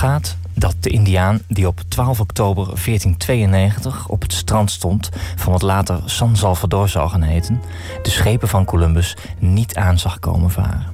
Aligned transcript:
Gaat 0.00 0.36
dat 0.54 0.74
de 0.80 0.90
Indiaan 0.90 1.40
die 1.48 1.66
op 1.66 1.80
12 1.88 2.20
oktober 2.20 2.64
1492 2.64 4.08
op 4.08 4.22
het 4.22 4.32
strand 4.32 4.70
stond 4.70 5.08
van 5.36 5.52
wat 5.52 5.62
later 5.62 6.02
San 6.04 6.36
Salvador 6.36 6.88
zou 6.88 7.08
gaan 7.08 7.22
heten, 7.22 7.62
de 8.02 8.10
schepen 8.10 8.48
van 8.48 8.64
Columbus 8.64 9.16
niet 9.38 9.76
aan 9.76 9.98
zag 9.98 10.18
komen 10.18 10.50
varen. 10.50 10.86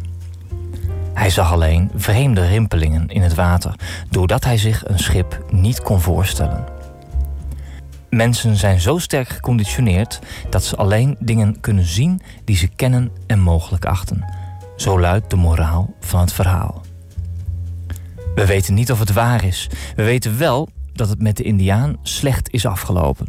Hij 1.14 1.30
zag 1.30 1.52
alleen 1.52 1.90
vreemde 1.94 2.46
rimpelingen 2.46 3.08
in 3.08 3.22
het 3.22 3.34
water, 3.34 3.74
doordat 4.10 4.44
hij 4.44 4.58
zich 4.58 4.88
een 4.88 4.98
schip 4.98 5.44
niet 5.50 5.82
kon 5.82 6.00
voorstellen. 6.00 6.64
Mensen 8.10 8.56
zijn 8.56 8.80
zo 8.80 8.98
sterk 8.98 9.28
geconditioneerd 9.28 10.18
dat 10.50 10.64
ze 10.64 10.76
alleen 10.76 11.16
dingen 11.18 11.60
kunnen 11.60 11.86
zien 11.86 12.22
die 12.44 12.56
ze 12.56 12.68
kennen 12.68 13.10
en 13.26 13.40
mogelijk 13.40 13.84
achten. 13.84 14.24
Zo 14.76 15.00
luidt 15.00 15.30
de 15.30 15.36
moraal 15.36 15.94
van 16.00 16.20
het 16.20 16.32
verhaal. 16.32 16.85
We 18.36 18.46
weten 18.46 18.74
niet 18.74 18.92
of 18.92 18.98
het 18.98 19.12
waar 19.12 19.44
is. 19.44 19.70
We 19.94 20.02
weten 20.02 20.38
wel 20.38 20.68
dat 20.92 21.08
het 21.08 21.22
met 21.22 21.36
de 21.36 21.42
Indiaan 21.42 21.96
slecht 22.02 22.52
is 22.52 22.66
afgelopen. 22.66 23.26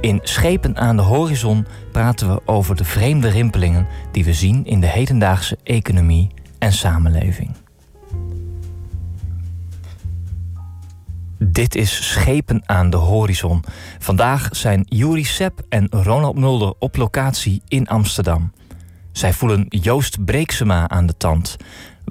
In 0.00 0.20
Schepen 0.22 0.76
aan 0.76 0.96
de 0.96 1.02
horizon 1.02 1.66
praten 1.92 2.34
we 2.34 2.40
over 2.46 2.76
de 2.76 2.84
vreemde 2.84 3.28
rimpelingen 3.28 3.86
die 4.10 4.24
we 4.24 4.32
zien 4.32 4.64
in 4.64 4.80
de 4.80 4.86
hedendaagse 4.86 5.58
economie 5.62 6.30
en 6.58 6.72
samenleving. 6.72 7.50
Dit 11.38 11.74
is 11.74 12.10
Schepen 12.10 12.62
aan 12.66 12.90
de 12.90 12.96
horizon. 12.96 13.64
Vandaag 13.98 14.48
zijn 14.50 14.84
Juri 14.88 15.24
Sepp 15.24 15.60
en 15.68 15.86
Ronald 15.90 16.38
Mulder 16.38 16.74
op 16.78 16.96
locatie 16.96 17.62
in 17.68 17.88
Amsterdam. 17.88 18.52
Zij 19.12 19.32
voelen 19.32 19.66
Joost 19.68 20.24
Breeksema 20.24 20.88
aan 20.88 21.06
de 21.06 21.16
tand. 21.16 21.56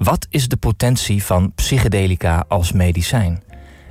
Wat 0.02 0.26
is 0.30 0.48
de 0.48 0.56
potentie 0.56 1.24
van 1.24 1.54
psychedelica 1.54 2.44
als 2.48 2.72
medicijn? 2.72 3.42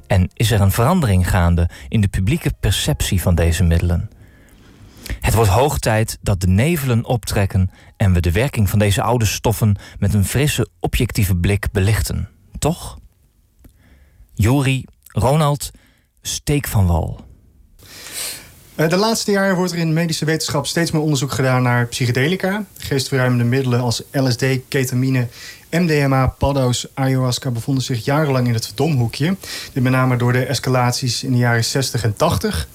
En 0.07 0.29
is 0.33 0.51
er 0.51 0.61
een 0.61 0.71
verandering 0.71 1.29
gaande 1.29 1.69
in 1.87 2.01
de 2.01 2.07
publieke 2.07 2.53
perceptie 2.59 3.21
van 3.21 3.35
deze 3.35 3.63
middelen? 3.63 4.09
Het 5.19 5.33
wordt 5.33 5.49
hoog 5.49 5.79
tijd 5.79 6.17
dat 6.21 6.41
de 6.41 6.47
nevelen 6.47 7.05
optrekken 7.05 7.71
en 7.97 8.13
we 8.13 8.19
de 8.19 8.31
werking 8.31 8.69
van 8.69 8.79
deze 8.79 9.01
oude 9.01 9.25
stoffen 9.25 9.75
met 9.99 10.13
een 10.13 10.25
frisse, 10.25 10.67
objectieve 10.79 11.35
blik 11.35 11.71
belichten. 11.71 12.29
Toch? 12.59 12.97
Juri, 14.33 14.85
Ronald, 15.05 15.71
steek 16.21 16.67
van 16.67 16.87
wal. 16.87 17.25
Eh, 18.81 18.89
de 18.89 18.95
laatste 18.95 19.31
jaren 19.31 19.55
wordt 19.55 19.71
er 19.71 19.77
in 19.77 19.93
medische 19.93 20.25
wetenschap 20.25 20.67
steeds 20.67 20.91
meer 20.91 21.01
onderzoek 21.01 21.31
gedaan 21.31 21.63
naar 21.63 21.87
psychedelica. 21.87 22.65
Geestverruimende 22.77 23.43
middelen 23.43 23.79
als 23.81 24.03
LSD, 24.11 24.45
ketamine, 24.67 25.27
MDMA, 25.71 26.27
paddo's, 26.27 26.87
ayahuasca 26.93 27.51
bevonden 27.51 27.83
zich 27.83 28.05
jarenlang 28.05 28.47
in 28.47 28.53
het 28.53 28.65
verdomhoekje. 28.65 29.35
Dit 29.73 29.83
met 29.83 29.91
name 29.91 30.17
door 30.17 30.33
de 30.33 30.45
escalaties 30.45 31.23
in 31.23 31.31
de 31.31 31.37
jaren 31.37 31.63
60 31.63 32.03
en 32.03 32.13
80. 32.15 32.67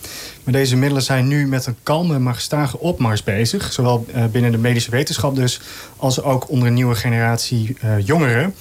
Maar 0.45 0.55
deze 0.55 0.77
middelen 0.77 1.03
zijn 1.03 1.29
nu 1.29 1.47
met 1.47 1.67
een 1.67 1.77
kalme 1.83 2.19
maar 2.19 2.35
gestage 2.35 2.79
opmars 2.79 3.23
bezig. 3.23 3.73
Zowel 3.73 4.07
eh, 4.13 4.25
binnen 4.25 4.53
de 4.53 4.59
medische 4.59 4.91
wetenschap 4.91 5.35
dus, 5.37 5.61
als 5.97 6.23
ook 6.23 6.51
onder 6.51 6.69
een 6.69 6.75
nieuwe 6.75 6.95
generatie 6.95 7.77
uh, 7.85 8.07
jongeren. 8.07 8.55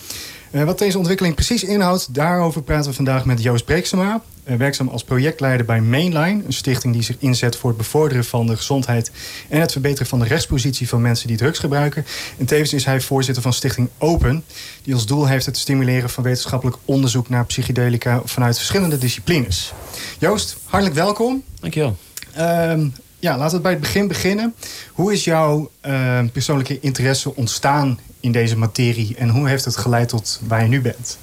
Uh, 0.55 0.63
wat 0.63 0.79
deze 0.79 0.97
ontwikkeling 0.97 1.35
precies 1.35 1.63
inhoudt, 1.63 2.13
daarover 2.13 2.61
praten 2.61 2.89
we 2.89 2.95
vandaag 2.95 3.25
met 3.25 3.41
Joost 3.41 3.65
Breeksema. 3.65 4.21
Uh, 4.45 4.55
werkzaam 4.55 4.87
als 4.87 5.03
projectleider 5.03 5.65
bij 5.65 5.81
Mainline, 5.81 6.43
een 6.45 6.53
stichting 6.53 6.93
die 6.93 7.03
zich 7.03 7.15
inzet 7.19 7.55
voor 7.55 7.69
het 7.69 7.77
bevorderen 7.77 8.25
van 8.25 8.45
de 8.45 8.55
gezondheid 8.55 9.11
en 9.49 9.59
het 9.59 9.71
verbeteren 9.71 10.07
van 10.07 10.19
de 10.19 10.25
rechtspositie 10.25 10.89
van 10.89 11.01
mensen 11.01 11.27
die 11.27 11.37
drugs 11.37 11.59
gebruiken. 11.59 12.05
En 12.37 12.45
tevens 12.45 12.73
is 12.73 12.85
hij 12.85 13.01
voorzitter 13.01 13.43
van 13.43 13.53
Stichting 13.53 13.89
Open, 13.97 14.43
die 14.83 14.93
als 14.93 15.05
doel 15.05 15.27
heeft 15.27 15.45
het 15.45 15.57
stimuleren 15.57 16.09
van 16.09 16.23
wetenschappelijk 16.23 16.77
onderzoek 16.85 17.29
naar 17.29 17.45
psychedelica 17.45 18.21
vanuit 18.25 18.57
verschillende 18.57 18.97
disciplines. 18.97 19.73
Joost, 20.19 20.57
hartelijk 20.63 20.95
welkom. 20.95 21.43
Dankjewel. 21.59 21.97
Uh, 22.37 22.73
ja, 23.19 23.37
laten 23.37 23.57
we 23.57 23.63
bij 23.63 23.71
het 23.71 23.81
begin 23.81 24.07
beginnen. 24.07 24.55
Hoe 24.91 25.13
is 25.13 25.23
jouw 25.23 25.71
uh, 25.85 26.19
persoonlijke 26.33 26.79
interesse 26.79 27.35
ontstaan 27.35 27.99
in 28.19 28.31
deze 28.31 28.57
materie 28.57 29.15
en 29.15 29.29
hoe 29.29 29.47
heeft 29.47 29.65
het 29.65 29.77
geleid 29.77 30.09
tot 30.09 30.41
waar 30.47 30.61
je 30.61 30.67
nu 30.67 30.81
bent? 30.81 31.17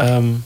Um, 0.00 0.44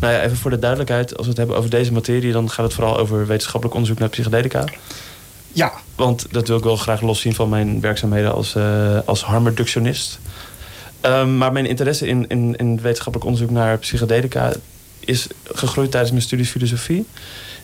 nou 0.00 0.12
ja, 0.12 0.22
even 0.22 0.36
voor 0.36 0.50
de 0.50 0.58
duidelijkheid, 0.58 1.16
als 1.16 1.22
we 1.22 1.28
het 1.28 1.38
hebben 1.38 1.56
over 1.56 1.70
deze 1.70 1.92
materie, 1.92 2.32
dan 2.32 2.50
gaat 2.50 2.64
het 2.64 2.74
vooral 2.74 2.98
over 2.98 3.26
wetenschappelijk 3.26 3.74
onderzoek 3.74 3.98
naar 3.98 4.08
psychedelica. 4.08 4.64
Ja. 5.52 5.72
Want 5.96 6.26
dat 6.30 6.48
wil 6.48 6.56
ik 6.56 6.64
wel 6.64 6.76
graag 6.76 7.00
loszien 7.00 7.34
van 7.34 7.48
mijn 7.48 7.80
werkzaamheden 7.80 8.34
als, 8.34 8.54
uh, 8.54 8.98
als 9.04 9.22
harmreductionist. 9.22 10.18
Um, 11.02 11.36
maar 11.36 11.52
mijn 11.52 11.66
interesse 11.66 12.06
in, 12.06 12.28
in, 12.28 12.56
in 12.56 12.80
wetenschappelijk 12.80 13.24
onderzoek 13.24 13.50
naar 13.50 13.78
psychedelica 13.78 14.52
is 15.00 15.26
gegroeid 15.44 15.90
tijdens 15.90 16.12
mijn 16.12 16.24
studies 16.24 16.50
filosofie. 16.50 17.06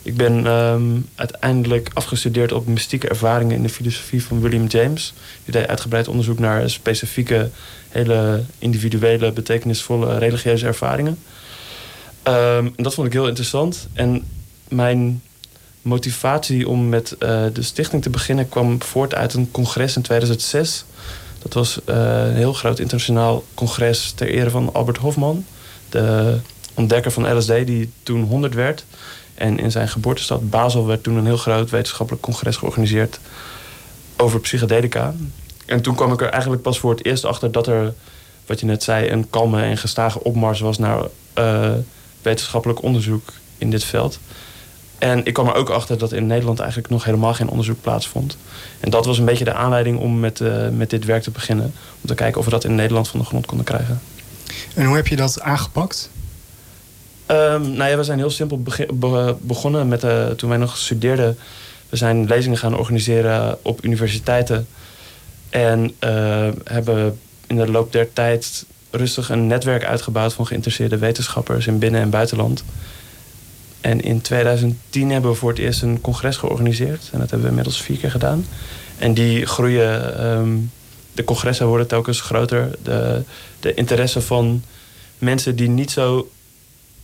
Ik 0.03 0.17
ben 0.17 0.45
um, 0.45 1.09
uiteindelijk 1.15 1.89
afgestudeerd 1.93 2.51
op 2.51 2.67
mystieke 2.67 3.07
ervaringen 3.07 3.55
in 3.55 3.63
de 3.63 3.69
filosofie 3.69 4.23
van 4.23 4.41
William 4.41 4.67
James. 4.67 5.13
Die 5.45 5.53
deed 5.53 5.67
uitgebreid 5.67 6.07
onderzoek 6.07 6.39
naar 6.39 6.69
specifieke, 6.69 7.49
hele 7.89 8.43
individuele, 8.59 9.31
betekenisvolle 9.31 10.17
religieuze 10.17 10.65
ervaringen. 10.65 11.17
Um, 12.23 12.73
en 12.75 12.83
dat 12.83 12.93
vond 12.93 13.07
ik 13.07 13.13
heel 13.13 13.27
interessant. 13.27 13.87
En 13.93 14.25
mijn 14.67 15.21
motivatie 15.81 16.67
om 16.67 16.89
met 16.89 17.15
uh, 17.19 17.43
de 17.53 17.61
stichting 17.61 18.01
te 18.01 18.09
beginnen 18.09 18.49
kwam 18.49 18.81
voort 18.81 19.15
uit 19.15 19.33
een 19.33 19.51
congres 19.51 19.95
in 19.95 20.01
2006. 20.01 20.85
Dat 21.39 21.53
was 21.53 21.79
uh, 21.89 21.95
een 22.25 22.35
heel 22.35 22.53
groot 22.53 22.79
internationaal 22.79 23.43
congres 23.53 24.11
ter 24.11 24.27
ere 24.27 24.49
van 24.49 24.73
Albert 24.73 24.97
Hofman, 24.97 25.45
de 25.89 26.37
ontdekker 26.73 27.11
van 27.11 27.37
LSD, 27.37 27.65
die 27.65 27.89
toen 28.03 28.23
100 28.23 28.53
werd. 28.53 28.85
En 29.33 29.59
in 29.59 29.71
zijn 29.71 29.87
geboortestad 29.87 30.49
Basel 30.49 30.85
werd 30.85 31.03
toen 31.03 31.15
een 31.15 31.25
heel 31.25 31.37
groot 31.37 31.69
wetenschappelijk 31.69 32.23
congres 32.23 32.57
georganiseerd 32.57 33.19
over 34.17 34.39
psychedelica. 34.39 35.13
En 35.65 35.81
toen 35.81 35.95
kwam 35.95 36.13
ik 36.13 36.21
er 36.21 36.29
eigenlijk 36.29 36.61
pas 36.61 36.79
voor 36.79 36.91
het 36.91 37.05
eerst 37.05 37.25
achter 37.25 37.51
dat 37.51 37.67
er, 37.67 37.93
wat 38.45 38.59
je 38.59 38.65
net 38.65 38.83
zei, 38.83 39.09
een 39.09 39.29
kalme 39.29 39.61
en 39.61 39.77
gestage 39.77 40.23
opmars 40.23 40.59
was 40.59 40.77
naar 40.77 41.03
uh, 41.37 41.71
wetenschappelijk 42.21 42.81
onderzoek 42.81 43.33
in 43.57 43.69
dit 43.69 43.83
veld. 43.83 44.19
En 44.97 45.25
ik 45.25 45.33
kwam 45.33 45.47
er 45.47 45.53
ook 45.53 45.69
achter 45.69 45.97
dat 45.97 46.11
in 46.11 46.27
Nederland 46.27 46.59
eigenlijk 46.59 46.89
nog 46.89 47.03
helemaal 47.03 47.33
geen 47.33 47.49
onderzoek 47.49 47.81
plaatsvond. 47.81 48.37
En 48.79 48.89
dat 48.89 49.05
was 49.05 49.17
een 49.17 49.25
beetje 49.25 49.43
de 49.43 49.53
aanleiding 49.53 49.99
om 49.99 50.19
met, 50.19 50.39
uh, 50.39 50.69
met 50.69 50.89
dit 50.89 51.05
werk 51.05 51.23
te 51.23 51.31
beginnen. 51.31 51.73
Om 52.01 52.07
te 52.07 52.13
kijken 52.13 52.39
of 52.39 52.45
we 52.45 52.51
dat 52.51 52.63
in 52.63 52.75
Nederland 52.75 53.07
van 53.07 53.19
de 53.19 53.25
grond 53.25 53.45
konden 53.45 53.65
krijgen. 53.65 54.01
En 54.73 54.85
hoe 54.85 54.95
heb 54.95 55.07
je 55.07 55.15
dat 55.15 55.41
aangepakt? 55.41 56.09
Um, 57.31 57.71
nou 57.71 57.89
ja, 57.89 57.97
we 57.97 58.03
zijn 58.03 58.17
heel 58.17 58.29
simpel 58.29 58.61
be 58.93 59.35
begonnen 59.41 59.87
met 59.87 60.03
uh, 60.03 60.27
toen 60.27 60.49
wij 60.49 60.57
nog 60.57 60.77
studeerden. 60.77 61.37
We 61.89 61.97
zijn 61.97 62.25
lezingen 62.25 62.57
gaan 62.57 62.77
organiseren 62.77 63.57
op 63.61 63.85
universiteiten. 63.85 64.67
En 65.49 65.93
uh, 66.03 66.49
hebben 66.63 67.19
in 67.47 67.55
de 67.55 67.71
loop 67.71 67.91
der 67.91 68.13
tijd 68.13 68.65
rustig 68.89 69.29
een 69.29 69.47
netwerk 69.47 69.85
uitgebouwd 69.85 70.33
van 70.33 70.47
geïnteresseerde 70.47 70.97
wetenschappers 70.97 71.67
in 71.67 71.79
binnen- 71.79 72.01
en 72.01 72.09
buitenland. 72.09 72.63
En 73.81 74.01
in 74.01 74.21
2010 74.21 75.11
hebben 75.11 75.31
we 75.31 75.37
voor 75.37 75.49
het 75.49 75.59
eerst 75.59 75.81
een 75.81 76.01
congres 76.01 76.37
georganiseerd. 76.37 77.09
En 77.11 77.19
dat 77.19 77.29
hebben 77.29 77.41
we 77.41 77.47
inmiddels 77.47 77.81
vier 77.81 77.97
keer 77.97 78.11
gedaan. 78.11 78.45
En 78.97 79.13
die 79.13 79.45
groeien, 79.45 80.25
um, 80.25 80.71
de 81.11 81.23
congressen 81.23 81.67
worden 81.67 81.87
telkens 81.87 82.21
groter. 82.21 82.69
De, 82.83 83.23
de 83.59 83.73
interesse 83.73 84.21
van 84.21 84.63
mensen 85.17 85.55
die 85.55 85.69
niet 85.69 85.91
zo 85.91 86.29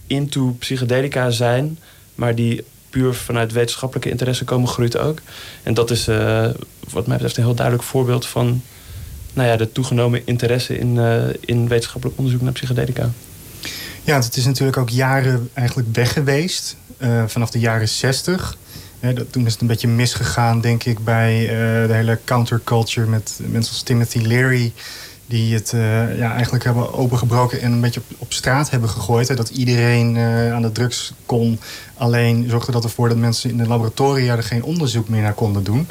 into 0.07 0.55
psychedelica 0.59 1.29
zijn, 1.29 1.79
maar 2.15 2.35
die 2.35 2.63
puur 2.89 3.13
vanuit 3.13 3.51
wetenschappelijke 3.51 4.09
interesse 4.09 4.43
komen, 4.43 4.67
groeit 4.67 4.97
ook. 4.97 5.19
En 5.63 5.73
dat 5.73 5.91
is 5.91 6.07
uh, 6.07 6.47
wat 6.89 7.07
mij 7.07 7.15
betreft 7.15 7.37
een 7.37 7.43
heel 7.43 7.55
duidelijk 7.55 7.87
voorbeeld 7.87 8.25
van 8.25 8.61
nou 9.33 9.47
ja, 9.47 9.55
de 9.55 9.71
toegenomen 9.71 10.21
interesse 10.25 10.77
in, 10.77 10.95
uh, 10.95 11.23
in 11.39 11.67
wetenschappelijk 11.67 12.17
onderzoek 12.17 12.41
naar 12.41 12.51
psychedelica. 12.51 13.09
Ja, 14.03 14.19
het 14.19 14.37
is 14.37 14.45
natuurlijk 14.45 14.77
ook 14.77 14.89
jaren 14.89 15.49
eigenlijk 15.53 15.87
weg 15.91 16.13
geweest. 16.13 16.75
Uh, 16.97 17.23
vanaf 17.27 17.49
de 17.49 17.59
jaren 17.59 17.89
60. 17.89 18.57
Uh, 18.99 19.15
dat, 19.15 19.31
toen 19.31 19.45
is 19.45 19.51
het 19.51 19.61
een 19.61 19.67
beetje 19.67 19.87
misgegaan, 19.87 20.61
denk 20.61 20.83
ik, 20.83 21.03
bij 21.03 21.47
de 21.87 21.93
hele 21.93 22.19
counterculture 22.25 23.07
met 23.07 23.39
mensen 23.45 23.73
als 23.73 23.81
Timothy 23.81 24.19
Leary 24.19 24.73
die 25.27 25.53
het 25.53 25.71
uh, 25.75 26.17
ja, 26.17 26.33
eigenlijk 26.33 26.63
hebben 26.63 26.93
opengebroken 26.93 27.61
en 27.61 27.71
een 27.71 27.81
beetje 27.81 28.01
op, 28.17 28.33
straat 28.33 28.69
hebben 28.69 28.89
gegooid. 28.89 29.27
Hè, 29.27 29.35
dat 29.35 29.49
iedereen 29.49 30.15
uh, 30.15 30.53
aan 30.53 30.61
de 30.61 30.71
drugs 30.71 31.13
kon. 31.25 31.59
Alleen 31.97 32.49
zorgde 32.49 32.71
dat 32.71 32.83
ervoor 32.83 33.09
dat 33.09 33.17
mensen 33.17 33.49
in 33.49 33.57
de 33.57 33.67
laboratoria 33.67 34.35
er 34.35 34.43
geen 34.43 34.63
onderzoek 34.63 35.09
meer 35.09 35.21
naar 35.21 35.33
konden 35.33 35.63
doen. 35.63 35.87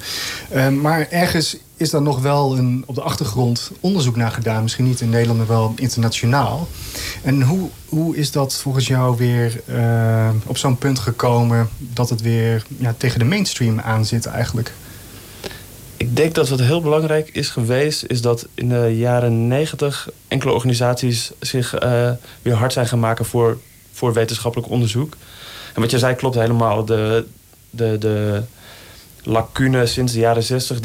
Uh, 0.55 0.69
maar 0.69 1.07
ergens 1.11 1.57
is 1.77 1.91
daar 1.91 2.03
nog 2.03 2.21
wel 2.21 2.59
een, 2.59 2.83
op 2.87 2.95
de 2.95 3.03
achtergrond 3.03 3.71
onderzoek 3.81 4.17
naar 4.17 4.31
gedaan. 4.31 4.63
Misschien 4.63 4.85
niet 4.85 5.01
in 5.01 5.11
Nederland, 5.11 5.39
maar 5.39 5.49
wel 5.49 5.73
internationaal. 5.77 6.69
En 7.23 7.43
hoe, 7.43 7.69
hoe 7.89 8.17
is 8.17 8.31
dat 8.31 8.55
volgens 8.55 8.87
jou 8.87 9.17
weer 9.17 9.61
op 10.47 10.57
zo'n 10.57 10.79
punt 10.79 10.99
gekomen... 10.99 11.69
dat 11.79 12.11
het 12.11 12.21
weer 12.21 12.67
ja, 12.79 12.95
tegen 12.99 13.19
de 13.19 13.25
mainstream 13.25 13.81
aan 13.81 14.05
zit 14.05 14.27
eigenlijk? 14.27 14.73
Ik 16.07 16.17
denk 16.17 16.35
dat 16.35 16.49
wat 16.49 16.61
heel 16.61 16.81
belangrijk 16.81 17.29
is 17.33 17.49
geweest, 17.49 18.05
is 18.07 18.21
dat 18.21 18.47
in 18.55 18.69
de 18.69 18.95
jaren 18.97 19.49
negentig 19.49 20.09
enkele 20.29 20.53
organisaties 20.53 21.31
zich 21.41 21.83
uh, 21.83 22.11
weer 22.43 22.55
hard 22.55 22.73
zijn 22.73 22.87
gaan 22.87 23.01
maken 23.01 23.25
voor, 23.25 23.59
voor 23.93 24.13
wetenschappelijk 24.13 24.71
onderzoek. 24.71 25.17
En 25.75 25.81
wat 25.81 25.91
je 25.91 25.99
zei 25.99 26.15
klopt 26.15 26.35
helemaal. 26.35 26.85
De, 26.85 27.27
de, 27.71 27.97
de 27.99 28.43
lacune 29.23 29.87
sinds 29.87 30.13
de 30.13 30.19
jaren 30.19 30.43
zestig, 30.43 30.79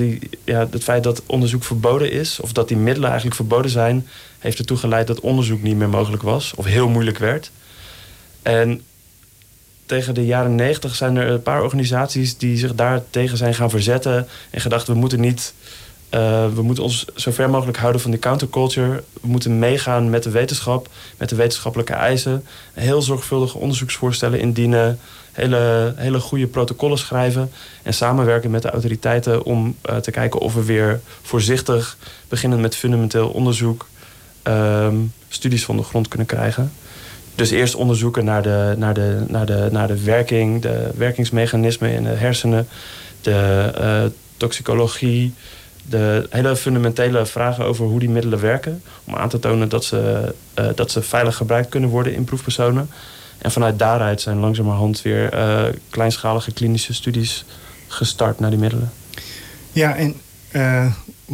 ja, 0.44 0.68
het 0.72 0.84
feit 0.84 1.04
dat 1.04 1.22
onderzoek 1.26 1.64
verboden 1.64 2.12
is, 2.12 2.40
of 2.40 2.52
dat 2.52 2.68
die 2.68 2.78
middelen 2.78 3.10
eigenlijk 3.10 3.36
verboden 3.36 3.72
zijn, 3.72 4.08
heeft 4.40 4.60
ertoe 4.60 4.78
geleid 4.78 5.08
dat 5.08 5.20
onderzoek 5.20 5.62
niet 5.62 5.76
meer 5.76 5.90
mogelijk 5.90 6.24
was, 6.24 6.54
of 6.56 6.66
heel 6.66 6.90
moeilijk 6.90 7.18
werd. 7.18 7.52
En 8.42 8.82
tegen 9.92 10.14
de 10.14 10.26
jaren 10.26 10.56
negentig 10.56 10.96
zijn 10.96 11.16
er 11.16 11.30
een 11.30 11.42
paar 11.42 11.64
organisaties 11.64 12.38
die 12.38 12.58
zich 12.58 12.76
daar 12.76 13.02
tegen 13.10 13.38
zijn 13.38 13.54
gaan 13.54 13.70
verzetten. 13.70 14.28
En 14.50 14.62
gedacht, 14.62 14.88
we 14.88 14.94
moeten 14.94 15.20
niet. 15.20 15.54
Uh, 16.14 16.20
we 16.54 16.62
moeten 16.62 16.84
ons 16.84 17.06
zo 17.16 17.32
ver 17.32 17.50
mogelijk 17.50 17.78
houden 17.78 18.02
van 18.02 18.12
de 18.12 18.20
counterculture. 18.20 19.04
We 19.22 19.28
moeten 19.28 19.60
meegaan 19.60 20.10
met 20.10 20.24
de 20.24 20.30
wetenschap, 20.30 20.90
met 21.18 21.30
de 21.30 21.36
wetenschappelijke 21.36 21.94
eisen. 21.94 22.44
Heel 22.74 23.02
zorgvuldige 23.02 23.58
onderzoeksvoorstellen 23.58 24.40
indienen. 24.40 25.00
Hele, 25.32 25.94
hele 25.98 26.20
goede 26.20 26.48
protocollen 26.48 26.98
schrijven. 26.98 27.52
En 27.84 27.94
samenwerken 27.94 28.52
met 28.52 28.62
de 28.62 28.70
autoriteiten 28.70 29.44
om 29.44 29.76
uh, 29.90 29.96
te 29.98 30.12
kijken 30.12 30.40
of 30.40 30.54
we 30.54 30.64
weer 30.64 31.02
voorzichtig, 31.22 31.98
beginnend 32.28 32.62
met 32.62 32.76
fundamenteel 32.76 33.30
onderzoek, 33.30 33.88
uh, 34.48 34.88
studies 35.28 35.66
van 35.66 35.78
de 35.78 35.84
grond 35.84 36.08
kunnen 36.08 36.28
krijgen. 36.28 36.72
Dus 37.36 37.52
eerst 37.52 37.76
onderzoeken 37.76 38.26
naar 38.26 38.42
de, 38.42 38.74
naar 38.78 38.94
de, 38.94 39.24
naar 39.28 39.46
de, 39.46 39.68
naar 39.72 39.88
de 39.88 40.04
werking, 40.04 40.62
de 40.62 40.92
werkingsmechanismen 40.96 41.92
in 41.92 42.04
de 42.04 42.10
hersenen, 42.10 42.68
de 43.22 43.72
uh, 43.80 44.12
toxicologie, 44.38 45.34
de 45.90 46.28
hele 46.30 46.56
fundamentele 46.56 47.26
vragen 47.26 47.66
over 47.66 47.86
hoe 47.86 48.00
die 48.00 48.10
middelen 48.10 48.40
werken. 48.40 48.84
Om 49.04 49.16
aan 49.16 49.30
te 49.30 49.40
tonen 49.40 49.70
dat 49.70 49.84
ze, 49.84 50.34
uh, 50.60 50.66
dat 50.76 50.92
ze 50.92 51.02
veilig 51.02 51.36
gebruikt 51.36 51.70
kunnen 51.70 51.90
worden 51.90 52.14
in 52.14 52.24
proefpersonen. 52.24 52.90
En 53.38 53.52
vanuit 53.52 53.80
daaruit 53.80 54.22
zijn 54.22 54.38
langzamerhand 54.38 55.02
weer 55.02 55.34
uh, 55.34 55.64
kleinschalige 55.90 56.52
klinische 56.52 56.94
studies 56.94 57.46
gestart 57.88 58.40
naar 58.40 58.50
die 58.50 58.60
middelen. 58.60 58.92
Ja, 59.72 59.96
en 59.96 60.16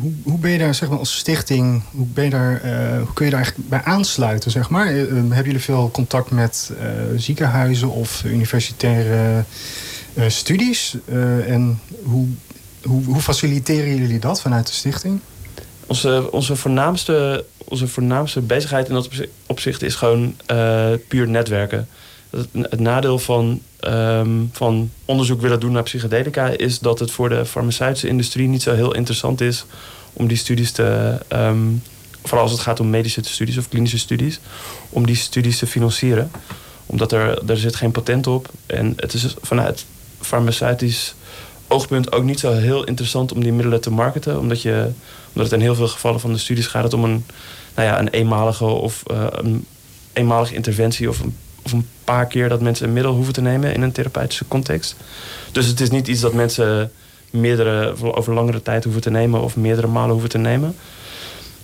hoe, 0.01 0.11
hoe 0.23 0.39
ben 0.39 0.51
je 0.51 0.57
daar 0.57 0.75
zeg 0.75 0.89
maar, 0.89 0.97
als 0.97 1.17
stichting, 1.17 1.81
hoe, 1.91 2.05
ben 2.05 2.23
je 2.23 2.29
daar, 2.29 2.65
uh, 2.65 2.97
hoe 2.97 3.13
kun 3.13 3.25
je 3.25 3.31
daar 3.31 3.41
eigenlijk 3.41 3.69
bij 3.69 3.83
aansluiten? 3.83 4.51
Zeg 4.51 4.69
maar? 4.69 4.94
Uh, 4.94 5.07
hebben 5.09 5.44
jullie 5.44 5.59
veel 5.59 5.89
contact 5.91 6.31
met 6.31 6.71
ziekenhuizen 7.15 7.89
of 7.89 8.23
universitaire 8.25 9.44
studies? 10.27 10.97
en 11.47 11.79
hoe, 12.03 12.27
hoe, 12.83 13.03
hoe 13.03 13.21
faciliteren 13.21 13.95
jullie 13.95 14.19
dat 14.19 14.41
vanuit 14.41 14.67
de 14.67 14.73
stichting? 14.73 15.19
Onze, 15.88 16.31
onze, 16.31 16.55
voornaamste, 16.55 17.45
onze 17.57 17.88
voornaamste 17.88 18.41
bezigheid 18.41 18.88
in 18.88 18.93
dat 18.93 19.09
opzicht 19.45 19.81
is 19.81 19.95
gewoon 19.95 20.35
puur 21.07 21.27
netwerken. 21.27 21.88
Het 22.51 22.79
nadeel 22.79 23.19
van, 23.19 23.61
um, 23.88 24.50
van 24.54 24.92
onderzoek 25.06 25.42
willen 25.42 25.60
doen 25.60 25.72
naar 25.72 25.84
psychedelica 25.84 26.48
is 26.48 26.80
dat 26.80 27.00
het 27.00 27.12
voor 27.12 27.30
de 27.30 27.45
farmaceutische 27.45 28.07
industrie 28.07 28.48
niet 28.48 28.62
zo 28.62 28.74
heel 28.74 28.94
interessant 28.94 29.42
is 29.42 29.66
om 30.13 30.28
die 30.28 30.38
studies 30.38 30.72
te. 30.72 31.18
Um, 31.34 31.81
vooral 32.24 32.44
als 32.44 32.51
het 32.51 32.62
gaat 32.62 32.80
om 32.80 32.89
medische 32.89 33.22
studies 33.24 33.57
of 33.57 33.69
klinische 33.69 33.98
studies, 33.98 34.39
om 34.89 35.06
die 35.06 35.16
studies 35.16 35.57
te 35.57 35.68
financieren. 35.68 36.31
Omdat 36.86 37.12
er, 37.12 37.50
er 37.50 37.57
zit 37.57 37.75
geen 37.75 37.92
patent 37.92 38.28
op. 38.28 38.50
En 38.66 38.94
het 38.95 39.13
is 39.13 39.36
vanuit 39.42 39.86
farmaceutisch 40.22 41.16
oogpunt 41.68 42.12
ook 42.12 42.24
niet 42.24 42.39
zo 42.39 42.51
heel 42.51 42.84
interessant 42.84 43.31
om 43.31 43.44
die 43.44 43.54
middelen 43.54 43.81
te 43.81 43.92
marketen. 43.92 44.39
Omdat, 44.39 44.62
je, 44.62 44.89
omdat 45.28 45.51
het 45.51 45.60
in 45.60 45.66
heel 45.66 45.75
veel 45.75 45.88
gevallen 45.88 46.19
van 46.19 46.34
de 46.34 46.39
studies 46.39 46.68
gaat 46.68 46.84
het 46.84 46.94
om 46.94 47.04
een, 47.04 47.25
nou 47.75 47.88
ja, 47.88 48.00
een 48.00 48.10
eenmalige 48.10 48.66
of 48.66 49.04
uh, 49.12 49.25
een 49.30 49.66
eenmalige 50.13 50.56
interventie 50.56 51.10
of 51.10 51.19
een 51.19 51.36
of 51.67 51.73
een 51.73 51.87
paar 52.03 52.25
keer 52.27 52.49
dat 52.49 52.61
mensen 52.61 52.87
een 52.87 52.93
middel 52.93 53.13
hoeven 53.13 53.33
te 53.33 53.41
nemen 53.41 53.73
in 53.73 53.81
een 53.81 53.91
therapeutische 53.91 54.47
context. 54.47 54.95
Dus 55.51 55.65
het 55.65 55.79
is 55.79 55.89
niet 55.89 56.07
iets 56.07 56.21
dat 56.21 56.33
mensen 56.33 56.91
meerdere, 57.29 57.95
over 58.15 58.33
langere 58.33 58.61
tijd 58.61 58.83
hoeven 58.83 59.01
te 59.01 59.09
nemen 59.09 59.41
of 59.41 59.55
meerdere 59.55 59.87
malen 59.87 60.11
hoeven 60.11 60.29
te 60.29 60.37
nemen. 60.37 60.75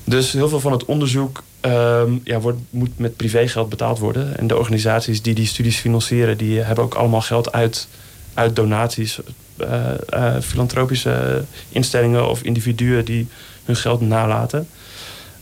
Dus 0.04 0.32
heel 0.32 0.50
veel 0.50 0.60
van 0.60 0.72
het 0.72 0.86
onderzoek 0.86 1.44
uh, 1.66 2.02
ja, 2.24 2.40
wordt, 2.40 2.58
moet 2.70 3.00
met 3.00 3.16
privégeld 3.16 3.70
betaald 3.70 4.00
worden. 4.00 4.38
En 4.38 4.48
de 4.48 4.58
organisaties 4.58 5.22
die 5.22 5.34
die 5.34 5.48
studies 5.48 5.78
financieren, 5.78 6.38
die 6.38 6.60
hebben 6.60 6.84
ook 6.84 6.94
allemaal 6.94 7.22
geld 7.22 7.52
uit, 7.52 7.88
uit 8.34 8.56
donaties. 8.56 9.20
Uh, 9.58 10.40
filantropische 10.42 11.44
instellingen 11.70 12.30
of 12.30 12.42
individuen 12.42 13.06
die 13.06 13.28
hun 13.64 13.76
geld 13.76 14.02
nalaten 14.02 14.68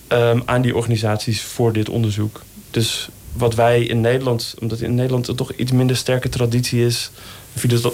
um, 0.07 0.41
aan 0.45 0.61
die 0.61 0.75
organisaties 0.75 1.41
voor 1.41 1.73
dit 1.73 1.89
onderzoek. 1.89 2.41
Dus 2.71 3.09
wat 3.33 3.56
wij 3.56 3.83
in 3.83 4.01
Nederland, 4.01 4.56
omdat 4.60 4.81
in 4.81 4.95
Nederland 4.95 5.28
er 5.28 5.36
toch 5.36 5.51
iets 5.51 5.72
minder 5.72 5.95
sterke 5.95 6.30
traditie 6.30 6.86
is, 6.86 7.12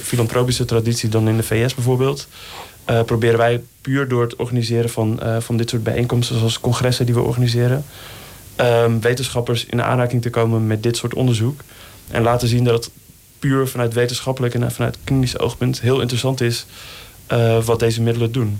filantropische 0.02 0.66
traditie 0.66 1.10
dan 1.10 1.28
in 1.28 1.38
de 1.38 1.44
VS 1.44 1.76
bijvoorbeeld, 1.76 2.28
uh, 2.90 3.04
proberen 3.04 3.38
wij 3.38 3.62
puur 3.82 4.08
door 4.08 4.22
het 4.22 4.36
organiseren 4.36 4.90
van, 4.90 5.20
uh, 5.24 5.38
van 5.40 5.58
dit 5.58 5.70
soort 5.70 5.84
bijeenkomsten, 5.84 6.38
zoals 6.38 6.60
congressen 6.60 7.06
die 7.06 7.16
we 7.16 7.22
organiseren, 7.22 7.86
um, 8.58 9.02
wetenschappers 9.02 9.66
in 9.66 9.84
aanraking 9.84 10.22
te 10.22 10.30
komen 10.30 10.68
met 10.68 10.84
dit 10.84 10.98
soort 10.98 11.14
onderzoek. 11.14 11.62
En 12.12 12.22
laten 12.22 12.48
zien 12.48 12.64
dat 12.64 12.86
het 12.86 12.94
puur 13.40 13.68
vanuit 13.68 13.94
wetenschappelijk 13.94 14.54
en 14.54 14.72
vanuit 14.72 14.98
klinisch 15.04 15.40
oogpunt 15.40 15.82
heel 15.82 16.00
interessant 16.02 16.42
is 16.42 16.66
uh, 17.32 17.64
wat 17.64 17.80
deze 17.80 18.02
middelen 18.02 18.32
doen. 18.32 18.60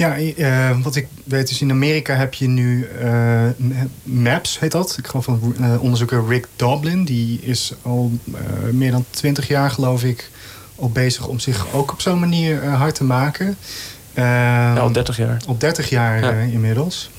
Ja, 0.00 0.18
uh, 0.18 0.82
wat 0.82 0.96
ik 0.96 1.06
weet 1.24 1.50
is 1.50 1.60
in 1.60 1.70
Amerika 1.70 2.14
heb 2.14 2.34
je 2.34 2.48
nu 2.48 2.88
uh, 3.02 3.42
MAPS, 4.02 4.58
heet 4.58 4.72
dat. 4.72 4.96
Ik 4.98 5.06
geloof 5.06 5.24
van 5.24 5.54
uh, 5.60 5.82
onderzoeker 5.82 6.26
Rick 6.26 6.46
Doblin. 6.56 7.04
Die 7.04 7.40
is 7.42 7.72
al 7.82 8.10
meer 8.70 8.90
dan 8.90 9.04
twintig 9.10 9.48
jaar, 9.48 9.70
geloof 9.70 10.04
ik, 10.04 10.30
al 10.76 10.90
bezig 10.90 11.26
om 11.26 11.38
zich 11.38 11.72
ook 11.72 11.92
op 11.92 12.00
zo'n 12.00 12.18
manier 12.18 12.64
hard 12.64 12.94
te 12.94 13.04
maken. 13.04 13.56
ja, 14.14 14.74
al 14.74 14.92
30 14.92 15.16
jaar. 15.16 15.42
Al 15.46 15.58
30 15.58 15.88
jaar 15.88 16.20
ja. 16.20 16.52
inmiddels. 16.52 17.10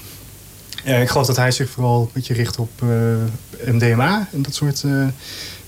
ik 0.83 1.09
geloof 1.09 1.27
dat 1.27 1.37
hij 1.37 1.51
zich 1.51 1.69
vooral 1.69 2.01
een 2.01 2.09
beetje 2.13 2.33
richt 2.33 2.57
op 2.57 2.81
MDMA 3.65 4.27
en 4.33 4.41
dat 4.41 4.55
soort 4.55 4.83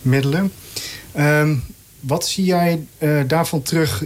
middelen. 0.02 0.52
Ehm, 1.12 1.56
wat 2.00 2.28
zie 2.28 2.46
jij 2.46 2.88
daarvan 3.28 3.62
terug 3.62 4.04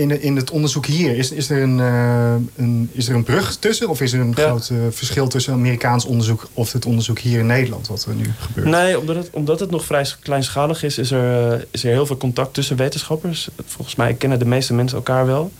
in, 0.00 0.22
in 0.22 0.36
het 0.36 0.50
onderzoek 0.50 0.86
hier, 0.86 1.16
is, 1.16 1.30
is, 1.30 1.50
er 1.50 1.62
een, 1.62 1.78
uh, 1.78 2.34
een, 2.56 2.90
is 2.92 3.08
er 3.08 3.14
een 3.14 3.22
brug 3.22 3.56
tussen? 3.56 3.88
Of 3.88 4.00
is 4.00 4.12
er 4.12 4.20
een 4.20 4.36
groot 4.36 4.68
uh, 4.72 4.78
verschil 4.90 5.28
tussen 5.28 5.52
Amerikaans 5.52 6.04
onderzoek 6.04 6.48
of 6.54 6.72
het 6.72 6.86
onderzoek 6.86 7.18
hier 7.18 7.38
in 7.38 7.46
Nederland, 7.46 7.88
wat 7.88 8.04
er 8.04 8.14
nu 8.14 8.32
gebeurt? 8.38 8.66
Nee, 8.66 8.98
omdat 8.98 9.16
het, 9.16 9.30
omdat 9.32 9.60
het 9.60 9.70
nog 9.70 9.84
vrij 9.84 10.06
kleinschalig 10.20 10.82
is, 10.82 10.98
is 10.98 11.10
er, 11.10 11.52
uh, 11.52 11.62
is 11.70 11.84
er 11.84 11.90
heel 11.90 12.06
veel 12.06 12.16
contact 12.16 12.54
tussen 12.54 12.76
wetenschappers. 12.76 13.48
Volgens 13.66 13.96
mij 13.96 14.14
kennen 14.14 14.38
de 14.38 14.44
meeste 14.44 14.74
mensen 14.74 14.96
elkaar 14.96 15.26
wel. 15.26 15.52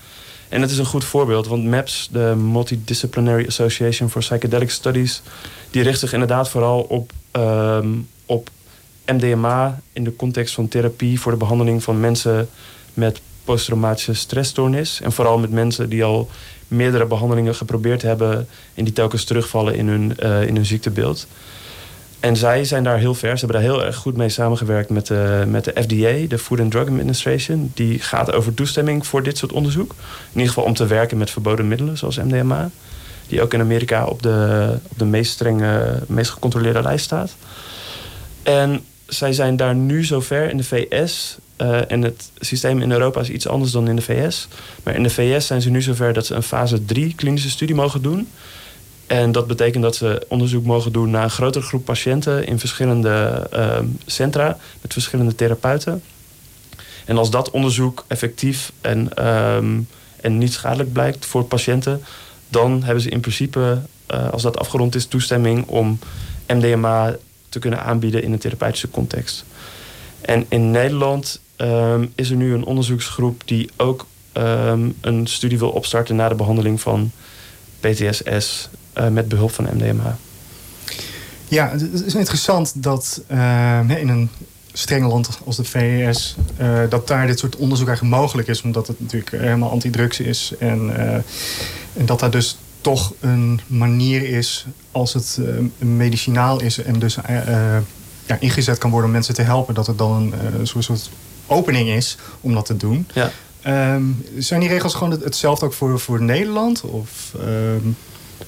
En 0.49 0.61
het 0.61 0.71
is 0.71 0.79
een 0.79 0.85
goed 0.85 1.05
voorbeeld, 1.05 1.47
want 1.47 1.65
MAPS, 1.65 2.09
de 2.13 2.35
Multidisciplinary 2.37 3.47
Association 3.47 4.11
for 4.11 4.21
Psychedelic 4.21 4.71
Studies, 4.71 5.23
die 5.71 5.83
richt 5.83 5.99
zich 5.99 6.13
inderdaad 6.13 6.49
vooral 6.49 6.81
op, 6.81 7.13
um, 7.33 8.09
op 8.27 8.51
MDMA 9.07 9.81
in 9.93 10.05
de 10.05 10.17
context 10.17 10.55
van 10.55 10.69
therapie 10.69 11.21
voor 11.21 11.33
de 11.33 11.39
behandeling 11.39 11.83
van 11.83 12.01
mensen 12.01 12.49
met 12.95 13.21
posttraumatische 13.45 14.15
stressstoornis. 14.15 15.01
En 15.01 15.13
vooral 15.13 15.39
met 15.39 15.51
mensen 15.51 15.89
die 15.89 16.05
al 16.05 16.31
meerdere 16.69 17.07
behandelingen 17.07 17.55
geprobeerd 17.55 18.03
hebben 18.03 18.49
en 18.75 18.85
die 18.85 18.93
telkens 18.93 19.25
terugvallen 19.25 19.75
in 19.75 19.89
hun, 19.89 20.17
uh, 20.23 20.47
in 20.47 20.55
hun 20.55 20.67
ziektebeeld. 20.67 21.27
En 22.21 22.37
zij 22.37 22.65
zijn 22.65 22.85
daar 22.85 22.99
heel 22.99 23.15
ver. 23.15 23.39
Ze 23.39 23.45
hebben 23.45 23.63
daar 23.63 23.73
heel 23.73 23.85
erg 23.85 23.97
goed 23.97 24.17
mee 24.17 24.29
samengewerkt 24.29 24.91
met 24.91 25.07
de, 25.07 25.45
met 25.49 25.65
de 25.65 25.73
FDA, 25.73 26.29
de 26.29 26.39
Food 26.39 26.61
and 26.61 26.71
Drug 26.71 26.89
Administration. 26.89 27.71
Die 27.75 27.99
gaat 27.99 28.33
over 28.33 28.55
toestemming 28.55 29.07
voor 29.07 29.23
dit 29.23 29.39
soort 29.39 29.53
onderzoek. 29.53 29.91
In 29.91 30.33
ieder 30.33 30.49
geval 30.49 30.65
om 30.65 30.75
te 30.75 30.87
werken 30.87 31.19
met 31.19 31.31
verboden 31.31 31.69
middelen, 31.69 31.99
zoals 31.99 32.17
MDMA. 32.17 32.71
Die 33.27 33.43
ook 33.43 33.55
in 33.55 33.61
Amerika 33.61 34.05
op 34.05 34.23
de, 34.23 34.69
op 34.91 34.99
de 34.99 35.05
meest 35.05 35.33
strenge, 35.33 36.03
meest 36.07 36.31
gecontroleerde 36.31 36.83
lijst 36.83 37.05
staat. 37.05 37.35
En 38.43 38.85
zij 39.07 39.33
zijn 39.33 39.57
daar 39.57 39.75
nu 39.75 40.05
zover 40.05 40.51
in 40.51 40.57
de 40.57 40.65
VS 40.65 41.39
uh, 41.61 41.91
en 41.91 42.03
het 42.03 42.31
systeem 42.39 42.81
in 42.81 42.93
Europa 42.93 43.21
is 43.21 43.31
iets 43.31 43.47
anders 43.47 43.73
dan 43.73 43.89
in 43.89 43.97
de 43.97 44.03
VS. 44.03 44.49
Maar 44.83 44.95
in 44.95 45.03
de 45.03 45.11
VS 45.11 45.47
zijn 45.47 45.63
ze 45.63 45.71
nu 45.71 45.83
zover 45.83 46.13
dat 46.13 46.27
ze 46.27 46.35
een 46.35 46.43
fase 46.43 46.85
3 46.85 47.15
klinische 47.15 47.51
studie 47.51 47.75
mogen 47.75 48.03
doen. 48.03 48.29
En 49.07 49.33
dat 49.33 49.47
betekent 49.47 49.83
dat 49.83 49.97
ze 49.97 50.27
onderzoek 50.29 50.65
mogen 50.65 50.93
doen 50.93 51.11
naar 51.11 51.23
een 51.23 51.31
grotere 51.31 51.65
groep 51.65 51.85
patiënten 51.85 52.47
in 52.47 52.59
verschillende 52.59 53.47
uh, 53.55 53.79
centra 54.07 54.57
met 54.81 54.93
verschillende 54.93 55.35
therapeuten. 55.35 56.03
En 57.05 57.19
als 57.19 57.31
dat 57.31 57.51
onderzoek 57.51 58.05
effectief 58.09 58.73
en, 58.81 59.27
um, 59.27 59.89
en 60.21 60.39
niet 60.39 60.53
schadelijk 60.53 60.93
blijkt 60.93 61.27
voor 61.27 61.45
patiënten, 61.45 62.03
dan 62.49 62.83
hebben 62.83 63.03
ze 63.03 63.09
in 63.09 63.21
principe, 63.21 63.83
uh, 64.11 64.31
als 64.31 64.43
dat 64.43 64.59
afgerond 64.59 64.95
is, 64.95 65.07
toestemming 65.07 65.67
om 65.67 65.99
MDMA 66.47 67.17
te 67.49 67.59
kunnen 67.59 67.83
aanbieden 67.83 68.23
in 68.23 68.33
een 68.33 68.39
therapeutische 68.39 68.91
context. 68.91 69.45
En 70.21 70.47
in 70.49 70.71
Nederland 70.71 71.41
um, 71.61 72.13
is 72.15 72.31
er 72.31 72.37
nu 72.37 72.55
een 72.55 72.65
onderzoeksgroep 72.65 73.43
die 73.45 73.71
ook 73.77 74.07
ehm, 74.33 74.89
een 75.01 75.27
studie 75.27 75.59
wil 75.59 75.71
opstarten 75.71 76.17
na 76.17 76.29
de 76.29 76.35
behandeling 76.35 76.81
van 76.81 77.11
PTSS 77.81 78.69
uh, 78.99 79.09
met 79.09 79.29
behulp 79.29 79.51
van 79.51 79.69
MDMA. 79.75 80.17
Ja, 81.49 81.71
het 81.71 82.05
is 82.07 82.15
interessant 82.15 82.83
dat 82.83 83.23
in 83.29 84.09
een 84.09 84.31
strenge 84.73 85.07
land 85.07 85.41
als 85.45 85.57
de 85.57 85.65
VS, 85.65 86.37
dat 86.89 87.09
daar 87.09 87.27
dit 87.27 87.39
soort 87.39 87.57
onderzoek 87.57 87.89
eigenlijk 87.89 88.17
mogelijk 88.17 88.49
is, 88.49 88.63
omdat 88.63 88.87
het 88.87 89.01
natuurlijk 89.01 89.31
helemaal 89.31 89.71
antidrugs 89.71 90.21
is 90.21 90.53
en, 90.59 90.97
en 91.97 92.07
dat 92.07 92.21
daar 92.21 92.31
dus 92.31 92.59
toch 92.81 93.13
een 93.21 93.61
manier 93.67 94.23
is 94.23 94.67
als 94.91 95.15
het 95.15 95.39
medicinaal 95.79 96.61
is 96.61 96.83
en 96.83 96.99
dus 96.99 97.17
ja, 98.27 98.37
ingezet 98.41 98.79
kan 98.79 98.91
worden 98.91 99.09
om 99.09 99.15
mensen 99.15 99.35
te 99.35 99.43
helpen, 99.43 99.75
dat 99.75 99.87
het 99.87 99.99
dan 99.99 100.35
een, 100.59 100.67
soort, 100.67 101.11
opening 101.51 101.89
is 101.89 102.17
om 102.41 102.55
dat 102.55 102.67
te 102.67 102.77
doen. 102.77 103.07
Ja. 103.15 103.31
Um, 103.95 104.25
zijn 104.39 104.61
die 104.61 104.69
regels 104.69 104.95
gewoon 104.95 105.21
hetzelfde 105.23 105.67
ook 105.67 105.73
voor, 105.73 106.01
voor 106.01 106.23
Nederland? 106.23 106.81
Of, 106.81 107.35
um... 107.45 107.97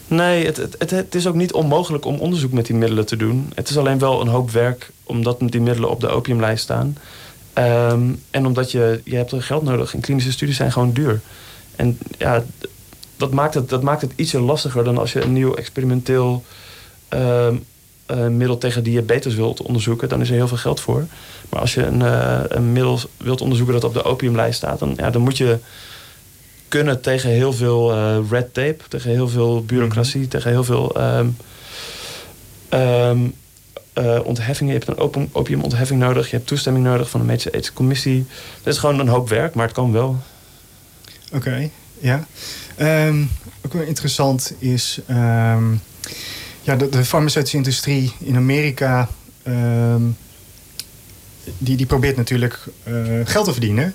Nee, 0.07 0.47
het, 0.47 0.57
het, 0.57 0.91
het, 0.91 1.15
is 1.15 1.27
ook 1.27 1.35
niet 1.35 1.53
onmogelijk 1.53 2.05
om 2.05 2.19
onderzoek 2.19 2.53
met 2.53 2.67
die 2.67 2.77
middelen 2.77 3.07
te 3.07 3.17
doen. 3.17 3.53
Het 3.55 3.69
is 3.69 3.79
alleen 3.79 3.99
wel 3.99 4.21
een 4.21 4.29
hoop 4.29 4.51
werk 4.51 4.91
omdat 5.05 5.39
die 5.41 5.61
middelen 5.61 5.91
op 5.91 6.01
de 6.01 6.09
opiumlijst 6.09 6.63
staan. 6.63 6.97
Um, 7.55 8.23
en 8.31 8.47
omdat 8.47 8.71
je, 8.71 9.01
je 9.05 9.17
hebt 9.17 9.33
er 9.33 9.43
geld 9.43 9.63
nodig 9.63 9.95
en 9.95 10.01
klinische 10.01 10.33
studies 10.33 10.57
zijn 10.57 10.73
gewoon 10.73 10.93
duur. 10.93 11.21
En 11.77 11.99
ja, 12.19 12.45
dat 13.17 13.31
maakt, 13.31 13.55
het, 13.55 13.69
dat 13.69 13.83
maakt 13.83 14.03
het 14.03 14.13
ietsje 14.17 14.41
lastiger 14.41 14.85
dan 14.85 14.99
als 14.99 15.13
je 15.13 15.23
een 15.23 15.33
nieuw 15.33 15.55
experimenteel 15.55 16.45
uh, 17.15 17.49
uh, 18.13 18.27
middel 18.27 18.59
tegen 18.59 18.83
diabetes 18.83 19.35
wilt 19.35 19.63
onderzoeken. 19.63 20.09
Dan 20.09 20.21
is 20.21 20.29
er 20.29 20.35
heel 20.35 20.49
veel 20.49 20.57
geld 20.57 20.81
voor. 20.81 21.07
Maar 21.49 21.61
als 21.61 21.75
je 21.75 21.85
een, 21.85 22.01
uh, 22.01 22.41
een 22.49 22.73
middel 22.73 23.01
wilt 23.17 23.41
onderzoeken 23.41 23.75
dat 23.75 23.85
op 23.85 23.95
de 23.95 24.05
opiumlijst 24.05 24.57
staat, 24.57 24.79
dan, 24.79 24.95
ja, 24.97 25.11
dan 25.11 25.23
moet 25.23 25.37
je 25.37 25.59
kunnen 26.69 27.01
tegen 27.01 27.31
heel 27.31 27.53
veel 27.53 27.93
eh, 27.93 28.19
red 28.31 28.55
tape, 28.55 28.79
tegen 28.89 29.11
heel 29.11 29.29
veel 29.29 29.65
bureaucratie, 29.65 30.21
mhm. 30.21 30.29
tegen 30.29 30.51
heel 30.51 30.65
veel 30.65 31.01
um, 31.01 31.37
um, 32.71 33.35
ontheffingen. 34.25 34.73
Je 34.73 34.79
hebt 34.79 34.91
een 34.91 35.05
opium, 35.05 35.29
opiumontheffing 35.33 36.01
nodig, 36.01 36.31
je 36.31 36.37
hebt 36.37 36.49
toestemming 36.49 36.85
nodig 36.85 37.11
van 37.11 37.21
de 37.21 37.27
medische 37.27 37.51
ethische 37.51 37.73
commissie. 37.73 38.27
Dat 38.63 38.73
is 38.73 38.79
gewoon 38.79 38.99
een 38.99 39.09
hoop 39.09 39.29
werk, 39.29 39.55
maar 39.55 39.65
het 39.67 39.75
kan 39.75 39.93
wel. 39.93 40.17
Oké, 41.33 41.71
ja. 41.99 42.27
Um, 43.07 43.31
ook 43.67 43.73
wel 43.73 43.83
interessant 43.83 44.55
is... 44.59 45.01
Um, 45.11 45.81
ja, 46.63 46.77
de, 46.77 47.05
farmaceutische 47.05 47.57
industrie 47.57 48.13
in 48.19 48.37
Amerika... 48.37 49.09
Um, 49.49 50.17
die, 51.59 51.77
die 51.77 51.87
probeert 51.87 52.17
natuurlijk 52.17 52.59
uh, 52.89 53.21
geld 53.25 53.45
te 53.45 53.53
verdienen. 53.53 53.95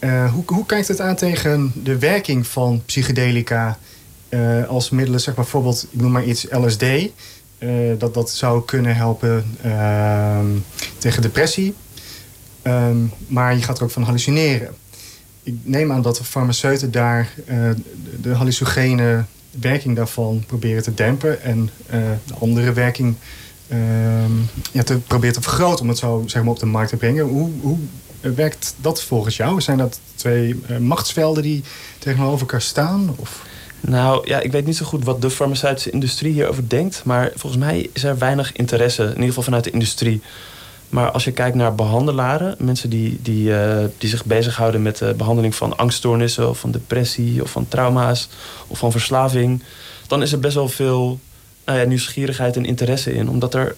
Uh, 0.00 0.32
hoe, 0.32 0.42
hoe 0.46 0.66
kijkt 0.66 0.88
het 0.88 1.00
aan 1.00 1.16
tegen 1.16 1.72
de 1.82 1.98
werking 1.98 2.46
van 2.46 2.82
psychedelica... 2.86 3.78
Uh, 4.28 4.68
als 4.68 4.90
middelen, 4.90 5.20
zeg 5.20 5.34
maar 5.34 5.44
bijvoorbeeld, 5.44 5.86
ik 5.90 6.00
noem 6.00 6.12
maar 6.12 6.24
iets, 6.24 6.46
LSD... 6.50 6.84
dat 7.98 8.14
dat 8.14 8.30
zou 8.30 8.64
kunnen 8.64 8.96
helpen 8.96 9.56
tegen 10.98 11.22
depressie. 11.22 11.74
maar 13.26 13.56
je 13.56 13.62
gaat 13.62 13.78
er 13.78 13.84
ook 13.84 13.90
van 13.90 14.02
hallucineren 14.02 14.74
ik 15.48 15.54
neem 15.62 15.92
aan 15.92 16.02
dat 16.02 16.16
de 16.16 16.24
farmaceuten 16.24 16.90
daar 16.90 17.34
de 18.20 18.34
hallucinogene 18.34 19.24
werking 19.50 19.96
daarvan 19.96 20.44
proberen 20.46 20.82
te 20.82 20.94
dempen. 20.94 21.42
En 21.42 21.70
uh, 21.86 22.00
de 22.24 22.34
andere 22.38 22.72
werking 22.72 23.14
uh, 23.68 23.78
ja, 24.72 24.82
te 24.82 24.98
te 25.08 25.42
vergroten 25.42 25.82
om 25.82 25.88
het 25.88 25.98
zo 25.98 26.22
zeg 26.26 26.42
maar, 26.42 26.52
op 26.52 26.58
de 26.58 26.66
markt 26.66 26.90
te 26.90 26.96
brengen. 26.96 27.24
Hoe, 27.24 27.50
hoe 27.60 27.78
werkt 28.20 28.74
dat 28.80 29.02
volgens 29.02 29.36
jou? 29.36 29.60
Zijn 29.60 29.78
dat 29.78 30.00
twee 30.14 30.60
uh, 30.70 30.76
machtsvelden 30.76 31.42
die 31.42 31.62
tegenover 31.98 32.40
elkaar 32.40 32.62
staan? 32.62 33.14
Of? 33.16 33.46
Nou 33.80 34.28
ja, 34.28 34.40
ik 34.40 34.52
weet 34.52 34.66
niet 34.66 34.76
zo 34.76 34.86
goed 34.86 35.04
wat 35.04 35.22
de 35.22 35.30
farmaceutische 35.30 35.90
industrie 35.90 36.32
hierover 36.32 36.68
denkt. 36.68 37.02
Maar 37.04 37.30
volgens 37.34 37.62
mij 37.62 37.88
is 37.92 38.04
er 38.04 38.18
weinig 38.18 38.52
interesse, 38.52 39.02
in 39.02 39.08
ieder 39.08 39.26
geval 39.26 39.42
vanuit 39.42 39.64
de 39.64 39.70
industrie 39.70 40.20
maar 40.88 41.10
als 41.10 41.24
je 41.24 41.32
kijkt 41.32 41.56
naar 41.56 41.74
behandelaren, 41.74 42.54
mensen 42.58 42.90
die, 42.90 43.18
die, 43.22 43.48
uh, 43.48 43.84
die 43.98 44.08
zich 44.08 44.24
bezighouden 44.24 44.82
met 44.82 44.98
de 44.98 45.14
behandeling 45.16 45.54
van 45.54 45.76
angststoornissen 45.76 46.48
of 46.48 46.58
van 46.58 46.70
depressie 46.70 47.42
of 47.42 47.50
van 47.50 47.68
trauma's 47.68 48.28
of 48.66 48.78
van 48.78 48.90
verslaving, 48.90 49.62
dan 50.06 50.22
is 50.22 50.32
er 50.32 50.40
best 50.40 50.54
wel 50.54 50.68
veel 50.68 51.20
nou 51.64 51.86
nieuwsgierigheid 51.86 52.56
en 52.56 52.64
interesse 52.64 53.14
in. 53.14 53.28
Omdat 53.28 53.54
er 53.54 53.76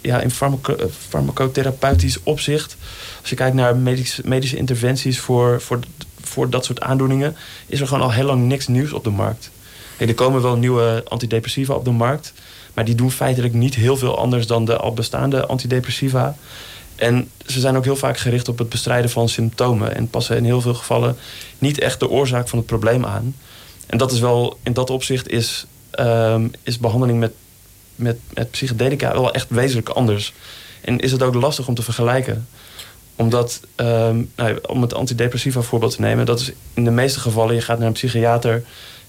ja, 0.00 0.20
in 0.20 0.30
farmaco 0.30 0.76
farmacotherapeutisch 1.08 2.22
opzicht, 2.22 2.76
als 3.20 3.30
je 3.30 3.36
kijkt 3.36 3.54
naar 3.54 3.76
medische, 3.76 4.22
medische 4.24 4.56
interventies 4.56 5.20
voor, 5.20 5.60
voor, 5.60 5.78
voor 6.20 6.50
dat 6.50 6.64
soort 6.64 6.80
aandoeningen, 6.80 7.36
is 7.66 7.80
er 7.80 7.86
gewoon 7.86 8.02
al 8.02 8.12
heel 8.12 8.24
lang 8.24 8.42
niks 8.42 8.66
nieuws 8.66 8.92
op 8.92 9.04
de 9.04 9.10
markt. 9.10 9.50
er 9.98 10.14
komen 10.14 10.42
wel 10.42 10.56
nieuwe 10.56 11.04
antidepressiva 11.08 11.74
op 11.74 11.84
de 11.84 11.90
markt. 11.90 12.32
Maar 12.74 12.84
die 12.84 12.94
doen 12.94 13.10
feitelijk 13.10 13.54
niet 13.54 13.74
heel 13.74 13.96
veel 13.96 14.18
anders 14.18 14.46
dan 14.46 14.64
de 14.64 14.76
al 14.76 14.92
bestaande 14.92 15.46
antidepressiva. 15.46 16.36
En 16.96 17.30
ze 17.46 17.60
zijn 17.60 17.76
ook 17.76 17.84
heel 17.84 17.96
vaak 17.96 18.18
gericht 18.18 18.48
op 18.48 18.58
het 18.58 18.68
bestrijden 18.68 19.10
van 19.10 19.28
symptomen. 19.28 19.94
En 19.94 20.08
passen 20.08 20.36
in 20.36 20.44
heel 20.44 20.60
veel 20.60 20.74
gevallen 20.74 21.16
niet 21.58 21.78
echt 21.78 22.00
de 22.00 22.08
oorzaak 22.08 22.48
van 22.48 22.58
het 22.58 22.66
probleem 22.66 23.04
aan. 23.04 23.34
En 23.86 23.98
dat 23.98 24.12
is 24.12 24.20
wel, 24.20 24.58
in 24.62 24.72
dat 24.72 24.90
opzicht 24.90 25.28
is, 25.28 25.66
um, 26.00 26.50
is 26.62 26.78
behandeling 26.78 27.18
met, 27.18 27.32
met, 27.94 28.18
met 28.34 28.50
psychedelica 28.50 29.12
wel 29.12 29.32
echt 29.32 29.46
wezenlijk 29.48 29.88
anders. 29.88 30.32
En 30.80 30.98
is 30.98 31.12
het 31.12 31.22
ook 31.22 31.34
lastig 31.34 31.68
om 31.68 31.74
te 31.74 31.82
vergelijken. 31.82 32.48
Omdat, 33.16 33.60
um, 33.76 34.30
nou, 34.36 34.58
om 34.66 34.82
het 34.82 34.94
antidepressiva 34.94 35.60
voorbeeld 35.60 35.94
te 35.94 36.00
nemen, 36.00 36.26
dat 36.26 36.40
is 36.40 36.52
in 36.74 36.84
de 36.84 36.90
meeste 36.90 37.20
gevallen, 37.20 37.54
je 37.54 37.60
gaat 37.60 37.78
naar 37.78 37.86
een 37.86 37.92
psychiater 37.92 38.64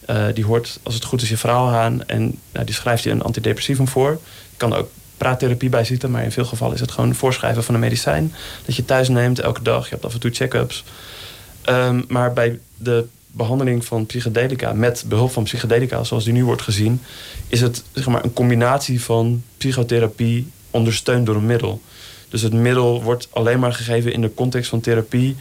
uh, 0.10 0.26
die 0.34 0.46
hoort, 0.46 0.80
als 0.84 0.94
het 0.94 1.04
goed 1.04 1.22
is, 1.22 1.30
je 1.30 1.38
verhaal 1.38 1.70
aan. 1.70 2.06
En 2.06 2.40
nou, 2.52 2.66
die 2.66 2.76
schrijft 2.76 3.04
je 3.04 3.10
een 3.10 3.22
antidepressivum 3.22 3.88
voor. 3.88 4.10
Je 4.50 4.58
kan 4.58 4.74
ook 4.74 4.90
praattherapie 5.18 5.70
bij 5.70 5.84
zitten. 5.84 6.12
Maar 6.12 6.24
in 6.24 6.32
veel 6.32 6.46
gevallen 6.46 6.76
is 6.76 6.82
het 6.82 6.92
gewoon 6.92 7.16
voorschrijven 7.16 7.64
van 7.64 7.74
een 7.74 7.80
medicijn. 7.80 8.34
Dat 8.66 8.76
je 8.76 8.86
thuis 8.86 9.10
neemt 9.10 9.40
elke 9.40 9.62
dag. 9.62 9.84
Je 9.84 9.90
hebt 9.90 10.06
af 10.06 10.14
en 10.14 10.20
toe 10.20 10.32
check-ups. 10.32 10.84
Um, 11.70 12.06
maar 12.08 12.34
bij 12.34 12.60
de 12.78 13.06
behandeling 13.28 13.86
van 13.86 14.06
psychedelica 14.06 14.74
met 14.74 15.04
behulp 15.08 15.32
van 15.32 15.44
psychedelica, 15.44 16.04
zoals 16.04 16.24
die 16.24 16.34
nu 16.34 16.46
wordt 16.46 16.62
gezien, 16.62 17.02
is 17.48 17.62
het 17.62 17.84
zeg 17.92 18.08
maar, 18.08 18.24
een 18.24 18.34
combinatie 18.34 19.02
van 19.02 19.44
psychotherapie 19.58 20.48
ondersteund 20.70 21.26
door 21.26 21.36
een 21.36 21.46
middel. 21.46 21.82
Dus 22.30 22.42
het 22.42 22.54
middel 22.54 23.04
wordt 23.04 23.28
alleen 23.32 23.60
maar 23.60 23.74
gegeven 23.74 24.14
in 24.14 24.22
de 24.22 24.34
context 24.34 24.70
van 24.70 24.80
therapie 24.80 25.36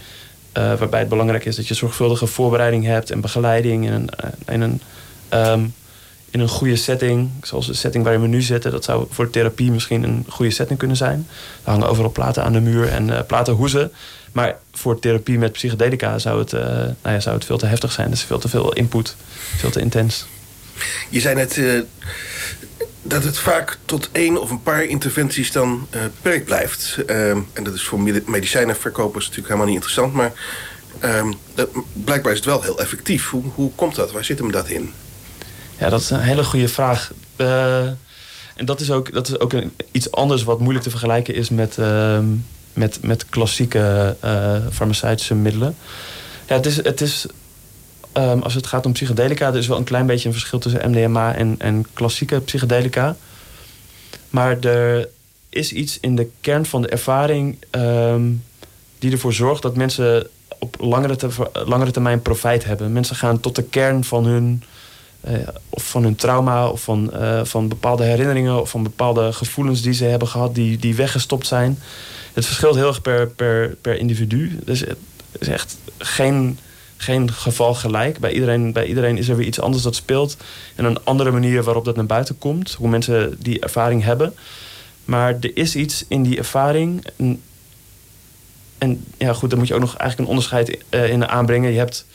uh, 0.58 0.78
waarbij 0.78 1.00
het 1.00 1.08
belangrijk 1.08 1.44
is 1.44 1.56
dat 1.56 1.68
je 1.68 1.74
zorgvuldige 1.74 2.26
voorbereiding 2.26 2.84
hebt 2.84 3.10
en 3.10 3.20
begeleiding 3.20 3.86
in 3.86 3.92
een, 3.92 4.10
eh, 4.10 4.54
in 4.54 4.60
een, 4.60 4.80
um, 5.34 5.74
in 6.30 6.40
een 6.40 6.48
goede 6.48 6.76
setting. 6.76 7.30
Zoals 7.42 7.66
de 7.66 7.74
setting 7.74 8.04
waar 8.04 8.20
we 8.20 8.26
nu 8.26 8.42
zitten. 8.42 8.70
Dat 8.70 8.84
zou 8.84 9.06
voor 9.10 9.30
therapie 9.30 9.70
misschien 9.70 10.02
een 10.02 10.24
goede 10.28 10.50
setting 10.50 10.78
kunnen 10.78 10.96
zijn. 10.96 11.26
Er 11.64 11.70
hangen 11.70 11.88
overal 11.88 12.10
platen 12.10 12.44
aan 12.44 12.52
de 12.52 12.60
muur 12.60 12.88
en 12.88 13.08
uh, 13.08 13.18
platen 13.26 13.54
hoezen. 13.54 13.92
Maar 14.32 14.56
voor 14.72 14.98
therapie 14.98 15.38
met 15.38 15.52
psychedelica 15.52 16.18
zou 16.18 16.38
het, 16.38 16.52
nou 16.52 16.94
ja, 17.02 17.20
zou 17.20 17.36
het 17.36 17.44
veel 17.44 17.58
te 17.58 17.66
heftig 17.66 17.92
zijn. 17.92 18.10
Dus 18.10 18.22
veel 18.22 18.38
te 18.38 18.48
veel 18.48 18.72
input, 18.72 19.16
veel 19.56 19.70
te 19.70 19.80
intens. 19.80 20.26
Je 21.08 21.20
zei 21.20 21.34
net 21.34 21.60
dat 23.02 23.24
het 23.24 23.38
vaak 23.38 23.78
tot 23.84 24.08
één 24.12 24.40
of 24.40 24.50
een 24.50 24.62
paar 24.62 24.84
interventies 24.84 25.52
dan 25.52 25.86
uh, 25.94 26.02
beperkt 26.02 26.44
blijft. 26.44 26.98
Ehm, 27.06 27.38
en 27.52 27.64
dat 27.64 27.74
is 27.74 27.82
voor 27.82 28.00
medicijnenverkopers 28.26 29.24
natuurlijk 29.24 29.48
helemaal 29.48 29.66
niet 29.66 29.82
interessant. 29.82 30.12
Maar 30.12 30.32
um, 31.04 31.34
dat, 31.54 31.68
blijkbaar 31.92 32.32
is 32.32 32.38
het 32.38 32.46
wel 32.46 32.62
heel 32.62 32.80
effectief. 32.80 33.30
Hoe, 33.30 33.42
hoe 33.54 33.70
komt 33.74 33.94
dat? 33.94 34.12
Waar 34.12 34.24
zit 34.24 34.38
hem 34.38 34.52
dat 34.52 34.68
in? 34.68 34.92
Ja, 35.78 35.88
dat 35.88 36.00
is 36.00 36.10
een 36.10 36.20
hele 36.20 36.44
goede 36.44 36.68
vraag. 36.68 37.12
Uh, 37.36 37.86
en 38.56 38.64
dat 38.64 38.80
is 38.80 38.90
ook, 38.90 39.12
dat 39.12 39.28
is 39.28 39.38
ook 39.38 39.52
iets 39.90 40.12
anders 40.12 40.42
wat 40.42 40.58
moeilijk 40.60 40.84
te 40.84 40.90
vergelijken 40.90 41.34
is 41.34 41.50
met, 41.50 41.76
uh, 41.78 42.18
met, 42.72 42.98
met 43.02 43.26
klassieke 43.28 44.16
uh, 44.24 44.56
farmaceutische 44.72 45.34
middelen. 45.34 45.76
Ja, 46.46 46.54
het 46.54 46.66
is, 46.66 46.76
het 46.76 47.00
is 47.00 47.26
Um, 48.14 48.42
als 48.42 48.54
het 48.54 48.66
gaat 48.66 48.86
om 48.86 48.92
psychedelica, 48.92 49.48
er 49.48 49.56
is 49.56 49.66
wel 49.66 49.78
een 49.78 49.84
klein 49.84 50.06
beetje 50.06 50.28
een 50.28 50.34
verschil 50.34 50.58
tussen 50.58 50.90
MDMA 50.90 51.34
en, 51.34 51.54
en 51.58 51.86
klassieke 51.92 52.40
psychedelica. 52.40 53.16
Maar 54.30 54.60
er 54.60 55.08
is 55.48 55.72
iets 55.72 56.00
in 56.00 56.16
de 56.16 56.28
kern 56.40 56.66
van 56.66 56.82
de 56.82 56.88
ervaring 56.88 57.56
um, 57.70 58.42
die 58.98 59.12
ervoor 59.12 59.32
zorgt 59.32 59.62
dat 59.62 59.76
mensen 59.76 60.26
op 60.58 60.76
langere, 60.80 61.16
langere 61.52 61.90
termijn 61.90 62.22
profijt 62.22 62.64
hebben. 62.64 62.92
Mensen 62.92 63.16
gaan 63.16 63.40
tot 63.40 63.56
de 63.56 63.62
kern 63.62 64.04
van 64.04 64.24
hun, 64.24 64.62
uh, 65.28 65.48
of 65.68 65.90
van 65.90 66.02
hun 66.02 66.14
trauma 66.14 66.68
of 66.68 66.82
van, 66.82 67.10
uh, 67.14 67.44
van 67.44 67.68
bepaalde 67.68 68.04
herinneringen 68.04 68.60
of 68.60 68.70
van 68.70 68.82
bepaalde 68.82 69.32
gevoelens 69.32 69.82
die 69.82 69.92
ze 69.92 70.04
hebben 70.04 70.28
gehad, 70.28 70.54
die, 70.54 70.78
die 70.78 70.94
weggestopt 70.94 71.46
zijn. 71.46 71.78
Het 72.32 72.46
verschilt 72.46 72.74
heel 72.74 72.86
erg 72.86 73.02
per, 73.02 73.26
per, 73.26 73.76
per 73.80 73.98
individu. 73.98 74.58
Dus 74.64 74.80
het 74.80 74.96
is 75.38 75.48
echt 75.48 75.76
geen 75.98 76.58
geen 77.02 77.32
geval 77.32 77.74
gelijk. 77.74 78.18
Bij 78.18 78.32
iedereen, 78.32 78.72
bij 78.72 78.86
iedereen 78.86 79.18
is 79.18 79.28
er 79.28 79.36
weer 79.36 79.46
iets 79.46 79.60
anders 79.60 79.82
dat 79.82 79.94
speelt. 79.94 80.36
En 80.74 80.84
een 80.84 81.04
andere 81.04 81.30
manier 81.30 81.62
waarop 81.62 81.84
dat 81.84 81.96
naar 81.96 82.06
buiten 82.06 82.38
komt. 82.38 82.72
Hoe 82.72 82.88
mensen 82.88 83.36
die 83.38 83.60
ervaring 83.60 84.02
hebben. 84.02 84.34
Maar 85.04 85.36
er 85.40 85.56
is 85.56 85.76
iets 85.76 86.04
in 86.08 86.22
die 86.22 86.38
ervaring. 86.38 87.04
En, 87.16 87.42
en 88.78 89.04
ja, 89.18 89.32
goed, 89.32 89.50
dan 89.50 89.58
moet 89.58 89.68
je 89.68 89.74
ook 89.74 89.80
nog 89.80 89.96
eigenlijk 89.96 90.20
een 90.20 90.36
onderscheid 90.36 90.78
uh, 90.90 91.08
in 91.08 91.28
aanbrengen. 91.28 91.72
Je 91.72 91.78
hebt 91.78 92.06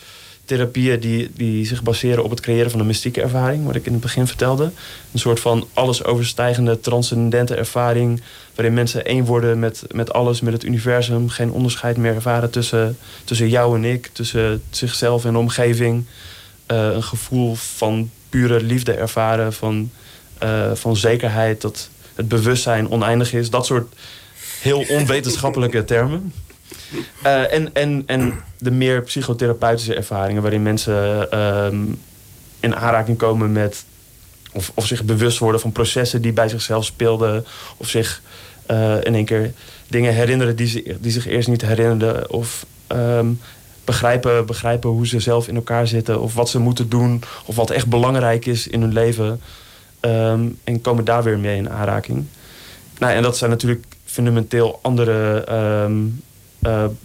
therapieën 0.48 1.00
die, 1.00 1.32
die 1.36 1.66
zich 1.66 1.84
baseren 1.84 2.24
op 2.24 2.30
het 2.30 2.40
creëren 2.40 2.72
van 2.72 2.80
een 2.80 2.86
mystieke 2.86 3.22
ervaring, 3.22 3.66
wat 3.66 3.76
ik 3.76 3.86
in 3.86 3.92
het 3.92 4.02
begin 4.02 4.28
vertelde. 4.28 4.72
Een 5.12 5.20
soort 5.20 5.40
van 5.40 5.68
alles 5.74 6.04
overstijgende, 6.04 6.80
transcendente 6.80 7.56
ervaring, 7.56 8.22
waarin 8.56 8.74
mensen 8.74 9.06
één 9.06 9.26
worden 9.26 9.60
met, 9.60 9.84
met 9.92 10.14
alles, 10.14 10.42
met 10.42 10.54
het 10.54 10.64
universum. 10.64 11.30
Geen 11.30 11.52
onderscheid 11.52 11.98
meer 11.98 12.16
ervaren 12.16 12.50
tussen, 12.50 12.98
tussen 13.24 13.50
jou 13.50 13.76
en 13.76 13.84
ik, 13.84 14.10
tussen 14.14 14.64
zichzelf 14.70 15.26
en 15.26 15.34
de 15.34 15.40
omgeving. 15.40 16.06
Uh, 16.72 16.94
een 16.94 17.04
gevoel 17.04 17.56
van 17.56 18.10
pure 18.30 18.62
liefde 18.64 18.94
ervaren, 18.94 19.54
van, 19.54 19.92
uh, 20.44 20.72
van 20.74 20.96
zekerheid, 20.96 21.62
dat 21.62 21.90
het 22.16 22.28
bewustzijn 22.28 22.90
oneindig 22.90 23.34
is. 23.34 23.50
Dat 23.50 23.66
soort 23.66 23.94
heel 24.62 24.86
onwetenschappelijke 24.98 25.86
termen. 25.86 26.34
Uh, 27.24 27.54
en, 27.54 27.74
en, 27.74 28.04
en 28.06 28.34
de 28.60 28.72
meer 28.72 29.02
psychotherapeutische 29.02 29.96
ervaringen, 29.96 30.42
waarin 30.42 30.64
mensen 30.64 31.28
uh, 31.34 31.68
in 32.60 32.76
aanraking 32.76 33.18
komen 33.18 33.52
met. 33.52 33.86
Of, 34.54 34.72
of 34.74 34.86
zich 34.86 35.04
bewust 35.04 35.38
worden 35.38 35.62
van 35.62 35.72
processen 35.72 36.22
die 36.22 36.34
bij 36.34 36.50
zichzelf 36.50 36.86
speelden. 36.86 37.46
Of 37.78 37.90
zich 37.90 38.22
uh, 38.72 38.96
in 39.04 39.16
één 39.16 39.26
keer 39.26 39.54
dingen 39.88 40.14
herinneren 40.14 40.56
die, 40.56 40.68
ze, 40.68 40.98
die 41.00 41.12
zich 41.12 41.28
eerst 41.28 41.48
niet 41.48 41.62
herinnerden. 41.62 42.32
Of 42.32 42.66
um, 42.88 43.40
begrijpen, 43.86 44.46
begrijpen 44.46 44.90
hoe 44.90 45.08
ze 45.08 45.20
zelf 45.20 45.48
in 45.48 45.56
elkaar 45.56 45.88
zitten. 45.88 46.22
Of 46.22 46.34
wat 46.34 46.50
ze 46.50 46.60
moeten 46.60 46.90
doen. 46.90 47.24
Of 47.46 47.56
wat 47.56 47.70
echt 47.70 47.88
belangrijk 47.88 48.46
is 48.46 48.68
in 48.68 48.82
hun 48.82 48.94
leven. 48.94 49.42
Um, 50.02 50.60
en 50.64 50.82
komen 50.82 51.06
daar 51.06 51.24
weer 51.24 51.40
mee 51.40 51.58
in 51.58 51.70
aanraking. 51.70 52.26
Nou, 53.00 53.14
en 53.14 53.22
dat 53.22 53.38
zijn 53.38 53.50
natuurlijk 53.50 53.86
fundamenteel 54.06 54.80
andere 54.82 55.44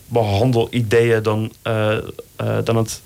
behandelideeën 0.06 1.22
dan, 1.22 1.52
uh, 1.66 1.96
uh, 2.40 2.58
dan 2.64 2.76
het 2.76 3.00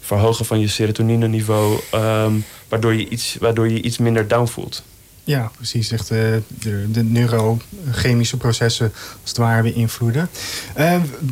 verhogen 0.00 0.44
van 0.44 0.60
je 0.60 0.68
serotonine-niveau, 0.68 1.80
um, 1.94 2.44
waardoor, 2.68 2.94
je 2.94 3.08
iets, 3.08 3.36
waardoor 3.40 3.70
je 3.70 3.82
iets 3.82 3.98
minder 3.98 4.28
down 4.28 4.46
voelt. 4.46 4.82
Ja, 5.24 5.50
precies. 5.56 5.90
Echt 5.90 6.08
de, 6.08 6.42
de, 6.58 6.90
de 6.90 7.02
neurochemische 7.02 8.36
processen 8.36 8.92
als 9.20 9.30
het 9.30 9.36
ware 9.36 9.62
beïnvloeden. 9.62 10.28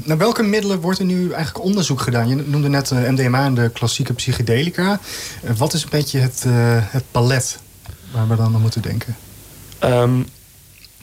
naar 0.03 0.19
welke 0.19 0.43
middelen 0.43 0.81
wordt 0.81 0.99
er 0.99 1.05
nu 1.05 1.33
eigenlijk 1.33 1.65
onderzoek 1.65 2.01
gedaan? 2.01 2.29
Je 2.29 2.35
noemde 2.35 2.69
net 2.69 2.91
MDMA 2.91 3.45
en 3.45 3.55
de 3.55 3.71
klassieke 3.73 4.13
psychedelica. 4.13 5.01
wat 5.57 5.73
is 5.73 5.83
een 5.83 5.89
beetje 5.91 6.19
het, 6.19 6.45
het 6.91 7.05
palet 7.11 7.59
waar 8.11 8.29
we 8.29 8.37
dan 8.37 8.55
aan 8.55 8.61
moeten 8.61 8.83
denken? 8.83 9.17
Um, 9.85 10.27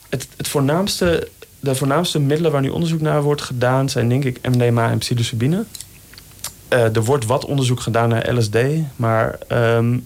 het, 0.09 0.27
het 0.37 0.47
voornaamste 0.47 1.29
de 1.59 1.75
voornaamste 1.75 2.19
middelen 2.19 2.51
waar 2.51 2.61
nu 2.61 2.69
onderzoek 2.69 3.01
naar 3.01 3.23
wordt 3.23 3.41
gedaan 3.41 3.89
zijn 3.89 4.09
denk 4.09 4.23
ik 4.23 4.39
MDMA 4.41 4.89
en 4.89 4.97
psilocybine. 4.97 5.65
Uh, 6.73 6.95
er 6.95 7.03
wordt 7.03 7.25
wat 7.25 7.45
onderzoek 7.45 7.79
gedaan 7.79 8.09
naar 8.09 8.35
LSD, 8.35 8.57
maar 8.95 9.39
um, 9.51 10.05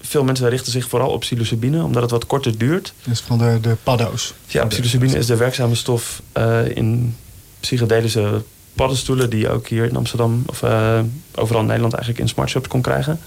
veel 0.00 0.24
mensen 0.24 0.48
richten 0.48 0.72
zich 0.72 0.88
vooral 0.88 1.10
op 1.10 1.20
psilocybine, 1.20 1.82
omdat 1.82 2.02
het 2.02 2.10
wat 2.10 2.26
korter 2.26 2.58
duurt. 2.58 2.92
Dus 3.04 3.20
van 3.20 3.38
de, 3.38 3.58
de 3.60 3.76
paddo's. 3.82 4.34
Ja, 4.46 4.64
psilocybine 4.64 5.18
is 5.18 5.26
de 5.26 5.36
werkzame 5.36 5.74
stof 5.74 6.22
uh, 6.36 6.76
in 6.76 7.16
psychedelische 7.60 8.42
paddenstoelen, 8.74 9.30
die 9.30 9.40
je 9.40 9.50
ook 9.50 9.66
hier 9.68 9.84
in 9.84 9.96
Amsterdam 9.96 10.42
of 10.46 10.62
uh, 10.62 11.00
overal 11.34 11.60
in 11.60 11.66
Nederland 11.66 11.94
eigenlijk 11.94 12.22
in 12.22 12.28
smartshops 12.28 12.68
kon 12.68 12.82
krijgen. 12.82 13.20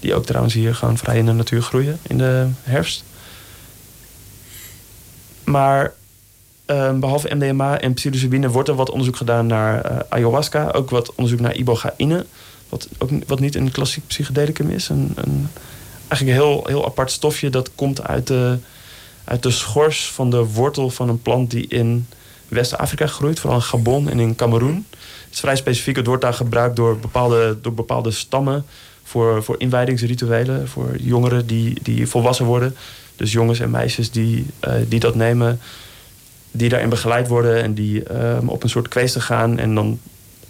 Die 0.00 0.14
ook 0.14 0.26
trouwens 0.26 0.54
hier 0.54 0.74
gewoon 0.74 0.98
vrij 0.98 1.18
in 1.18 1.26
de 1.26 1.32
natuur 1.32 1.62
groeien 1.62 1.98
in 2.02 2.18
de 2.18 2.48
herfst. 2.62 3.04
Maar 5.44 5.92
Um, 6.72 7.00
behalve 7.00 7.34
MDMA 7.34 7.80
en 7.80 7.94
psilocybine 7.94 8.48
wordt 8.48 8.68
er 8.68 8.74
wat 8.74 8.90
onderzoek 8.90 9.16
gedaan 9.16 9.46
naar 9.46 9.90
uh, 9.90 9.98
ayahuasca. 10.08 10.70
Ook 10.70 10.90
wat 10.90 11.14
onderzoek 11.14 11.40
naar 11.40 11.54
ibogaïne. 11.54 12.26
Wat, 12.68 12.88
ook, 12.98 13.10
wat 13.26 13.40
niet 13.40 13.54
een 13.54 13.70
klassiek 13.70 14.06
psychedelicum 14.06 14.70
is. 14.70 14.88
Een, 14.88 15.12
een, 15.14 15.48
eigenlijk 16.08 16.38
een 16.38 16.44
heel, 16.44 16.64
heel 16.66 16.84
apart 16.84 17.10
stofje 17.10 17.50
dat 17.50 17.70
komt 17.74 18.06
uit 18.06 18.26
de, 18.26 18.58
uit 19.24 19.42
de 19.42 19.50
schors 19.50 20.10
van 20.10 20.30
de 20.30 20.44
wortel 20.44 20.90
van 20.90 21.08
een 21.08 21.22
plant 21.22 21.50
die 21.50 21.66
in 21.66 22.06
West-Afrika 22.48 23.06
groeit. 23.06 23.40
Vooral 23.40 23.58
in 23.58 23.64
Gabon 23.64 24.08
en 24.08 24.20
in 24.20 24.34
Cameroen. 24.34 24.86
Het 25.24 25.32
is 25.32 25.40
vrij 25.40 25.56
specifiek. 25.56 25.96
Het 25.96 26.06
wordt 26.06 26.22
daar 26.22 26.34
gebruikt 26.34 26.76
door 26.76 26.98
bepaalde, 26.98 27.58
door 27.62 27.74
bepaalde 27.74 28.10
stammen. 28.10 28.64
Voor, 29.02 29.44
voor 29.44 29.54
inwijdingsrituelen. 29.58 30.68
Voor 30.68 30.96
jongeren 30.96 31.46
die, 31.46 31.78
die 31.82 32.06
volwassen 32.06 32.46
worden. 32.46 32.76
Dus 33.16 33.32
jongens 33.32 33.60
en 33.60 33.70
meisjes 33.70 34.10
die, 34.10 34.46
uh, 34.68 34.74
die 34.88 35.00
dat 35.00 35.14
nemen 35.14 35.60
die 36.52 36.68
daarin 36.68 36.88
begeleid 36.88 37.28
worden 37.28 37.62
en 37.62 37.74
die 37.74 38.14
um, 38.14 38.48
op 38.48 38.62
een 38.62 38.68
soort 38.68 38.88
kweeste 38.88 39.20
gaan 39.20 39.58
en 39.58 39.74
dan 39.74 40.00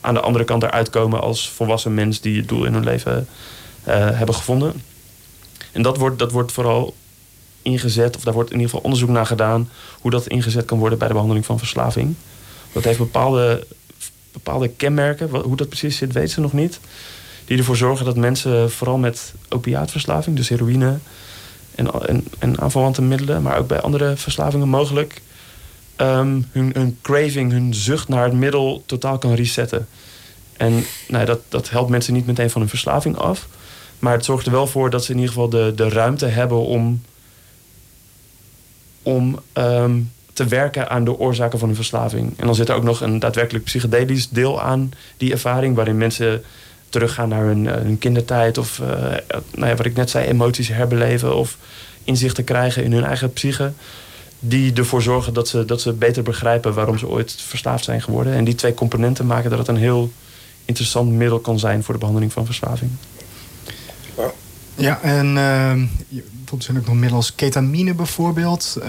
aan 0.01 0.15
de 0.15 0.21
andere 0.21 0.45
kant 0.45 0.63
eruit 0.63 0.91
komen 0.91 1.21
als 1.21 1.51
volwassen 1.51 1.95
mens 1.95 2.21
die 2.21 2.37
het 2.37 2.49
doel 2.49 2.65
in 2.65 2.73
hun 2.73 2.85
leven 2.85 3.27
uh, 3.89 3.95
hebben 3.95 4.35
gevonden. 4.35 4.83
En 5.73 5.83
dat 5.83 5.97
wordt, 5.97 6.19
dat 6.19 6.33
wordt 6.33 6.53
vooral 6.53 6.95
ingezet, 7.63 8.17
of 8.17 8.23
daar 8.23 8.35
wordt 8.35 8.51
in 8.51 8.57
ieder 8.57 8.71
geval 8.71 8.85
onderzoek 8.85 9.09
naar 9.09 9.27
gedaan, 9.27 9.71
hoe 10.01 10.11
dat 10.11 10.27
ingezet 10.27 10.65
kan 10.65 10.79
worden 10.79 10.99
bij 10.99 11.07
de 11.07 11.13
behandeling 11.13 11.47
van 11.47 11.59
verslaving. 11.59 12.15
Dat 12.73 12.85
heeft 12.85 12.99
bepaalde, 12.99 13.67
bepaalde 14.33 14.69
kenmerken, 14.69 15.29
hoe 15.29 15.57
dat 15.57 15.69
precies 15.69 15.97
zit, 15.97 16.13
weet 16.13 16.31
ze 16.31 16.41
nog 16.41 16.53
niet. 16.53 16.81
Die 17.45 17.59
ervoor 17.59 17.77
zorgen 17.77 18.05
dat 18.05 18.17
mensen 18.17 18.71
vooral 18.71 18.99
met 18.99 19.35
opiaatverslaving, 19.49 20.37
dus 20.37 20.49
heroïne 20.49 20.99
en, 21.75 21.91
en, 22.07 22.25
en 22.39 22.61
aanverwante 22.61 23.03
middelen, 23.03 23.43
maar 23.43 23.59
ook 23.59 23.67
bij 23.67 23.81
andere 23.81 24.17
verslavingen 24.17 24.69
mogelijk, 24.69 25.21
um, 26.03 26.47
hun, 26.53 26.71
hun, 26.75 26.99
craving, 27.03 27.53
hun 27.53 27.75
zucht 27.75 28.09
naar 28.09 28.25
het 28.25 28.33
middel 28.33 28.83
totaal 28.87 29.19
kan 29.19 29.35
resetten. 29.35 29.89
En 30.57 30.85
nou, 31.09 31.25
dat, 31.25 31.41
dat 31.49 31.71
helpt 31.71 31.91
mensen 31.91 32.15
niet 32.15 32.27
meteen 32.27 32.51
van 32.51 32.61
hun 32.61 32.71
verslaving 32.71 33.17
af. 33.17 33.49
Maar 33.99 34.13
het 34.13 34.25
zorgt 34.25 34.47
er 34.47 34.53
wel 34.53 34.67
voor 34.67 34.91
dat 34.91 35.05
ze 35.05 35.11
in 35.11 35.19
ieder 35.19 35.33
geval 35.33 35.49
de, 35.49 35.73
de 35.77 35.89
ruimte 35.89 36.27
hebben 36.27 36.59
om, 36.59 37.03
om 39.03 39.39
um, 39.53 40.11
te 40.33 40.47
werken 40.47 40.91
aan 40.91 41.05
de 41.05 41.19
oorzaken 41.19 41.59
van 41.59 41.69
hun 41.69 41.77
verslaving. 41.77 42.35
En 42.37 42.47
dan 42.47 42.55
zit 42.55 42.69
er 42.69 42.75
ook 42.75 42.83
nog 42.83 43.01
een 43.01 43.19
daadwerkelijk 43.19 43.65
psychedelisch 43.65 44.29
deel 44.29 44.61
aan 44.61 44.93
die 45.17 45.33
ervaring, 45.33 45.77
waarin 45.77 45.97
mensen 45.97 46.43
teruggaan 46.89 47.29
naar 47.29 47.45
hun, 47.45 47.67
hun 47.67 47.99
kindertijd 47.99 48.59
of 48.59 48.79
uh, 48.79 48.89
nou 49.55 49.69
ja, 49.69 49.75
wat 49.75 49.87
ik 49.87 49.97
net 49.97 50.11
zei, 50.11 50.27
emoties 50.27 50.69
herbeleven 50.69 51.37
of 51.37 51.57
inzichten 52.05 52.45
krijgen 52.45 52.85
in 52.85 52.93
hun 52.93 53.05
eigen 53.05 53.33
psyche 53.33 53.73
die 54.45 54.73
ervoor 54.73 55.03
zorgen 55.03 55.35
dat 55.35 55.49
ze, 55.49 55.65
dat 55.65 55.81
ze 55.81 55.93
beter 55.93 56.23
begrijpen 56.23 56.75
waarom 56.75 56.99
ze 56.99 57.09
ooit 57.09 57.35
verslaafd 57.39 57.85
zijn 57.85 58.03
geworden. 58.03 58.33
En 58.33 58.45
die 58.45 58.55
twee 58.55 58.75
componenten 58.75 59.27
maken 59.27 59.51
dat 59.51 59.59
het 59.59 59.69
een 59.69 59.77
heel 59.77 60.13
interessant 60.65 61.11
middel 61.11 61.39
kan 61.39 61.59
zijn 61.59 61.83
voor 61.83 61.95
de 61.95 62.01
behandeling 62.01 62.33
van 62.33 62.47
verslaving. 62.47 62.91
Ja, 64.75 65.01
en 65.01 65.37
uh, 65.37 66.59
zijn 66.59 66.79
ook 66.79 66.85
nog 66.85 66.95
middelen 66.95 67.15
als 67.17 67.35
ketamine 67.35 67.95
bijvoorbeeld. 67.95 68.77
Uh, 68.79 68.87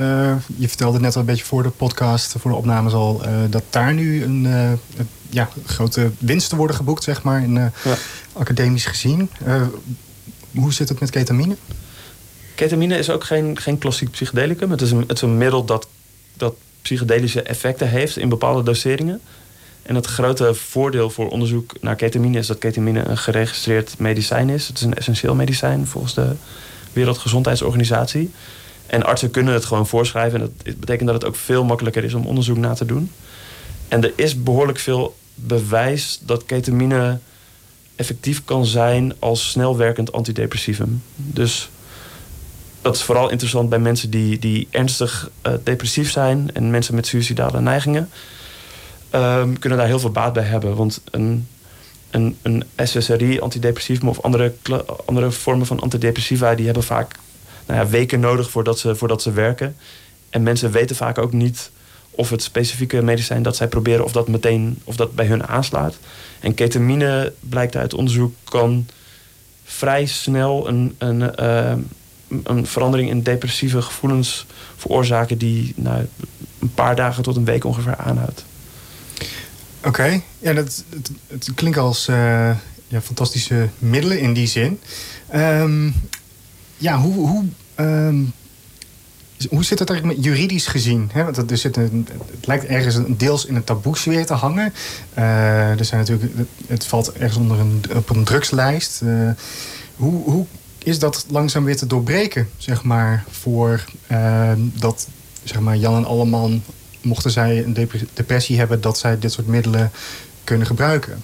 je 0.58 0.68
vertelde 0.68 1.00
net 1.00 1.14
al 1.14 1.20
een 1.20 1.28
beetje 1.28 1.46
voor 1.46 1.64
de 1.64 1.70
podcast, 1.70 2.36
voor 2.40 2.52
de 2.52 2.58
opnames 2.58 2.94
al, 2.94 3.22
uh, 3.26 3.30
dat 3.50 3.64
daar 3.70 3.94
nu 3.94 4.24
een, 4.24 4.46
uh, 4.46 4.72
ja, 5.30 5.50
grote 5.66 6.12
winsten 6.18 6.58
worden 6.58 6.76
geboekt, 6.76 7.04
zeg 7.04 7.24
maar, 7.24 7.44
in, 7.44 7.54
ja. 7.54 7.72
academisch 8.34 8.86
gezien. 8.86 9.30
hoe 10.52 10.74
zit 10.74 10.90
het 10.90 11.00
met 11.00 11.10
ketamine? 11.10 11.56
Ketamine 12.56 12.98
is 12.98 13.10
ook 13.10 13.24
geen, 13.24 13.60
geen 13.60 13.78
klassiek 13.78 14.12
psychedelicum. 14.12 14.72
Het 14.72 14.82
is 14.82 14.92
een, 14.92 15.04
het 15.08 15.12
is 15.12 15.22
een 15.22 15.38
middel 15.38 15.66
dat, 15.66 15.88
dat 16.34 16.56
psychedelische 16.82 17.42
effecten 17.42 17.90
heeft 17.90 18.18
in 18.18 18.30
bepaalde 18.30 18.64
doseringen. 18.64 19.22
En 19.82 19.96
het 19.96 20.06
grote 20.06 20.54
voordeel 20.54 21.10
voor 21.10 21.30
onderzoek 21.30 21.74
naar 21.82 21.96
ketamine 21.96 22.38
is 22.38 22.48
dat 22.48 22.58
ketamine 22.58 23.04
een 23.04 23.18
geregistreerd 23.18 23.96
medicijn 23.98 24.50
is. 24.50 24.68
Het 24.68 24.78
is 24.78 24.84
een 24.84 24.94
essentieel 24.94 25.36
medicijn 25.36 25.88
volgens 25.88 26.14
de 26.14 26.32
Wereldgezondheidsorganisatie. 26.94 28.32
En 28.86 29.04
artsen 29.04 29.32
kunnen 29.32 29.54
het 29.54 29.66
gewoon 29.66 29.88
voorschrijven. 29.88 30.42
En 30.42 30.54
dat 30.64 30.80
betekent 30.80 31.10
dat 31.10 31.22
het 31.22 31.26
ook 31.26 31.36
veel 31.36 31.64
makkelijker 31.64 32.04
is 32.04 32.14
om 32.14 32.26
onderzoek 32.26 32.58
na 32.58 32.74
te 32.74 32.86
doen. 32.86 33.12
En 33.88 34.04
er 34.04 34.14
is 34.16 34.44
behoorlijk 34.44 34.80
veel 34.80 35.16
bewijs 35.36 36.20
dat 36.22 36.46
ketamine 36.46 37.20
effectief 37.96 38.44
kan 38.46 38.66
zijn 38.66 39.14
als 39.20 39.50
snelwerkend 39.50 40.12
antidepressivum. 40.12 41.04
Dus 41.16 41.70
dat 42.84 42.96
is 42.96 43.04
vooral 43.04 43.30
interessant 43.30 43.70
bij 43.70 43.80
mensen 43.80 44.10
die, 44.10 44.40
die 44.40 44.68
ernstig 44.72 45.30
uh, 45.48 45.54
depressief 45.64 46.12
zijn 46.12 46.50
en 46.54 46.72
mensen 46.72 46.96
met 46.96 47.08
suïcidale 47.08 47.62
neigingen. 47.62 48.10
Um, 49.16 49.60
kunnen 49.60 49.80
daar 49.80 49.88
heel 49.88 50.00
veel 50.00 50.12
baat 50.12 50.34
bij 50.34 50.44
hebben. 50.44 50.76
Want 50.76 51.02
een, 51.12 51.48
een, 52.10 52.38
een 52.42 52.64
SSRI, 52.76 53.40
antidepressief 53.40 54.04
of 54.04 54.22
andere, 54.22 54.54
andere 55.06 55.32
vormen 55.32 55.66
van 55.66 55.80
antidepressiva, 55.80 56.56
die 56.56 56.66
hebben 56.66 56.84
vaak 56.84 57.16
nou 57.66 57.80
ja, 57.80 57.88
weken 57.88 58.20
nodig 58.20 58.50
voordat 58.50 58.80
ze, 58.80 58.96
voordat 58.96 59.22
ze 59.22 59.32
werken. 59.32 59.76
En 60.30 60.44
mensen 60.44 60.72
weten 60.72 60.96
vaak 60.96 61.18
ook 61.18 61.34
niet 61.34 61.72
of 62.12 62.30
het 62.30 62.44
specifieke 62.44 63.02
medicijn 63.02 63.44
dat 63.44 63.56
zij 63.56 63.68
proberen, 63.68 64.06
of 64.06 64.12
dat 64.12 64.28
meteen 64.28 64.82
of 64.84 64.96
dat 64.96 65.16
bij 65.16 65.26
hun 65.26 65.48
aanslaat. 65.48 65.96
En 66.40 66.54
ketamine 66.54 67.34
blijkt 67.40 67.76
uit 67.76 67.94
onderzoek 67.94 68.34
kan 68.44 68.88
vrij 69.64 70.06
snel 70.06 70.68
een, 70.68 70.96
een, 70.98 71.32
uh, 71.40 71.74
een 72.44 72.66
verandering 72.66 73.10
in 73.10 73.22
depressieve 73.22 73.82
gevoelens 73.82 74.46
veroorzaken 74.78 75.38
die 75.38 75.74
nou, 75.76 76.06
een 76.60 76.74
paar 76.74 76.96
dagen 76.96 77.24
tot 77.24 77.36
een 77.36 77.46
week 77.46 77.64
ongeveer 77.64 77.96
aanhoudt. 77.96 78.46
Oké, 79.86 80.22
ja, 80.40 80.54
dat, 80.54 80.84
het, 80.90 81.12
het 81.28 81.54
klinkt 81.56 81.78
als 81.78 82.08
uh, 82.08 82.16
ja, 82.88 83.02
fantastische 83.02 83.70
middelen 83.80 84.20
in 84.20 84.34
die 84.34 84.48
zin. 84.48 84.80
Um, 85.36 85.94
ja, 86.78 87.00
hoe, 87.00 87.28
hoe, 87.28 87.46
um, 87.76 88.34
hoe 89.50 89.64
zit 89.64 89.80
het 89.80 89.90
eigenlijk 89.90 90.24
juridisch 90.24 90.68
gezien? 90.68 91.12
Want 91.14 91.52
er 91.52 91.58
zit 91.58 91.78
een, 91.78 92.08
het 92.32 92.48
lijkt 92.48 92.66
ergens 92.66 92.96
een 92.96 93.18
deels 93.18 93.46
in 93.46 93.56
een 93.56 93.64
taboe-sfeer 93.64 94.26
te 94.26 94.34
hangen. 94.34 94.74
Uh, 95.18 95.80
er 95.80 95.86
zijn 95.86 96.00
natuurlijk, 96.00 96.32
het 96.68 96.86
valt 96.86 97.12
ergens 97.14 97.38
onder 97.38 97.60
een, 97.60 97.84
op 97.96 98.10
een 98.10 98.24
drugslijst. 98.24 99.02
Uh, 99.04 99.30
hoe, 99.96 100.24
hoe 100.24 100.46
is 100.84 101.00
dat 101.00 101.26
langzaam 101.30 101.64
weer 101.64 101.78
te 101.78 101.88
doorbreken, 101.88 102.50
zeg 102.58 102.84
maar, 102.84 103.24
voor 103.30 103.84
uh, 104.12 104.52
dat 104.58 105.08
zeg 105.44 105.60
maar, 105.60 105.78
Jan 105.78 105.96
en 105.96 106.06
Alleman, 106.06 106.64
mochten 107.02 107.32
zij 107.32 107.64
een 107.64 107.90
depressie 108.14 108.58
hebben, 108.58 108.82
dat 108.82 108.98
zij 108.98 109.20
dit 109.20 109.32
soort 109.32 109.48
middelen 109.48 109.92
kunnen 110.44 110.68
gebruiken? 110.68 111.24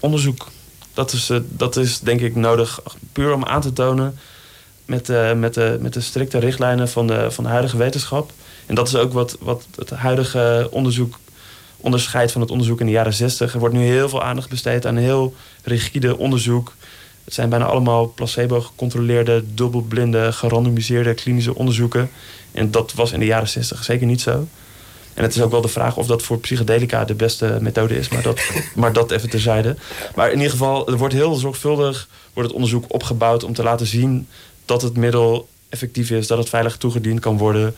Onderzoek. 0.00 0.48
Dat 0.94 1.12
is, 1.12 1.30
dat 1.48 1.76
is 1.76 2.00
denk 2.00 2.20
ik 2.20 2.34
nodig, 2.34 2.80
puur 3.12 3.32
om 3.34 3.44
aan 3.44 3.60
te 3.60 3.72
tonen 3.72 4.18
met, 4.84 5.08
uh, 5.08 5.32
met, 5.32 5.54
de, 5.54 5.78
met 5.80 5.92
de 5.92 6.00
strikte 6.00 6.38
richtlijnen 6.38 6.88
van 6.88 7.06
de, 7.06 7.30
van 7.30 7.44
de 7.44 7.50
huidige 7.50 7.76
wetenschap. 7.76 8.32
En 8.66 8.74
dat 8.74 8.88
is 8.88 8.96
ook 8.96 9.12
wat, 9.12 9.36
wat 9.40 9.66
het 9.74 9.90
huidige 9.90 10.68
onderzoek 10.70 11.18
onderscheidt 11.76 12.32
van 12.32 12.40
het 12.40 12.50
onderzoek 12.50 12.80
in 12.80 12.86
de 12.86 12.92
jaren 12.92 13.12
60. 13.12 13.52
Er 13.52 13.58
wordt 13.58 13.74
nu 13.74 13.80
heel 13.80 14.08
veel 14.08 14.22
aandacht 14.22 14.48
besteed 14.48 14.86
aan 14.86 14.96
heel 14.96 15.34
rigide 15.62 16.16
onderzoek. 16.16 16.74
Het 17.28 17.36
zijn 17.36 17.48
bijna 17.48 17.64
allemaal 17.64 18.12
placebo-gecontroleerde, 18.12 19.44
dubbelblinde, 19.54 20.32
gerandomiseerde 20.32 21.14
klinische 21.14 21.54
onderzoeken. 21.54 22.10
En 22.52 22.70
dat 22.70 22.92
was 22.92 23.12
in 23.12 23.20
de 23.20 23.26
jaren 23.26 23.48
60 23.48 23.84
zeker 23.84 24.06
niet 24.06 24.20
zo. 24.20 24.46
En 25.14 25.22
het 25.22 25.34
is 25.34 25.42
ook 25.42 25.50
wel 25.50 25.60
de 25.60 25.68
vraag 25.68 25.96
of 25.96 26.06
dat 26.06 26.22
voor 26.22 26.38
psychedelica 26.38 27.04
de 27.04 27.14
beste 27.14 27.58
methode 27.60 27.96
is. 27.98 28.08
Maar 28.08 28.22
dat, 28.22 28.40
maar 28.74 28.92
dat 28.92 29.10
even 29.10 29.30
terzijde. 29.30 29.76
Maar 30.14 30.28
in 30.28 30.36
ieder 30.36 30.50
geval, 30.50 30.88
er 30.88 30.96
wordt 30.96 31.14
heel 31.14 31.34
zorgvuldig 31.34 32.08
wordt 32.32 32.48
het 32.48 32.58
onderzoek 32.58 32.84
opgebouwd 32.88 33.44
om 33.44 33.54
te 33.54 33.62
laten 33.62 33.86
zien 33.86 34.28
dat 34.64 34.82
het 34.82 34.96
middel 34.96 35.48
effectief 35.68 36.10
is, 36.10 36.26
dat 36.26 36.38
het 36.38 36.48
veilig 36.48 36.76
toegediend 36.76 37.20
kan 37.20 37.38
worden. 37.38 37.74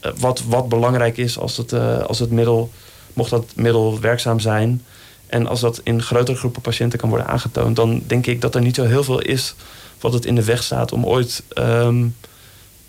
Eh, 0.00 0.12
wat, 0.18 0.42
wat 0.48 0.68
belangrijk 0.68 1.16
is 1.16 1.38
als 1.38 1.56
het, 1.56 1.72
uh, 1.72 1.98
als 1.98 2.18
het 2.18 2.30
middel, 2.30 2.70
mocht 3.12 3.30
dat 3.30 3.44
middel 3.54 4.00
werkzaam 4.00 4.40
zijn. 4.40 4.82
En 5.28 5.46
als 5.46 5.60
dat 5.60 5.80
in 5.82 6.02
grotere 6.02 6.36
groepen 6.36 6.62
patiënten 6.62 6.98
kan 6.98 7.08
worden 7.08 7.26
aangetoond, 7.26 7.76
dan 7.76 8.02
denk 8.06 8.26
ik 8.26 8.40
dat 8.40 8.54
er 8.54 8.60
niet 8.60 8.74
zo 8.74 8.84
heel 8.84 9.04
veel 9.04 9.20
is 9.20 9.54
wat 10.00 10.12
het 10.12 10.24
in 10.24 10.34
de 10.34 10.44
weg 10.44 10.62
staat 10.62 10.92
om 10.92 11.06
ooit 11.06 11.42
um, 11.58 12.16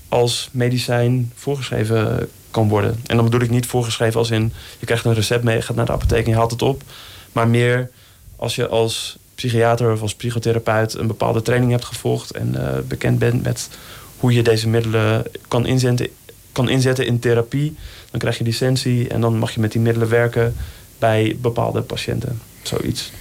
als 0.10 0.50
medicijn 0.52 1.32
voorgeschreven 1.36 2.30
kan 2.52 2.68
worden. 2.70 3.00
En 3.06 3.16
dan 3.16 3.26
bedoel 3.26 3.42
ik 3.42 3.50
niet 3.50 3.66
voorgeschreven 3.66 4.20
als 4.20 4.32
in 4.32 4.54
je 4.80 4.86
krijgt 4.86 5.06
een 5.06 5.14
recept 5.14 5.44
mee, 5.44 5.56
je 5.56 5.62
gaat 5.62 5.76
naar 5.76 5.86
de 5.86 5.92
apotheek 5.92 6.24
en 6.24 6.30
je 6.30 6.38
haalt 6.38 6.52
het 6.52 6.62
op. 6.62 6.84
Maar 7.32 7.48
meer 7.48 7.92
als 8.36 8.56
je 8.56 8.68
als 8.68 9.18
psychiater 9.36 9.92
of 9.92 10.02
als 10.02 10.16
psychotherapeut 10.16 10.94
een 10.94 11.08
bepaalde 11.08 11.42
training 11.42 11.72
hebt 11.72 11.86
gevolgd 11.86 12.32
en 12.32 12.56
uh, 12.56 12.68
bekend 12.88 13.20
bent 13.20 13.44
met 13.44 13.70
hoe 14.18 14.34
je 14.34 14.44
deze 14.44 14.68
middelen 14.68 15.24
kan 15.48 15.66
inzetten, 15.66 16.08
kan 16.52 16.70
inzetten 16.70 17.06
in 17.06 17.20
therapie, 17.20 17.76
dan 18.12 18.20
krijg 18.20 18.38
je 18.38 18.44
licentie 18.44 19.08
en 19.08 19.22
dan 19.22 19.38
mag 19.38 19.52
je 19.52 19.60
met 19.60 19.72
die 19.72 19.82
middelen 19.82 20.10
werken 20.10 20.56
bij 21.00 21.38
bepaalde 21.42 21.82
patiënten. 21.82 22.42
Zoiets. 22.62 23.12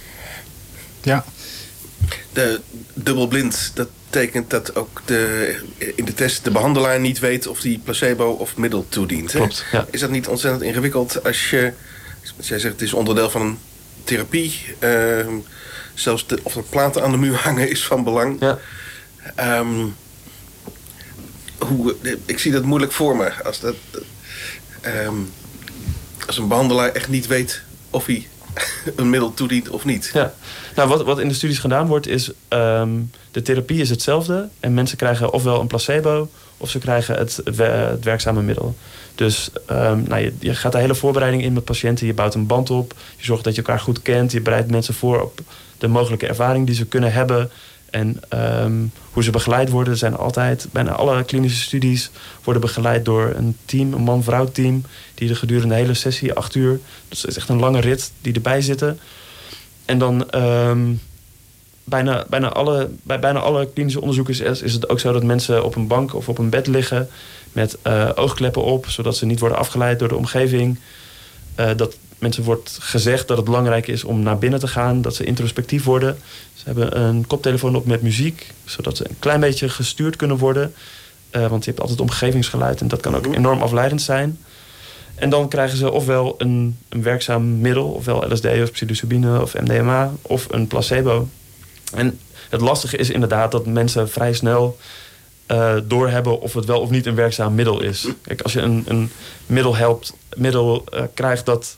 Ja. 1.01 1.25
De 2.33 2.59
dubbelblind, 2.93 3.71
dat 3.73 3.89
betekent 4.09 4.49
dat 4.49 4.75
ook 4.75 5.01
de, 5.05 5.55
in 5.95 6.05
de 6.05 6.13
test 6.13 6.43
de 6.43 6.51
behandelaar 6.51 6.99
niet 6.99 7.19
weet 7.19 7.47
of 7.47 7.61
die 7.61 7.79
placebo 7.79 8.31
of 8.31 8.57
middel 8.57 8.85
toedient. 8.89 9.31
Klopt, 9.31 9.65
ja. 9.71 9.85
Is 9.91 9.99
dat 9.99 10.09
niet 10.09 10.27
ontzettend 10.27 10.63
ingewikkeld 10.63 11.23
als 11.23 11.49
je, 11.49 11.73
jij 12.37 12.59
zegt 12.59 12.73
het 12.73 12.81
is 12.81 12.93
onderdeel 12.93 13.29
van 13.29 13.41
een 13.41 13.57
therapie, 14.03 14.75
uh, 14.79 15.27
zelfs 15.93 16.27
de, 16.27 16.39
of 16.43 16.55
er 16.55 16.63
platen 16.63 17.03
aan 17.03 17.11
de 17.11 17.17
muur 17.17 17.35
hangen 17.45 17.69
is 17.69 17.85
van 17.85 18.03
belang. 18.03 18.37
Ja. 18.39 18.59
Um, 19.59 19.95
hoe, 21.57 21.95
ik 22.25 22.39
zie 22.39 22.51
dat 22.51 22.63
moeilijk 22.63 22.91
voor 22.91 23.17
me. 23.17 23.43
Als, 23.43 23.59
dat, 23.59 23.75
um, 25.05 25.31
als 26.27 26.37
een 26.37 26.47
behandelaar 26.47 26.91
echt 26.91 27.07
niet 27.07 27.27
weet 27.27 27.61
of 27.89 28.05
hij 28.05 28.27
een 28.95 29.09
middel 29.09 29.33
toedient 29.33 29.69
of 29.69 29.85
niet. 29.85 30.09
Ja. 30.13 30.33
Nou, 30.75 30.89
wat, 30.89 31.03
wat 31.03 31.19
in 31.19 31.27
de 31.27 31.33
studies 31.33 31.59
gedaan 31.59 31.87
wordt 31.87 32.07
is... 32.07 32.31
Um, 32.49 33.11
de 33.31 33.41
therapie 33.41 33.81
is 33.81 33.89
hetzelfde. 33.89 34.49
En 34.59 34.73
mensen 34.73 34.97
krijgen 34.97 35.33
ofwel 35.33 35.59
een 35.61 35.67
placebo... 35.67 36.29
of 36.57 36.69
ze 36.69 36.79
krijgen 36.79 37.15
het, 37.15 37.41
het 37.43 38.03
werkzame 38.03 38.41
middel. 38.41 38.75
Dus 39.15 39.49
um, 39.71 40.03
nou, 40.07 40.21
je, 40.21 40.33
je, 40.39 40.55
gaat 40.55 40.71
de 40.71 40.77
hele 40.77 40.95
voorbereiding 40.95 41.43
in 41.43 41.53
met 41.53 41.65
patiënten. 41.65 42.07
Je 42.07 42.13
bouwt 42.13 42.35
een 42.35 42.47
band 42.47 42.69
op. 42.69 42.93
Je 43.17 43.25
zorgt 43.25 43.43
dat 43.43 43.55
je 43.55 43.61
elkaar 43.61 43.79
goed 43.79 44.01
kent. 44.01 44.31
Je 44.31 44.41
bereidt 44.41 44.71
mensen 44.71 44.93
voor 44.93 45.21
op 45.21 45.41
de 45.77 45.87
mogelijke 45.87 46.27
ervaring 46.27 46.65
die 46.65 46.75
ze 46.75 46.85
kunnen 46.85 47.11
hebben. 47.13 47.49
En 47.91 48.21
um, 48.63 48.91
hoe 49.11 49.23
ze 49.23 49.31
begeleid 49.31 49.69
worden. 49.69 49.97
Zijn 49.97 50.15
altijd, 50.15 50.67
bijna 50.71 50.91
alle 50.91 51.23
klinische 51.23 51.61
studies 51.61 52.11
worden 52.43 52.61
begeleid 52.61 53.05
door 53.05 53.33
een 53.35 53.57
team, 53.65 53.93
een 53.93 54.01
man-vrouw 54.01 54.51
team. 54.51 54.83
Die 55.13 55.29
er 55.29 55.35
gedurende 55.35 55.73
de 55.73 55.81
hele 55.81 55.93
sessie, 55.93 56.33
acht 56.33 56.55
uur. 56.55 56.79
Dus 57.07 57.21
het 57.21 57.31
is 57.31 57.37
echt 57.37 57.49
een 57.49 57.59
lange 57.59 57.79
rit 57.79 58.11
die 58.21 58.33
erbij 58.33 58.61
zitten. 58.61 58.99
En 59.85 59.99
dan 59.99 60.35
um, 60.35 61.01
bijna, 61.83 62.25
bijna 62.29 62.49
alle, 62.49 62.89
bij 63.03 63.19
bijna 63.19 63.39
alle 63.39 63.69
klinische 63.73 64.01
onderzoeken 64.01 64.45
is, 64.45 64.61
is 64.61 64.73
het 64.73 64.89
ook 64.89 64.99
zo 64.99 65.11
dat 65.11 65.23
mensen 65.23 65.65
op 65.65 65.75
een 65.75 65.87
bank 65.87 66.13
of 66.13 66.29
op 66.29 66.37
een 66.37 66.49
bed 66.49 66.67
liggen 66.67 67.09
met 67.51 67.77
uh, 67.87 68.09
oogkleppen 68.15 68.63
op, 68.63 68.89
zodat 68.89 69.17
ze 69.17 69.25
niet 69.25 69.39
worden 69.39 69.57
afgeleid 69.57 69.99
door 69.99 70.07
de 70.07 70.15
omgeving. 70.15 70.79
Uh, 71.59 71.69
dat 71.75 71.97
mensen 72.19 72.43
wordt 72.43 72.77
gezegd 72.81 73.27
dat 73.27 73.37
het 73.37 73.45
belangrijk 73.45 73.87
is 73.87 74.03
om 74.03 74.19
naar 74.19 74.37
binnen 74.37 74.59
te 74.59 74.67
gaan, 74.67 75.01
dat 75.01 75.15
ze 75.15 75.23
introspectief 75.23 75.83
worden. 75.83 76.17
Ze 76.53 76.63
hebben 76.65 76.99
een 77.01 77.27
koptelefoon 77.27 77.75
op 77.75 77.85
met 77.85 78.01
muziek, 78.01 78.53
zodat 78.65 78.97
ze 78.97 79.09
een 79.09 79.19
klein 79.19 79.39
beetje 79.39 79.69
gestuurd 79.69 80.15
kunnen 80.15 80.37
worden. 80.37 80.73
Uh, 81.31 81.47
want 81.47 81.63
je 81.63 81.69
hebt 81.69 81.81
altijd 81.81 82.01
omgevingsgeluid 82.01 82.81
en 82.81 82.87
dat 82.87 83.01
kan 83.01 83.15
ook 83.15 83.35
enorm 83.35 83.61
afleidend 83.61 84.01
zijn. 84.01 84.39
En 85.15 85.29
dan 85.29 85.47
krijgen 85.47 85.77
ze 85.77 85.91
ofwel 85.91 86.35
een, 86.37 86.77
een 86.89 87.03
werkzaam 87.03 87.59
middel, 87.59 87.87
ofwel 87.87 88.31
LSD 88.31 88.45
of 88.45 88.71
psilocybine 88.71 89.41
of 89.41 89.53
MDMA, 89.53 90.11
of 90.21 90.47
een 90.49 90.67
placebo. 90.67 91.27
En 91.93 92.19
het 92.49 92.61
lastige 92.61 92.97
is 92.97 93.09
inderdaad 93.09 93.51
dat 93.51 93.65
mensen 93.65 94.09
vrij 94.09 94.33
snel 94.33 94.77
uh, 95.51 95.75
doorhebben 95.83 96.41
of 96.41 96.53
het 96.53 96.65
wel 96.65 96.79
of 96.79 96.89
niet 96.89 97.05
een 97.05 97.15
werkzaam 97.15 97.55
middel 97.55 97.81
is. 97.81 98.07
Kijk, 98.21 98.41
als 98.41 98.53
je 98.53 98.61
een, 98.61 98.83
een 98.87 99.11
middel 99.45 99.75
helpt, 99.75 100.13
middel 100.35 100.83
uh, 100.93 101.01
krijgt 101.13 101.45
dat 101.45 101.77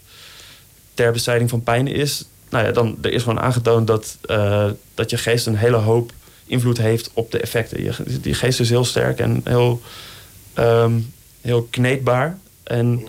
ter 1.02 1.12
bestrijding 1.12 1.50
van 1.50 1.64
pijn 1.64 1.88
is, 1.88 2.26
nou 2.50 2.66
ja, 2.66 2.72
dan 2.72 2.98
er 3.02 3.14
is 3.14 3.24
gewoon 3.24 3.40
aangetoond 3.40 3.88
dat, 3.88 4.18
uh, 4.26 4.70
dat 4.94 5.10
je 5.10 5.18
geest 5.18 5.46
een 5.46 5.56
hele 5.56 5.78
hoop 5.78 6.12
invloed 6.46 6.78
heeft 6.78 7.10
op 7.14 7.32
de 7.32 7.40
effecten. 7.40 7.84
Je, 7.84 8.20
die 8.22 8.34
geest 8.34 8.60
is 8.60 8.70
heel 8.70 8.86
sterk 8.86 9.20
en 9.20 9.42
heel, 9.44 9.82
um, 10.60 11.14
heel 11.42 11.68
kneedbaar. 11.70 12.38
En 12.64 13.08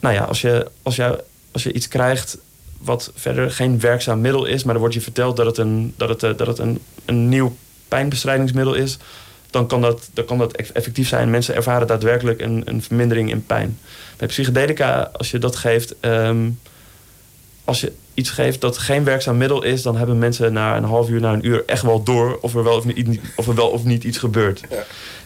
nou 0.00 0.14
ja, 0.14 0.22
als 0.24 0.40
je, 0.40 0.70
als, 0.82 0.96
je, 0.96 1.24
als 1.52 1.62
je 1.62 1.72
iets 1.72 1.88
krijgt 1.88 2.38
wat 2.78 3.10
verder 3.14 3.50
geen 3.50 3.80
werkzaam 3.80 4.20
middel 4.20 4.44
is, 4.44 4.64
maar 4.64 4.72
dan 4.72 4.82
wordt 4.82 4.96
je 4.96 5.02
verteld 5.02 5.36
dat 5.36 5.46
het 5.46 5.58
een, 5.58 5.94
dat 5.96 6.08
het, 6.08 6.38
dat 6.38 6.46
het 6.46 6.58
een, 6.58 6.78
een 7.04 7.28
nieuw 7.28 7.56
pijnbestrijdingsmiddel 7.88 8.74
is, 8.74 8.98
dan 9.50 9.66
kan 9.66 9.80
dat, 9.80 10.08
dan 10.12 10.24
kan 10.24 10.38
dat 10.38 10.52
effectief 10.52 11.08
zijn. 11.08 11.30
Mensen 11.30 11.54
ervaren 11.54 11.86
daadwerkelijk 11.86 12.40
een, 12.40 12.62
een 12.64 12.82
vermindering 12.82 13.30
in 13.30 13.46
pijn. 13.46 13.78
Bij 14.16 14.28
psychedelica, 14.28 15.10
als 15.12 15.30
je 15.30 15.38
dat 15.38 15.56
geeft, 15.56 15.94
um, 16.00 16.60
als 17.64 17.80
je 17.80 17.92
iets 18.14 18.30
geeft 18.30 18.60
dat 18.60 18.78
geen 18.78 19.04
werkzaam 19.04 19.36
middel 19.36 19.62
is, 19.62 19.82
dan 19.82 19.96
hebben 19.96 20.18
mensen 20.18 20.52
na 20.52 20.76
een 20.76 20.84
half 20.84 21.08
uur, 21.08 21.20
na 21.20 21.32
een 21.32 21.46
uur 21.46 21.62
echt 21.66 21.82
wel 21.82 22.02
door 22.02 22.38
of 22.40 22.54
er 22.54 22.64
wel 22.64 22.76
of 22.76 22.84
niet, 22.84 23.20
of 23.36 23.46
er 23.46 23.54
wel 23.54 23.68
of 23.68 23.84
niet 23.84 24.04
iets 24.04 24.18
gebeurt. 24.18 24.62
Ja. 24.70 24.84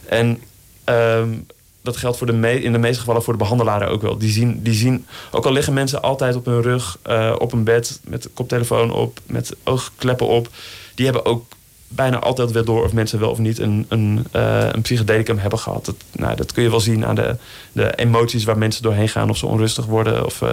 En 0.09 0.43
um, 0.85 1.47
dat 1.83 1.97
geldt 1.97 2.19
voor 2.19 2.27
de 2.27 2.33
me 2.33 2.63
in 2.63 2.73
de 2.73 2.79
meeste 2.79 3.01
gevallen 3.01 3.23
voor 3.23 3.33
de 3.33 3.39
behandelaren 3.39 3.89
ook 3.89 4.03
wel. 4.03 4.19
Die 4.19 4.31
zien, 4.31 4.63
die 4.63 4.75
zien, 4.75 5.07
ook 5.31 5.47
al 5.47 5.53
liggen 5.53 5.73
mensen 5.73 6.03
altijd 6.03 6.37
op 6.37 6.45
hun 6.45 6.63
rug, 6.63 6.99
uh, 7.09 7.35
op 7.39 7.53
een 7.53 7.65
bed, 7.65 8.01
met 8.05 8.29
koptelefoon 8.35 8.93
op, 8.93 9.21
met 9.27 9.57
oogkleppen 9.65 10.27
op, 10.27 10.49
die 10.95 11.05
hebben 11.05 11.25
ook 11.25 11.45
bijna 11.89 12.19
altijd 12.19 12.51
wel 12.51 12.65
door 12.65 12.85
of 12.85 12.93
mensen 12.93 13.19
wel 13.21 13.31
of 13.31 13.39
niet 13.39 13.59
een, 13.59 13.87
een, 13.89 14.27
uh, 14.37 14.69
een 14.73 14.83
psychedelicum 14.83 15.39
hebben 15.39 15.59
gehad. 15.59 15.85
Dat, 15.85 15.95
nou, 16.13 16.37
dat 16.37 16.53
kun 16.53 16.63
je 16.63 16.71
wel 16.71 16.81
zien 16.81 17.07
aan 17.07 17.15
de, 17.15 17.37
de 17.73 17.95
emoties 17.95 18.45
waar 18.45 18.59
mensen 18.59 18.83
doorheen 18.83 19.09
gaan. 19.09 19.31
Of 19.31 19.37
ze 19.37 19.47
onrustig 19.47 19.87
worden 19.87 20.25
of, 20.25 20.41
uh, 20.41 20.49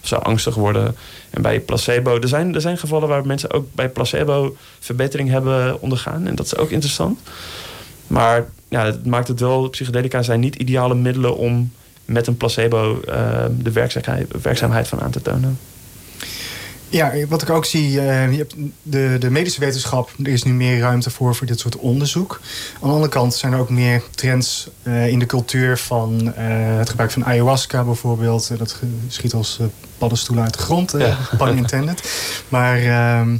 of 0.00 0.06
ze 0.06 0.18
angstig 0.18 0.54
worden. 0.54 0.96
En 1.30 1.42
bij 1.42 1.60
placebo, 1.60 2.18
er 2.18 2.28
zijn, 2.28 2.54
er 2.54 2.60
zijn 2.60 2.78
gevallen 2.78 3.08
waar 3.08 3.26
mensen 3.26 3.50
ook 3.50 3.66
bij 3.74 3.88
placebo 3.88 4.56
verbetering 4.78 5.28
hebben 5.28 5.80
ondergaan. 5.80 6.26
En 6.26 6.34
dat 6.34 6.46
is 6.46 6.56
ook 6.56 6.70
interessant. 6.70 7.20
Maar 8.06 8.48
ja, 8.68 8.94
maakt 9.04 9.28
het 9.28 9.40
wel, 9.40 9.68
psychedelica 9.68 10.22
zijn 10.22 10.40
niet 10.40 10.56
ideale 10.56 10.94
middelen 10.94 11.36
om 11.36 11.72
met 12.04 12.26
een 12.26 12.36
placebo 12.36 13.00
uh, 13.08 13.44
de 13.58 13.72
werkzaamheid, 13.72 14.42
werkzaamheid 14.42 14.88
van 14.88 15.00
aan 15.00 15.10
te 15.10 15.22
tonen. 15.22 15.58
Ja, 16.90 17.12
wat 17.28 17.42
ik 17.42 17.50
ook 17.50 17.64
zie, 17.64 17.90
uh, 17.90 18.32
je 18.32 18.36
hebt 18.36 18.54
de, 18.82 19.16
de 19.18 19.30
medische 19.30 19.60
wetenschap, 19.60 20.10
er 20.22 20.28
is 20.28 20.42
nu 20.42 20.52
meer 20.52 20.78
ruimte 20.78 21.10
voor 21.10 21.34
voor 21.34 21.46
dit 21.46 21.60
soort 21.60 21.76
onderzoek. 21.76 22.40
Aan 22.74 22.88
de 22.88 22.94
andere 22.94 23.08
kant 23.08 23.34
zijn 23.34 23.52
er 23.52 23.58
ook 23.58 23.70
meer 23.70 24.02
trends 24.10 24.70
uh, 24.82 25.08
in 25.08 25.18
de 25.18 25.26
cultuur 25.26 25.78
van 25.78 26.22
uh, 26.22 26.32
het 26.78 26.90
gebruik 26.90 27.10
van 27.10 27.24
ayahuasca 27.24 27.84
bijvoorbeeld. 27.84 28.58
dat 28.58 28.76
schiet 29.08 29.34
als 29.34 29.58
paddenstoelen 29.98 30.44
uit 30.44 30.52
de 30.52 30.62
grond, 30.62 30.94
ja. 30.98 31.18
pun 31.38 31.56
intended. 31.56 32.02
Maar 32.48 32.78
ehm, 32.78 33.36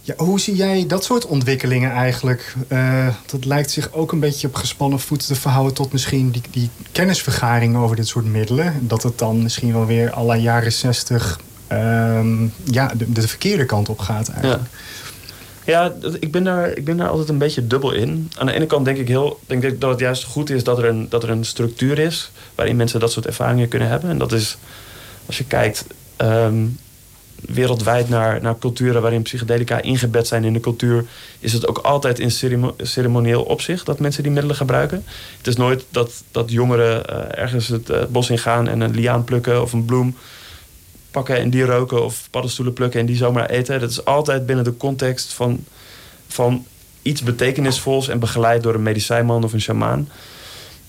ja, 0.00 0.14
hoe 0.16 0.40
zie 0.40 0.54
jij 0.54 0.84
dat 0.86 1.04
soort 1.04 1.26
ontwikkelingen 1.26 1.90
eigenlijk? 1.90 2.54
dat 3.26 3.44
lijkt 3.44 3.70
zich 3.70 3.92
ook 3.92 4.12
een 4.12 4.20
beetje 4.20 4.46
op 4.46 4.54
gespannen 4.54 5.00
voeten 5.00 5.26
te 5.26 5.34
verhouden 5.34 5.74
tot 5.74 5.92
misschien 5.92 6.30
die, 6.30 6.42
die 6.50 6.70
kennisvergaring 6.92 7.76
over 7.76 7.96
dit 7.96 8.08
soort 8.08 8.24
middelen. 8.24 8.74
Dat 8.80 9.02
het 9.02 9.18
dan 9.18 9.42
misschien 9.42 9.72
wel 9.72 9.86
weer 9.86 10.10
alle 10.10 10.36
jaren 10.36 10.72
60 10.72 11.38
um, 11.72 12.52
ja, 12.64 12.92
de, 12.96 13.12
de, 13.12 13.28
verkeerde 13.28 13.64
kant 13.64 13.88
op 13.88 13.98
gaat 13.98 14.28
eigenlijk. 14.28 14.62
Ja. 15.64 15.92
Ik 16.20 16.32
ben, 16.32 16.44
daar, 16.44 16.68
ik 16.68 16.84
ben 16.84 16.96
daar 16.96 17.08
altijd 17.08 17.28
een 17.28 17.38
beetje 17.38 17.66
dubbel 17.66 17.92
in. 17.92 18.30
Aan 18.38 18.46
de 18.46 18.52
ene 18.52 18.66
kant 18.66 18.84
denk 18.84 18.96
ik, 18.96 19.08
heel, 19.08 19.40
denk 19.46 19.62
ik 19.62 19.80
dat 19.80 19.90
het 19.90 20.00
juist 20.00 20.24
goed 20.24 20.50
is 20.50 20.64
dat 20.64 20.78
er, 20.78 20.84
een, 20.84 21.08
dat 21.08 21.22
er 21.22 21.30
een 21.30 21.44
structuur 21.44 21.98
is 21.98 22.30
waarin 22.54 22.76
mensen 22.76 23.00
dat 23.00 23.12
soort 23.12 23.26
ervaringen 23.26 23.68
kunnen 23.68 23.88
hebben. 23.88 24.10
En 24.10 24.18
dat 24.18 24.32
is, 24.32 24.56
als 25.26 25.38
je 25.38 25.44
kijkt 25.44 25.86
um, 26.16 26.78
wereldwijd 27.40 28.08
naar, 28.08 28.42
naar 28.42 28.58
culturen 28.58 29.02
waarin 29.02 29.22
psychedelica 29.22 29.80
ingebed 29.80 30.26
zijn 30.26 30.44
in 30.44 30.52
de 30.52 30.60
cultuur, 30.60 31.04
is 31.38 31.52
het 31.52 31.66
ook 31.66 31.78
altijd 31.78 32.18
in 32.18 32.30
ceremonieel 32.76 33.42
opzicht 33.42 33.86
dat 33.86 34.00
mensen 34.00 34.22
die 34.22 34.32
middelen 34.32 34.56
gebruiken. 34.56 35.04
Het 35.36 35.46
is 35.46 35.56
nooit 35.56 35.84
dat, 35.90 36.22
dat 36.30 36.50
jongeren 36.50 37.02
uh, 37.10 37.38
ergens 37.38 37.68
het 37.68 37.90
uh, 37.90 38.04
bos 38.08 38.30
ingaan 38.30 38.68
en 38.68 38.80
een 38.80 38.94
liaan 38.94 39.24
plukken 39.24 39.62
of 39.62 39.72
een 39.72 39.84
bloem 39.84 40.16
pakken 41.16 41.36
en 41.36 41.50
die 41.50 41.64
roken 41.64 42.04
of 42.04 42.28
paddenstoelen 42.30 42.74
plukken 42.74 43.00
en 43.00 43.06
die 43.06 43.16
zomaar 43.16 43.50
eten. 43.50 43.80
Dat 43.80 43.90
is 43.90 44.04
altijd 44.04 44.46
binnen 44.46 44.64
de 44.64 44.76
context 44.76 45.32
van, 45.32 45.64
van 46.28 46.66
iets 47.02 47.22
betekenisvols 47.22 48.08
en 48.08 48.18
begeleid 48.18 48.62
door 48.62 48.74
een 48.74 48.82
medicijnman 48.82 49.44
of 49.44 49.52
een 49.52 49.60
shamaan. 49.60 50.08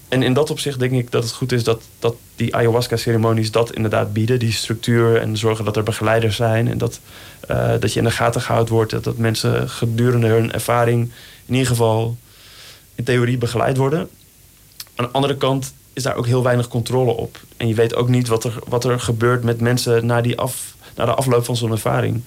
En 0.08 0.24
in 0.24 0.34
dat 0.34 0.50
opzicht 0.50 0.80
denk 0.80 0.92
ik 0.92 1.12
dat 1.12 1.24
het 1.24 1.32
goed 1.32 1.52
is 1.52 1.64
dat, 1.64 1.82
dat 2.00 2.16
die 2.36 2.56
ayahuasca-ceremonies 2.56 3.52
dat 3.52 3.74
inderdaad 3.74 4.14
bieden. 4.14 4.40
Die 4.40 4.52
structuur 4.52 5.22
en 5.22 5.38
zorgen 5.38 5.66
dat 5.66 5.76
er 5.76 5.84
begeleiders 5.84 6.36
zijn. 6.36 6.68
En 6.68 6.78
dat, 6.78 7.00
uh, 7.52 7.74
dat 7.80 7.94
je 7.94 8.00
in 8.00 8.06
de 8.06 8.12
gaten 8.12 8.42
gehouden 8.42 8.74
wordt. 8.74 8.92
Dat, 8.92 9.04
dat 9.04 9.18
mensen 9.18 9.70
gedurende 9.70 10.28
hun 10.28 10.52
ervaring 10.52 11.12
in 11.46 11.54
ieder 11.54 11.68
geval 11.68 12.18
in 12.96 13.04
theorie 13.04 13.38
begeleid 13.38 13.78
worden. 13.78 14.10
Aan 14.96 15.06
de 15.06 15.12
andere 15.12 15.38
kant 15.38 15.74
is 15.98 16.04
daar 16.04 16.16
ook 16.16 16.26
heel 16.26 16.44
weinig 16.44 16.68
controle 16.68 17.12
op. 17.12 17.40
En 17.58 17.68
je 17.68 17.74
weet 17.74 17.96
ook 17.96 18.10
niet 18.10 18.28
wat 18.28 18.44
er, 18.44 18.60
wat 18.68 18.84
er 18.84 19.00
gebeurt 19.00 19.44
met 19.44 19.62
mensen 19.62 20.06
na, 20.06 20.22
die 20.22 20.38
af, 20.38 20.76
na 20.96 21.06
de 21.06 21.14
afloop 21.14 21.46
van 21.46 21.56
zo'n 21.56 21.72
ervaring. 21.72 22.22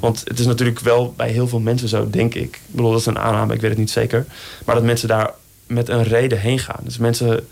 Want 0.00 0.22
het 0.24 0.38
is 0.38 0.46
natuurlijk 0.46 0.80
wel 0.80 1.14
bij 1.16 1.30
heel 1.30 1.48
veel 1.48 1.60
mensen 1.60 1.88
zo, 1.88 2.10
denk 2.10 2.34
ik. 2.34 2.42
Ik 2.42 2.60
bedoel, 2.66 2.90
dat 2.90 3.00
is 3.00 3.06
een 3.06 3.18
aanname, 3.18 3.54
ik 3.54 3.60
weet 3.60 3.70
het 3.70 3.78
niet 3.78 3.90
zeker. 3.90 4.26
Maar 4.64 4.74
dat 4.74 4.84
mensen 4.84 5.08
daar 5.08 5.34
met 5.66 5.88
een 5.88 6.02
reden 6.02 6.40
heen 6.40 6.58
gaan. 6.58 6.80
Dus 6.82 6.98
mensen 6.98 7.46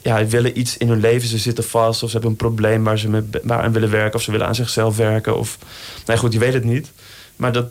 ja, 0.00 0.26
willen 0.26 0.58
iets 0.58 0.76
in 0.76 0.88
hun 0.88 1.00
leven, 1.00 1.28
ze 1.28 1.38
zitten 1.38 1.64
vast... 1.64 2.02
of 2.02 2.08
ze 2.08 2.12
hebben 2.12 2.30
een 2.30 2.36
probleem 2.36 2.84
waar 2.84 2.98
ze 2.98 3.08
mee, 3.08 3.22
waar 3.42 3.62
aan 3.62 3.72
willen 3.72 3.90
werken... 3.90 4.14
of 4.14 4.22
ze 4.22 4.30
willen 4.30 4.46
aan 4.46 4.54
zichzelf 4.54 4.96
werken. 4.96 5.38
Of, 5.38 5.58
nee, 6.06 6.16
goed, 6.16 6.32
je 6.32 6.38
weet 6.38 6.54
het 6.54 6.64
niet. 6.64 6.90
Maar 7.36 7.52
dat, 7.52 7.66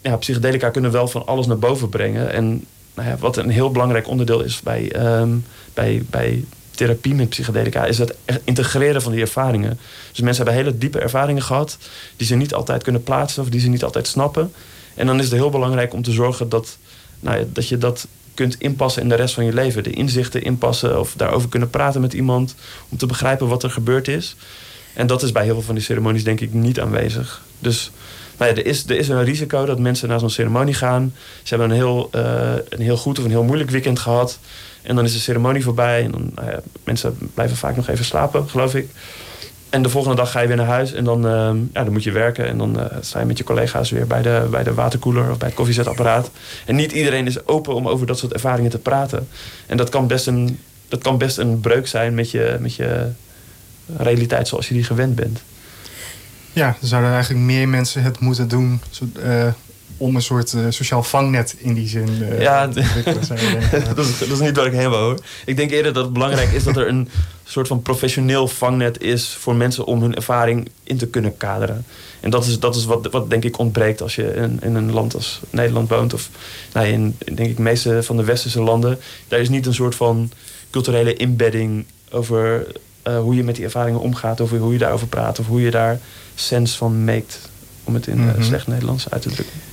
ja, 0.00 0.16
psychedelica 0.16 0.70
kunnen 0.70 0.90
wel 0.90 1.08
van 1.08 1.26
alles 1.26 1.46
naar 1.46 1.58
boven 1.58 1.88
brengen. 1.88 2.32
En 2.32 2.64
nou 2.98 3.08
ja, 3.08 3.16
wat 3.16 3.36
een 3.36 3.50
heel 3.50 3.70
belangrijk 3.70 4.08
onderdeel 4.08 4.40
is 4.40 4.60
bij, 4.60 4.92
ehm, 4.92 5.30
bij, 5.78 6.02
bij 6.10 6.44
therapie 6.70 7.14
met 7.14 7.28
psychedelica, 7.28 7.84
is 7.84 7.98
het 7.98 8.14
integreren 8.44 9.02
van 9.02 9.12
die 9.12 9.20
ervaringen. 9.20 9.78
Dus 10.10 10.20
mensen 10.20 10.44
hebben 10.44 10.64
hele 10.64 10.78
diepe 10.78 10.98
ervaringen 10.98 11.42
gehad, 11.42 11.78
die 12.16 12.26
ze 12.26 12.34
niet 12.34 12.54
altijd 12.54 12.82
kunnen 12.82 13.02
plaatsen 13.02 13.42
of 13.42 13.48
die 13.48 13.60
ze 13.60 13.68
niet 13.68 13.84
altijd 13.84 14.06
snappen. 14.06 14.52
En 14.94 15.06
dan 15.06 15.18
is 15.18 15.24
het 15.24 15.34
heel 15.34 15.50
belangrijk 15.50 15.92
om 15.92 16.02
te 16.02 16.12
zorgen 16.12 16.48
dat, 16.48 16.78
nou 17.20 17.46
dat 17.52 17.68
je 17.68 17.78
dat 17.78 18.06
kunt 18.34 18.56
inpassen 18.58 19.02
in 19.02 19.08
de 19.08 19.14
rest 19.14 19.34
van 19.34 19.44
je 19.44 19.52
leven. 19.52 19.82
De 19.82 19.90
inzichten 19.90 20.42
inpassen 20.42 21.00
of 21.00 21.14
daarover 21.16 21.48
kunnen 21.48 21.70
praten 21.70 22.00
met 22.00 22.12
iemand 22.12 22.54
om 22.88 22.98
te 22.98 23.06
begrijpen 23.06 23.48
wat 23.48 23.62
er 23.62 23.70
gebeurd 23.70 24.08
is. 24.08 24.36
En 24.94 25.06
dat 25.06 25.22
is 25.22 25.32
bij 25.32 25.44
heel 25.44 25.54
veel 25.54 25.62
van 25.62 25.74
die 25.74 25.84
ceremonies 25.84 26.24
denk 26.24 26.40
ik 26.40 26.52
niet 26.52 26.80
aanwezig. 26.80 27.42
Dus 27.58 27.90
nou 28.38 28.50
er, 28.50 28.66
is, 28.66 28.84
er 28.84 28.96
is 28.96 29.08
een 29.08 29.24
risico 29.24 29.64
dat 29.64 29.78
mensen 29.78 30.08
naar 30.08 30.18
zo'n 30.18 30.30
ceremonie 30.30 30.74
gaan. 30.74 31.14
Ze 31.42 31.54
hebben 31.54 31.70
een 31.70 31.76
heel, 31.76 32.10
uh, 32.14 32.52
een 32.68 32.80
heel 32.80 32.96
goed 32.96 33.18
of 33.18 33.24
een 33.24 33.30
heel 33.30 33.42
moeilijk 33.42 33.70
weekend 33.70 33.98
gehad. 33.98 34.38
En 34.82 34.96
dan 34.96 35.04
is 35.04 35.12
de 35.12 35.18
ceremonie 35.18 35.62
voorbij. 35.62 36.04
En 36.04 36.10
dan, 36.10 36.32
ja, 36.34 36.60
mensen 36.84 37.18
blijven 37.34 37.56
vaak 37.56 37.76
nog 37.76 37.88
even 37.88 38.04
slapen, 38.04 38.48
geloof 38.48 38.74
ik. 38.74 38.90
En 39.70 39.82
de 39.82 39.88
volgende 39.88 40.16
dag 40.16 40.30
ga 40.30 40.40
je 40.40 40.46
weer 40.46 40.56
naar 40.56 40.66
huis 40.66 40.92
en 40.92 41.04
dan, 41.04 41.26
uh, 41.26 41.60
ja, 41.72 41.84
dan 41.84 41.92
moet 41.92 42.04
je 42.04 42.12
werken. 42.12 42.46
En 42.46 42.58
dan 42.58 42.80
uh, 42.80 42.84
sta 43.00 43.18
je 43.18 43.26
met 43.26 43.38
je 43.38 43.44
collega's 43.44 43.90
weer 43.90 44.06
bij 44.06 44.22
de, 44.22 44.46
bij 44.50 44.62
de 44.62 44.74
waterkoeler 44.74 45.30
of 45.30 45.38
bij 45.38 45.48
het 45.48 45.56
koffiezetapparaat. 45.56 46.30
En 46.66 46.76
niet 46.76 46.92
iedereen 46.92 47.26
is 47.26 47.46
open 47.46 47.74
om 47.74 47.88
over 47.88 48.06
dat 48.06 48.18
soort 48.18 48.32
ervaringen 48.32 48.70
te 48.70 48.78
praten. 48.78 49.28
En 49.66 49.76
dat 49.76 49.88
kan 49.88 50.06
best 50.06 50.26
een, 50.26 50.58
dat 50.88 51.02
kan 51.02 51.18
best 51.18 51.38
een 51.38 51.60
breuk 51.60 51.86
zijn 51.86 52.14
met 52.14 52.30
je, 52.30 52.56
met 52.60 52.74
je 52.74 53.06
realiteit 53.96 54.48
zoals 54.48 54.68
je 54.68 54.74
die 54.74 54.84
gewend 54.84 55.14
bent. 55.14 55.42
Ja, 56.52 56.76
dan 56.80 56.88
zouden 56.88 57.12
eigenlijk 57.12 57.44
meer 57.44 57.68
mensen 57.68 58.02
het 58.02 58.20
moeten 58.20 58.48
doen 58.48 58.80
uh, 59.24 59.46
om 59.98 60.14
een 60.14 60.22
soort 60.22 60.52
uh, 60.52 60.66
sociaal 60.68 61.02
vangnet 61.02 61.54
in 61.58 61.74
die 61.74 61.88
zin 61.88 62.08
uh, 62.20 62.40
ja, 62.40 62.68
te 62.68 62.82
dat, 63.94 64.06
is, 64.06 64.18
dat 64.18 64.28
is 64.28 64.40
niet 64.40 64.56
wat 64.56 64.66
ik 64.66 64.72
helemaal 64.72 65.02
hoor. 65.02 65.18
Ik 65.44 65.56
denk 65.56 65.70
eerder 65.70 65.92
dat 65.92 66.04
het 66.04 66.12
belangrijk 66.12 66.52
is 66.52 66.64
dat 66.64 66.76
er 66.76 66.88
een 66.88 67.08
soort 67.44 67.66
van 67.66 67.82
professioneel 67.82 68.48
vangnet 68.48 69.02
is 69.02 69.28
voor 69.28 69.54
mensen 69.54 69.84
om 69.84 70.02
hun 70.02 70.14
ervaring 70.14 70.68
in 70.82 70.96
te 70.96 71.06
kunnen 71.06 71.36
kaderen. 71.36 71.84
En 72.20 72.30
dat 72.30 72.46
is, 72.46 72.58
dat 72.58 72.76
is 72.76 72.84
wat, 72.84 73.08
wat 73.10 73.30
denk 73.30 73.44
ik 73.44 73.58
ontbreekt 73.58 74.02
als 74.02 74.14
je 74.14 74.34
in, 74.34 74.58
in 74.62 74.74
een 74.74 74.92
land 74.92 75.14
als 75.14 75.40
Nederland 75.50 75.88
woont. 75.88 76.14
Of 76.14 76.30
nou, 76.72 76.86
in 76.86 77.16
denk 77.24 77.48
ik 77.48 77.56
de 77.56 77.62
meeste 77.62 78.02
van 78.02 78.16
de 78.16 78.24
westerse 78.24 78.62
landen. 78.62 78.98
Daar 79.28 79.40
is 79.40 79.48
niet 79.48 79.66
een 79.66 79.74
soort 79.74 79.94
van 79.94 80.30
culturele 80.70 81.14
inbedding 81.14 81.84
over 82.10 82.66
uh, 83.08 83.18
hoe 83.18 83.34
je 83.34 83.44
met 83.44 83.54
die 83.54 83.64
ervaringen 83.64 84.00
omgaat. 84.00 84.40
Of 84.40 84.50
hoe 84.50 84.72
je 84.72 84.78
daarover 84.78 85.06
praat. 85.06 85.38
Of 85.38 85.46
hoe 85.46 85.60
je 85.60 85.70
daar 85.70 86.00
sens 86.34 86.76
van 86.76 87.04
maakt. 87.04 87.48
Om 87.84 87.94
het 87.94 88.06
in 88.06 88.18
mm 88.18 88.28
-hmm. 88.28 88.42
slecht 88.42 88.66
Nederlands 88.66 89.10
uit 89.10 89.22
te 89.22 89.30
drukken. 89.30 89.67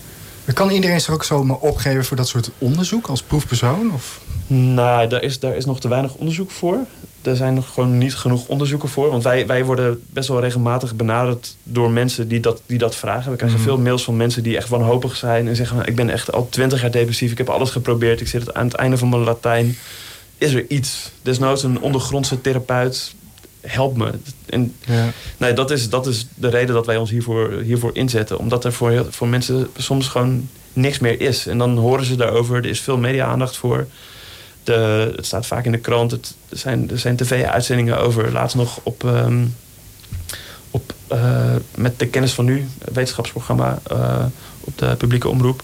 Kan 0.53 0.69
iedereen 0.69 1.01
zich 1.01 1.13
ook 1.13 1.23
zomaar 1.23 1.57
opgeven 1.57 2.05
voor 2.05 2.17
dat 2.17 2.27
soort 2.27 2.49
onderzoek 2.57 3.07
als 3.07 3.21
proefpersoon? 3.23 3.91
Of? 3.93 4.21
Nou, 4.47 5.07
daar 5.07 5.23
is, 5.23 5.39
daar 5.39 5.55
is 5.55 5.65
nog 5.65 5.79
te 5.79 5.87
weinig 5.87 6.13
onderzoek 6.13 6.51
voor. 6.51 6.77
Er 7.21 7.35
zijn 7.35 7.53
nog 7.53 7.73
gewoon 7.73 7.97
niet 7.97 8.15
genoeg 8.15 8.47
onderzoeken 8.47 8.89
voor. 8.89 9.09
Want 9.09 9.23
wij, 9.23 9.47
wij 9.47 9.65
worden 9.65 10.01
best 10.09 10.27
wel 10.27 10.39
regelmatig 10.39 10.95
benaderd 10.95 11.55
door 11.63 11.91
mensen 11.91 12.27
die 12.27 12.39
dat, 12.39 12.61
die 12.65 12.77
dat 12.77 12.95
vragen. 12.95 13.31
We 13.31 13.37
krijgen 13.37 13.59
mm. 13.59 13.65
veel 13.65 13.77
mails 13.77 14.03
van 14.03 14.17
mensen 14.17 14.43
die 14.43 14.57
echt 14.57 14.69
wanhopig 14.69 15.15
zijn. 15.15 15.47
En 15.47 15.55
zeggen, 15.55 15.85
ik 15.85 15.95
ben 15.95 16.09
echt 16.09 16.31
al 16.31 16.47
twintig 16.49 16.81
jaar 16.81 16.91
depressief. 16.91 17.31
Ik 17.31 17.37
heb 17.37 17.49
alles 17.49 17.69
geprobeerd. 17.69 18.21
Ik 18.21 18.27
zit 18.27 18.53
aan 18.53 18.65
het 18.65 18.75
einde 18.75 18.97
van 18.97 19.09
mijn 19.09 19.23
Latijn. 19.23 19.77
Is 20.37 20.53
er 20.53 20.65
iets? 20.67 21.11
Desnoods 21.21 21.63
een 21.63 21.81
ondergrondse 21.81 22.41
therapeut 22.41 23.13
help 23.65 23.97
me. 23.97 24.11
En 24.45 24.75
ja. 24.85 25.09
nee, 25.37 25.53
dat, 25.53 25.71
is, 25.71 25.89
dat 25.89 26.07
is 26.07 26.27
de 26.35 26.49
reden 26.49 26.75
dat 26.75 26.85
wij 26.85 26.97
ons 26.97 27.09
hiervoor, 27.09 27.51
hiervoor 27.51 27.95
inzetten. 27.95 28.37
Omdat 28.37 28.65
er 28.65 28.73
voor, 28.73 29.05
voor 29.09 29.27
mensen 29.27 29.67
soms 29.77 30.07
gewoon 30.07 30.47
niks 30.73 30.99
meer 30.99 31.21
is. 31.21 31.47
En 31.47 31.57
dan 31.57 31.77
horen 31.77 32.05
ze 32.05 32.15
daarover. 32.15 32.55
Er 32.55 32.65
is 32.65 32.81
veel 32.81 32.97
media-aandacht 32.97 33.57
voor. 33.57 33.87
De, 34.63 35.11
het 35.15 35.25
staat 35.25 35.45
vaak 35.45 35.65
in 35.65 35.71
de 35.71 35.77
krant. 35.77 36.11
Het, 36.11 36.35
er 36.49 36.57
zijn, 36.57 36.91
er 36.91 36.99
zijn 36.99 37.15
tv-uitzendingen 37.15 37.99
over. 37.99 38.31
Laatst 38.31 38.55
nog 38.55 38.79
op, 38.83 39.03
um, 39.03 39.55
op 40.71 40.93
uh, 41.11 41.55
met 41.75 41.99
de 41.99 42.07
Kennis 42.07 42.33
van 42.33 42.45
Nu, 42.45 42.67
wetenschapsprogramma 42.93 43.79
uh, 43.91 44.25
op 44.59 44.77
de 44.77 44.95
publieke 44.95 45.29
omroep. 45.29 45.63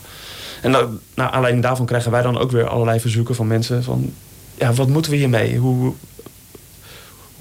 En 0.61 0.71
nou, 0.71 0.89
naar 1.15 1.29
aanleiding 1.29 1.63
daarvan 1.63 1.85
krijgen 1.85 2.11
wij 2.11 2.21
dan 2.21 2.37
ook 2.37 2.51
weer 2.51 2.67
allerlei 2.67 2.99
verzoeken 2.99 3.35
van 3.35 3.47
mensen. 3.47 3.83
Van, 3.83 4.13
ja, 4.57 4.73
wat 4.73 4.87
moeten 4.87 5.11
we 5.11 5.17
hiermee? 5.17 5.57
Hoe, 5.57 5.93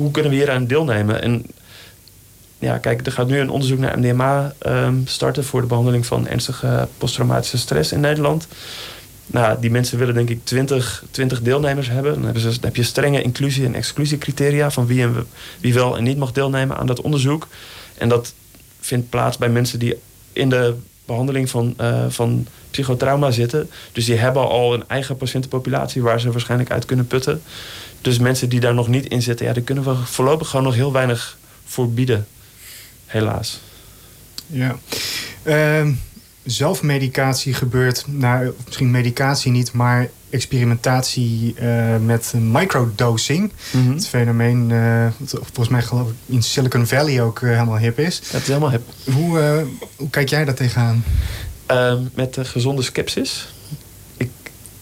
hoe 0.01 0.11
kunnen 0.11 0.31
we 0.31 0.37
hier 0.37 0.51
aan 0.51 0.67
deelnemen? 0.67 1.23
En 1.23 1.47
ja, 2.59 2.79
kijk, 2.79 3.07
er 3.07 3.13
gaat 3.13 3.29
nu 3.29 3.39
een 3.39 3.51
onderzoek 3.51 3.79
naar 3.79 3.99
MDMA 3.99 4.55
ehm, 4.59 4.95
starten 5.05 5.45
voor 5.45 5.61
de 5.61 5.67
behandeling 5.67 6.07
van 6.07 6.27
ernstige 6.27 6.89
posttraumatische 6.99 7.59
stress 7.59 7.93
in 7.93 8.01
Nederland. 8.01 8.47
Nou, 9.27 9.61
die 9.61 9.71
mensen 9.71 9.99
willen 9.99 10.15
denk 10.15 10.29
ik 10.29 10.41
20, 10.45 11.05
20 11.11 11.43
deelnemers 11.43 11.89
hebben. 11.89 12.15
Dan, 12.15 12.25
hebben 12.25 12.43
ze, 12.43 12.59
heb 12.61 12.77
je 12.77 12.83
strenge 12.83 13.23
inclusie- 13.23 13.65
en 13.65 13.75
exclusiecriteria 13.75 14.71
van 14.71 14.87
wie, 14.87 15.03
en, 15.03 15.27
wie 15.61 15.75
wel 15.75 15.97
en 15.97 16.05
niet 16.05 16.19
mag 16.19 16.33
deelnemen 16.33 16.77
aan 16.77 16.87
dat 16.87 17.01
onderzoek. 17.01 17.49
En 17.99 18.09
dat 18.09 18.35
vindt 18.81 19.11
plaats 19.11 19.39
bij 19.39 19.49
mensen 19.49 19.79
die 19.79 19.97
in 20.33 20.49
de 20.49 20.75
behandeling 21.05 21.51
van, 21.51 21.75
uh, 21.81 22.05
van 22.09 22.47
psychotrauma 22.71 23.31
zitten. 23.31 23.71
Dus 23.93 24.05
die 24.05 24.17
hebben 24.17 24.49
al 24.49 24.75
een 24.75 24.85
eigen 24.89 25.17
patiëntenpopulatie 25.17 26.03
waar 26.03 26.21
ze 26.21 26.31
waarschijnlijk 26.31 26.71
uit 26.71 26.85
kunnen 26.85 27.07
putten. 27.07 27.43
Dus 28.01 28.19
mensen 28.19 28.49
die 28.49 28.61
daar 28.61 28.75
nog 28.75 28.89
niet 28.89 29.07
in 29.07 29.23
zitten, 29.23 29.47
ja, 29.47 29.53
daar 29.53 29.63
kunnen 29.63 29.85
we 29.85 29.95
voorlopig 29.95 30.49
gewoon 30.49 30.65
nog 30.65 30.75
heel 30.75 30.93
weinig 30.93 31.39
voor 31.65 31.91
bieden. 31.93 32.27
Helaas. 33.07 33.61
Ja. 34.47 34.79
Uh, 35.43 35.89
zelfmedicatie 36.45 37.55
gebeurt, 37.55 38.05
nou, 38.07 38.53
misschien 38.65 38.91
medicatie 38.91 39.53
niet, 39.53 39.73
maar 39.73 40.09
experimentatie 40.31 41.55
uh, 41.63 41.97
met 41.97 42.33
microdosing. 42.37 43.53
Mhm. 43.73 43.93
Het 43.93 44.09
fenomeen, 44.09 44.71
uh, 44.71 45.07
volgens 45.27 45.69
mij 45.69 45.83
geloof 45.83 46.09
ik 46.09 46.15
in 46.27 46.43
Silicon 46.43 46.87
Valley 46.87 47.23
ook 47.23 47.41
uh, 47.41 47.51
helemaal 47.51 47.79
hip 47.79 47.99
is. 47.99 48.21
Het 48.31 48.43
is 48.43 48.49
helemaal 48.49 48.71
hip. 48.71 48.83
Hoe, 49.05 49.65
hoe 49.97 50.11
kijk 50.11 50.29
jij 50.29 50.45
daar 50.45 50.55
tegenaan? 50.55 51.05
Ehm, 51.67 52.03
met 52.15 52.35
de 52.35 52.45
gezonde 52.45 52.83
skepsis. 52.83 53.53
Ik, 54.17 54.31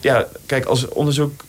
ja, 0.01 0.27
kijk, 0.47 0.65
als 0.65 0.89
onderzoek, 0.89 1.45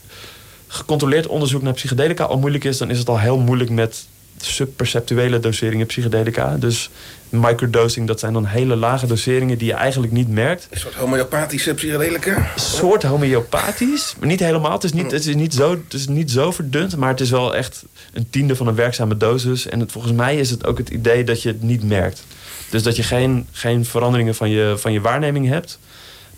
gecontroleerd 0.72 1.28
onderzoek 1.28 1.62
naar 1.62 1.74
psychedelica 1.74 2.24
al 2.24 2.40
moeilijk 2.40 2.64
is, 2.64 2.78
dan 2.78 2.90
is 2.90 3.00
het 3.00 3.10
al 3.10 3.20
heel 3.20 3.40
moeilijk 3.40 3.70
met 3.70 4.08
subperceptuele 4.38 5.40
doseringen 5.40 5.86
psychedelica. 5.86 6.58
Dus 6.58 6.90
microdosing, 7.30 8.08
dat 8.08 8.20
zijn 8.20 8.34
dan 8.34 8.46
hele 8.46 8.76
lage 8.76 9.08
doseringen 9.08 9.58
die 9.58 9.68
je 9.68 9.74
eigenlijk 9.74 10.14
niet 10.14 10.30
merkt. 10.30 10.68
Een 10.70 10.80
soort 10.80 10.94
homeopathische 10.94 11.74
psychedelica? 11.74 12.38
Een 12.38 12.62
soort 12.62 13.04
homeopathisch, 13.04 14.16
maar 14.20 14.28
niet 14.28 14.40
helemaal. 14.40 14.72
Het 14.72 14.84
is 14.84 14.94
niet, 14.94 15.12
het 15.12 15.26
is 15.26 15.36
niet, 15.36 15.54
zo, 15.54 15.72
het 15.72 15.94
is 15.94 16.08
niet 16.08 16.32
zo 16.32 16.52
verdund, 16.52 16.96
maar 16.96 17.10
het 17.10 17.20
is 17.20 17.30
wel 17.30 17.56
echt 17.56 17.84
een 18.14 18.30
tiende 18.30 18.56
van 18.56 18.68
een 18.68 18.76
werkzame 18.76 19.18
dosis. 19.18 19.68
En 19.68 19.80
het, 19.80 19.92
volgens 19.92 20.14
mij 20.14 20.38
is 20.38 20.50
het 20.50 20.66
ook 20.66 20.78
het 20.78 20.90
idee 20.90 21.24
dat 21.24 21.42
je 21.42 21.50
het 21.50 21.62
niet 21.62 21.84
merkt. 21.84 22.24
Dus 22.70 22.84
dat 22.84 22.96
je 22.96 23.04
geen, 23.04 23.48
geen 23.52 23.86
veranderingen 23.86 24.36
van 24.36 24.50
je, 24.50 24.76
van 24.78 24.92
je 24.92 25.02
waarneming 25.02 25.48
hebt. 25.48 25.80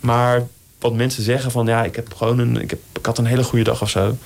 Maar 0.00 0.46
wat 0.82 0.94
mensen 0.94 1.22
zeggen 1.22 1.50
van 1.50 1.66
ja, 1.66 1.84
ik 1.84 1.96
heb 1.96 2.14
gewoon 2.14 2.38
een, 2.38 2.60
ik, 2.60 2.70
heb, 2.70 2.78
ik 2.98 3.06
had 3.06 3.18
een 3.18 3.26
hele 3.26 3.42
goede 3.44 3.64
dag 3.64 3.82
of 3.82 3.90
zo. 3.90 4.16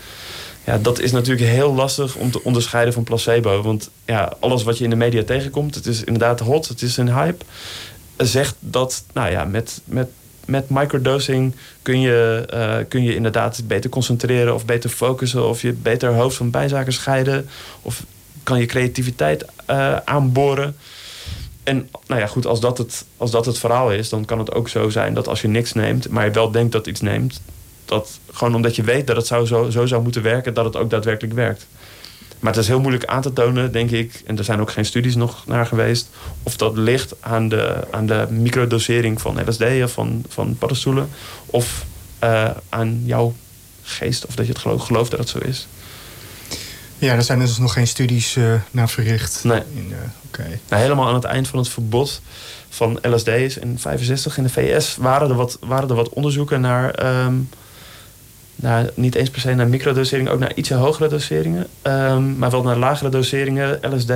Ja, 0.64 0.78
dat 0.78 0.98
is 0.98 1.12
natuurlijk 1.12 1.46
heel 1.46 1.74
lastig 1.74 2.14
om 2.14 2.30
te 2.30 2.42
onderscheiden 2.42 2.94
van 2.94 3.04
placebo. 3.04 3.62
Want 3.62 3.90
ja, 4.04 4.32
alles 4.40 4.62
wat 4.62 4.78
je 4.78 4.84
in 4.84 4.90
de 4.90 4.96
media 4.96 5.24
tegenkomt, 5.24 5.74
het 5.74 5.86
is 5.86 6.04
inderdaad 6.04 6.40
hot, 6.40 6.68
het 6.68 6.82
is 6.82 6.96
een 6.96 7.12
hype. 7.12 7.44
Zegt 8.16 8.54
dat, 8.60 9.04
nou 9.12 9.30
ja, 9.30 9.44
met, 9.44 9.80
met, 9.84 10.08
met 10.46 10.70
microdosing 10.70 11.54
kun 11.82 12.00
je, 12.00 12.48
uh, 12.54 12.76
kun 12.88 13.02
je 13.02 13.14
inderdaad 13.14 13.62
beter 13.66 13.90
concentreren 13.90 14.54
of 14.54 14.64
beter 14.64 14.90
focussen. 14.90 15.48
Of 15.48 15.62
je 15.62 15.72
beter 15.72 16.14
hoofd 16.14 16.36
van 16.36 16.50
bijzaken 16.50 16.92
scheiden. 16.92 17.48
Of 17.82 18.02
kan 18.42 18.60
je 18.60 18.66
creativiteit 18.66 19.44
uh, 19.70 19.96
aanboren. 19.96 20.76
En 21.66 21.88
nou 22.06 22.20
ja, 22.20 22.26
goed, 22.26 22.46
als 22.46 22.60
dat, 22.60 22.78
het, 22.78 23.04
als 23.16 23.30
dat 23.30 23.46
het 23.46 23.58
verhaal 23.58 23.92
is, 23.92 24.08
dan 24.08 24.24
kan 24.24 24.38
het 24.38 24.54
ook 24.54 24.68
zo 24.68 24.88
zijn 24.88 25.14
dat 25.14 25.28
als 25.28 25.40
je 25.40 25.48
niks 25.48 25.72
neemt, 25.72 26.08
maar 26.08 26.24
je 26.24 26.30
wel 26.30 26.50
denkt 26.50 26.72
dat 26.72 26.86
iets 26.86 27.00
neemt, 27.00 27.40
dat 27.84 28.18
gewoon 28.32 28.54
omdat 28.54 28.76
je 28.76 28.82
weet 28.82 29.06
dat 29.06 29.16
het 29.16 29.26
zou 29.26 29.46
zo, 29.46 29.70
zo 29.70 29.86
zou 29.86 30.02
moeten 30.02 30.22
werken, 30.22 30.54
dat 30.54 30.64
het 30.64 30.76
ook 30.76 30.90
daadwerkelijk 30.90 31.34
werkt. 31.34 31.66
Maar 32.38 32.52
het 32.52 32.62
is 32.62 32.68
heel 32.68 32.80
moeilijk 32.80 33.04
aan 33.04 33.22
te 33.22 33.32
tonen, 33.32 33.72
denk 33.72 33.90
ik. 33.90 34.22
En 34.26 34.38
er 34.38 34.44
zijn 34.44 34.60
ook 34.60 34.70
geen 34.70 34.84
studies 34.84 35.14
nog 35.14 35.46
naar 35.46 35.66
geweest. 35.66 36.10
Of 36.42 36.56
dat 36.56 36.76
ligt 36.76 37.14
aan 37.20 37.48
de, 37.48 37.84
aan 37.90 38.06
de 38.06 38.26
microdosering 38.30 39.20
van 39.20 39.48
LSD 39.48 39.62
of 39.62 39.92
van, 39.92 40.24
van 40.28 40.56
paddenstoelen. 40.58 41.08
Of 41.46 41.84
uh, 42.24 42.50
aan 42.68 43.02
jouw 43.04 43.34
geest. 43.82 44.26
Of 44.26 44.34
dat 44.34 44.46
je 44.46 44.52
het 44.52 44.60
gelooft, 44.60 44.84
gelooft 44.84 45.10
dat 45.10 45.20
het 45.20 45.28
zo 45.28 45.38
is. 45.38 45.66
Ja, 46.98 47.14
er 47.14 47.22
zijn 47.22 47.38
dus 47.38 47.58
nog 47.58 47.72
geen 47.72 47.86
studies 47.86 48.36
uh, 48.36 48.54
naar 48.70 48.88
verricht. 48.88 49.44
Nee. 49.44 49.62
In, 49.74 49.88
uh, 49.90 49.96
okay. 50.26 50.60
nou, 50.68 50.82
helemaal 50.82 51.08
aan 51.08 51.14
het 51.14 51.24
eind 51.24 51.48
van 51.48 51.58
het 51.58 51.68
verbod 51.68 52.20
van 52.68 52.98
LSD's 53.02 53.56
in 53.56 53.78
65 53.78 54.36
in 54.36 54.42
de 54.42 54.48
VS 54.48 54.96
waren 54.96 55.28
er 55.28 55.36
wat, 55.36 55.58
waren 55.60 55.88
er 55.88 55.94
wat 55.94 56.08
onderzoeken 56.08 56.60
naar. 56.60 57.06
Um, 57.24 57.48
naar, 58.56 58.90
niet 58.94 59.14
eens 59.14 59.30
per 59.30 59.40
se 59.40 59.54
naar 59.54 59.68
microdoseringen, 59.68 60.32
ook 60.32 60.38
naar 60.38 60.54
ietsje 60.54 60.74
hogere 60.74 61.08
doseringen. 61.08 61.66
Um, 61.82 62.36
maar 62.38 62.50
wel 62.50 62.62
naar 62.62 62.76
lagere 62.76 63.10
doseringen 63.10 63.78
LSD. 63.94 64.10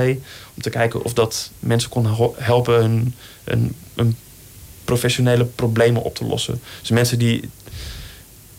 Om 0.54 0.62
te 0.62 0.70
kijken 0.70 1.04
of 1.04 1.12
dat 1.12 1.50
mensen 1.58 1.90
kon 1.90 2.34
helpen 2.36 2.74
hun, 2.74 3.14
hun, 3.44 3.76
hun 3.94 4.16
professionele 4.84 5.44
problemen 5.44 6.02
op 6.02 6.14
te 6.14 6.24
lossen. 6.24 6.60
Dus 6.80 6.90
mensen 6.90 7.18
die 7.18 7.50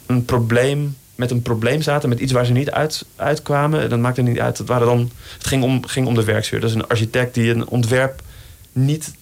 een 0.06 0.26
probleem 0.26 0.98
met 1.16 1.32
een 1.32 1.42
probleem 1.42 1.82
zaten, 1.82 2.10
met 2.10 2.20
iets 2.20 2.32
waar 2.32 2.46
ze 2.46 2.52
niet 2.52 2.72
uit, 2.72 3.06
uitkwamen. 3.16 3.90
Dat 3.90 4.00
maakte 4.00 4.22
niet 4.22 4.40
uit. 4.40 4.58
Het, 4.58 4.68
waren 4.68 4.88
dan, 4.88 5.12
het 5.38 5.48
ging, 5.48 5.64
om, 5.64 5.86
ging 5.86 6.08
om 6.08 6.16
de 6.16 6.24
werksfeer. 6.24 6.60
Dat 6.60 6.70
is 6.70 6.76
een 6.76 6.88
architect 6.88 7.34
die 7.34 7.52
een 7.52 7.68
ontwerp 7.68 8.22
niet 8.72 9.14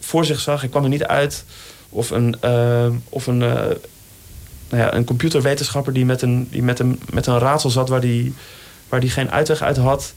voor 0.00 0.24
zich 0.24 0.40
zag. 0.40 0.62
Ik 0.62 0.70
kwam 0.70 0.82
er 0.82 0.88
niet 0.88 1.04
uit. 1.04 1.44
Of 1.88 2.10
een, 2.10 2.36
uh, 2.44 2.86
of 3.08 3.26
een, 3.26 3.40
uh, 3.40 3.52
nou 4.68 4.82
ja, 4.82 4.94
een 4.94 5.04
computerwetenschapper 5.04 5.92
die 5.92 6.04
met 6.04 6.22
een, 6.22 6.48
die 6.50 6.62
met 6.62 6.78
een, 6.78 7.00
met 7.10 7.26
een 7.26 7.38
raadsel 7.38 7.70
zat 7.70 7.88
waar 7.88 8.00
die, 8.00 8.34
waar 8.88 9.00
die 9.00 9.10
geen 9.10 9.30
uitweg 9.30 9.62
uit 9.62 9.76
had. 9.76 10.14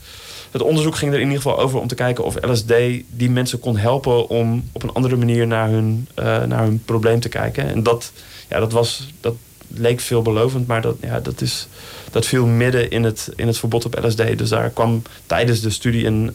Het 0.52 0.62
onderzoek 0.62 0.96
ging 0.96 1.12
er 1.12 1.20
in 1.20 1.28
ieder 1.28 1.42
geval 1.42 1.60
over 1.60 1.80
om 1.80 1.88
te 1.88 1.96
kijken 1.96 2.24
of 2.24 2.36
LSD 2.42 2.74
die 3.10 3.30
mensen 3.30 3.60
kon 3.60 3.78
helpen 3.78 4.30
om 4.30 4.70
op 4.72 4.84
een 4.84 4.94
andere 4.94 5.16
manier 5.16 5.48
naar 5.48 5.70
hun, 5.70 6.08
uh, 6.20 6.44
naar 6.44 6.64
hun 6.64 6.82
probleem 6.86 7.20
te 7.20 7.30
kijken. 7.30 7.68
En 7.68 7.84
dat, 7.84 8.12
ja, 8.50 8.60
dat, 8.60 8.72
was, 8.72 9.14
dat 9.20 9.36
leek 9.68 10.00
veelbelovend, 10.00 10.68
maar 10.68 10.82
dat, 10.82 10.96
ja, 11.02 11.20
dat, 11.20 11.42
is, 11.42 11.68
dat 12.12 12.26
viel 12.26 12.46
midden 12.46 12.90
in 12.90 13.04
het, 13.04 13.30
in 13.36 13.48
het 13.48 13.58
verbod 13.58 13.86
op 13.86 14.00
LSD. 14.04 14.38
Dus 14.38 14.50
daar 14.50 14.70
kwam 14.70 15.02
tijdens 15.26 15.62
de 15.62 15.70
studie 15.70 16.06
een, 16.06 16.32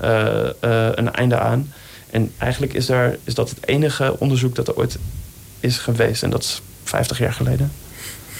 een 0.99 1.12
einde 1.12 1.38
aan. 1.38 1.73
En 2.11 2.33
eigenlijk 2.38 2.73
is, 2.73 2.87
daar, 2.87 3.16
is 3.25 3.35
dat 3.35 3.51
het 3.51 3.66
enige 3.66 4.18
onderzoek 4.18 4.55
dat 4.55 4.68
er 4.68 4.77
ooit 4.77 4.99
is 5.61 5.79
geweest. 5.79 6.23
En 6.23 6.31
dat 6.31 6.42
is 6.42 6.62
50 6.85 7.18
jaar 7.18 7.33
geleden. 7.33 7.73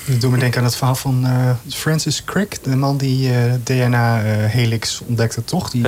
Dat 0.07 0.21
doet 0.21 0.31
me 0.31 0.39
denken 0.39 0.59
aan 0.59 0.67
het 0.67 0.77
verhaal 0.77 0.95
van 0.95 1.25
uh, 1.25 1.51
Francis 1.69 2.25
Crick. 2.25 2.59
De 2.63 2.77
man 2.77 2.97
die 2.97 3.31
DNA-helix 3.63 5.01
ontdekte, 5.07 5.45
toch? 5.45 5.71
Die. 5.71 5.87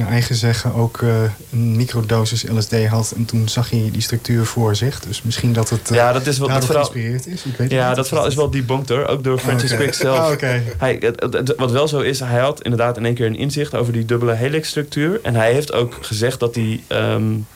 Naar 0.00 0.12
eigen 0.12 0.34
zeggen 0.34 0.74
ook 0.74 1.00
uh, 1.00 1.22
een 1.52 1.76
microdosis 1.76 2.44
LSD 2.48 2.86
had. 2.86 3.12
En 3.16 3.24
toen 3.24 3.48
zag 3.48 3.70
hij 3.70 3.88
die 3.92 4.02
structuur 4.02 4.46
voor 4.46 4.76
zich. 4.76 5.00
Dus 5.00 5.22
misschien 5.22 5.52
dat 5.52 5.70
het 5.70 5.88
ja, 5.92 6.12
dat 6.12 6.26
is 6.26 6.38
wel, 6.38 6.48
dat 6.48 6.64
vooral, 6.64 6.84
geïnspireerd 6.84 7.26
is. 7.26 7.44
Ik 7.44 7.56
weet 7.56 7.70
ja, 7.70 7.86
niet. 7.86 7.96
dat 7.96 8.08
vooral 8.08 8.26
is 8.26 8.34
wel 8.34 8.50
debunked 8.50 8.88
hoor. 8.88 9.06
Ook 9.06 9.24
door 9.24 9.38
Francis 9.38 9.70
oh, 9.70 9.76
okay. 9.76 9.88
Crick 9.88 10.00
zelf. 10.00 10.18
Oh, 10.18 10.32
okay. 10.32 10.62
hij, 10.78 10.96
het, 11.00 11.22
het, 11.32 11.54
wat 11.56 11.70
wel 11.70 11.88
zo 11.88 12.00
is, 12.00 12.20
hij 12.20 12.40
had 12.40 12.62
inderdaad 12.62 12.96
in 12.96 13.04
één 13.04 13.14
keer 13.14 13.26
een 13.26 13.36
inzicht 13.36 13.74
over 13.74 13.92
die 13.92 14.04
dubbele 14.04 14.34
helix-structuur. 14.34 15.20
En 15.22 15.34
hij 15.34 15.52
heeft 15.52 15.72
ook 15.72 15.96
gezegd 16.00 16.40
dat 16.40 16.54
hij... 16.54 16.82
Um, 16.88 17.46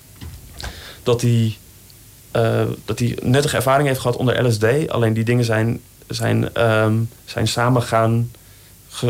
dat 1.02 1.20
hij 1.20 1.56
uh, 2.36 2.62
dat 2.84 2.98
hij 2.98 3.18
nuttige 3.22 3.56
ervaring 3.56 3.88
heeft 3.88 4.00
gehad 4.00 4.16
onder 4.16 4.46
LSD. 4.46 4.64
Alleen 4.88 5.12
die 5.12 5.24
dingen 5.24 5.44
zijn, 5.44 5.80
zijn, 6.06 6.66
um, 6.66 7.08
zijn 7.24 7.48
samen 7.48 7.82
gaan 7.82 8.30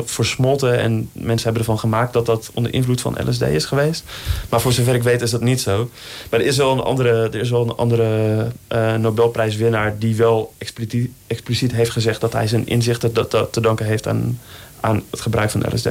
versmolten. 0.05 0.79
En 0.79 1.11
mensen 1.13 1.45
hebben 1.45 1.63
ervan 1.63 1.79
gemaakt 1.79 2.13
dat 2.13 2.27
dat 2.27 2.51
onder 2.55 2.73
invloed 2.75 3.01
van 3.01 3.29
LSD 3.29 3.43
is 3.43 3.65
geweest. 3.65 4.05
Maar 4.49 4.61
voor 4.61 4.73
zover 4.73 4.95
ik 4.95 5.03
weet 5.03 5.23
is 5.23 5.31
dat 5.31 5.41
niet 5.41 5.61
zo. 5.61 5.91
Maar 6.31 6.41
er 6.41 6.47
is 6.47 6.57
wel 6.57 6.73
een 6.73 6.81
andere, 6.81 7.11
er 7.11 7.41
is 7.41 7.51
wel 7.51 7.63
een 7.63 7.77
andere 7.77 8.49
uh, 8.73 8.95
Nobelprijswinnaar... 8.95 9.99
die 9.99 10.17
wel 10.17 10.55
expliciet, 10.59 11.11
expliciet 11.27 11.73
heeft 11.73 11.91
gezegd 11.91 12.21
dat 12.21 12.33
hij 12.33 12.47
zijn 12.47 12.67
inzichten 12.67 13.15
dat, 13.15 13.31
dat 13.31 13.53
te 13.53 13.61
danken 13.61 13.87
heeft 13.87 14.07
aan, 14.07 14.41
aan 14.81 15.03
het 15.11 15.21
gebruik 15.21 15.51
van 15.51 15.65
LSD. 15.75 15.89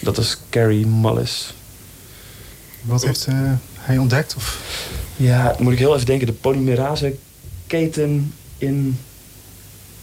Dat 0.00 0.18
is 0.18 0.38
Carrie 0.50 0.86
Mullis. 0.86 1.54
Wat 2.82 3.04
heeft 3.04 3.26
uh, 3.28 3.52
hij 3.74 3.98
ontdekt? 3.98 4.34
Of? 4.36 4.60
Ja, 5.16 5.54
moet 5.58 5.72
ik 5.72 5.78
heel 5.78 5.94
even 5.94 6.06
denken. 6.06 6.26
De 6.26 6.32
polymerase 6.32 7.14
keten 7.66 8.34
in 8.58 8.98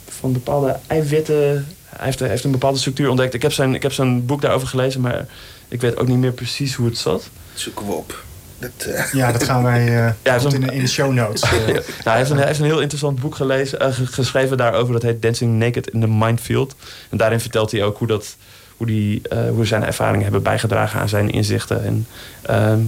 van 0.08 0.34
bepaalde 0.34 0.80
eiwitten. 0.88 1.68
Hij 1.96 2.06
heeft, 2.06 2.20
heeft, 2.20 2.44
een 2.44 2.52
bepaalde 2.52 2.78
structuur 2.78 3.10
ontdekt. 3.10 3.34
Ik 3.34 3.42
heb, 3.42 3.52
zijn, 3.52 3.76
ik 3.76 3.82
heb 3.82 3.92
zijn 3.92 4.26
boek 4.26 4.42
daarover 4.42 4.68
gelezen, 4.68 5.02
maar 5.02 5.26
ik 5.68 5.82
weet 5.82 5.98
ook 5.98 6.08
niet 6.08 6.18
meer 6.18 6.32
precies 6.32 6.76
hoe 6.76 6.86
het 6.86 6.98
zat. 6.98 7.30
Zoeken 7.54 7.86
we 7.86 7.92
op. 7.92 8.24
Dat, 8.60 8.88
uh... 8.88 9.14
Ja, 9.14 9.32
dat 9.32 9.44
gaan 9.44 9.64
wij 9.64 9.86
uh, 9.88 10.10
ja, 10.24 10.36
in, 10.36 10.50
de, 10.62 10.74
in 10.74 10.82
de 10.82 10.88
show 10.88 11.14
notes. 11.14 11.44
Uh. 11.44 11.68
ja, 11.68 11.82
hij, 12.04 12.18
heeft 12.18 12.30
een, 12.30 12.38
hij 12.38 12.48
heeft 12.48 12.60
een 12.60 12.66
heel 12.66 12.82
interessant 12.82 13.20
boek 13.20 13.36
gelezen, 13.36 13.94
geschreven 13.94 14.58
daarover. 14.58 14.94
Dat 14.94 15.02
heet 15.02 15.22
Dancing 15.22 15.60
Naked 15.60 15.90
in 15.90 16.02
the 16.02 16.08
Mindfield. 16.08 16.76
En 17.10 17.18
daarin 17.18 17.40
vertelt 17.40 17.72
hij 17.72 17.84
ook 17.84 17.98
hoe, 17.98 18.08
dat, 18.08 18.36
hoe, 18.78 18.88
die, 18.88 19.22
hoe 19.54 19.66
zijn 19.66 19.84
ervaringen 19.84 20.24
hebben 20.24 20.44
bijgedragen 20.44 21.00
aan 21.00 21.10
zijn 21.10 21.30
inzichten. 21.30 21.84
En 21.84 22.08
ehm, 22.42 22.80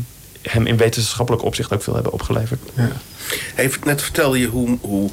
hem 0.42 0.66
in 0.66 0.78
wetenschappelijk 0.78 1.44
opzicht 1.44 1.74
ook 1.74 1.84
veel 1.84 1.94
hebben 1.94 2.12
opgeleverd. 2.12 2.60
Ja. 2.74 2.92
Hey, 3.56 3.72
net 3.84 4.02
vertelde 4.02 4.40
je 4.40 4.48
hoe, 4.48 4.78
hoe 4.82 5.10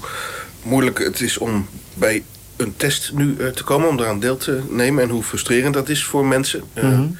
moeilijk 0.62 0.98
het 0.98 1.20
is 1.20 1.38
om 1.38 1.68
bij 1.94 2.22
een 2.58 2.76
test 2.76 3.12
nu 3.14 3.36
uh, 3.38 3.48
te 3.48 3.64
komen, 3.64 3.88
om 3.88 3.98
eraan 4.00 4.20
deel 4.20 4.36
te 4.36 4.60
nemen 4.68 5.02
en 5.02 5.08
hoe 5.10 5.22
frustrerend 5.22 5.74
dat 5.74 5.88
is 5.88 6.04
voor 6.04 6.26
mensen. 6.26 6.62
Uh, 6.74 6.84
mm 6.84 6.90
-hmm. 6.94 7.18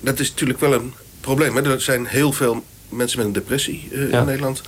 Dat 0.00 0.18
is 0.18 0.28
natuurlijk 0.30 0.60
wel 0.60 0.72
een 0.72 0.94
probleem. 1.20 1.56
Hè? 1.56 1.72
Er 1.72 1.80
zijn 1.80 2.06
heel 2.06 2.32
veel 2.32 2.64
mensen 2.88 3.18
met 3.18 3.26
een 3.26 3.32
depressie 3.32 3.88
uh, 3.92 4.10
Ja. 4.10 4.18
in 4.20 4.26
Nederland. 4.26 4.62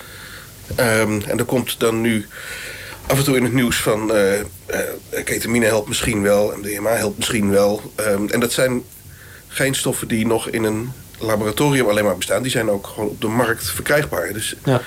Um, 0.71 1.23
en 1.27 1.39
er 1.39 1.45
komt 1.45 1.81
dan 1.81 2.01
nu 2.01 2.27
af 3.07 3.19
en 3.19 3.25
toe 3.25 3.37
in 3.37 3.43
het 3.45 3.53
nieuws 3.53 3.77
van 3.77 4.13
ketamine 5.25 5.67
helpt 5.67 5.89
misschien 5.89 6.23
wel, 6.23 6.55
MDMA 6.57 6.91
helpt 6.91 7.17
misschien 7.17 7.51
wel. 7.51 7.93
Um, 8.01 8.29
en 8.29 8.41
dat 8.41 8.53
zijn 8.53 8.83
geen 9.49 9.75
stoffen 9.75 10.09
die 10.09 10.27
nog 10.27 10.49
in 10.49 10.65
een 10.65 10.93
laboratorium 11.19 11.87
alleen 11.89 12.05
maar 12.05 12.17
bestaan. 12.17 12.43
Die 12.43 12.51
zijn 12.51 12.71
ook 12.71 12.87
gewoon 12.87 13.09
op 13.09 13.21
de 13.21 13.27
markt 13.27 13.71
verkrijgbaar. 13.71 14.33
Dus 14.33 14.55
Ja. 14.65 14.81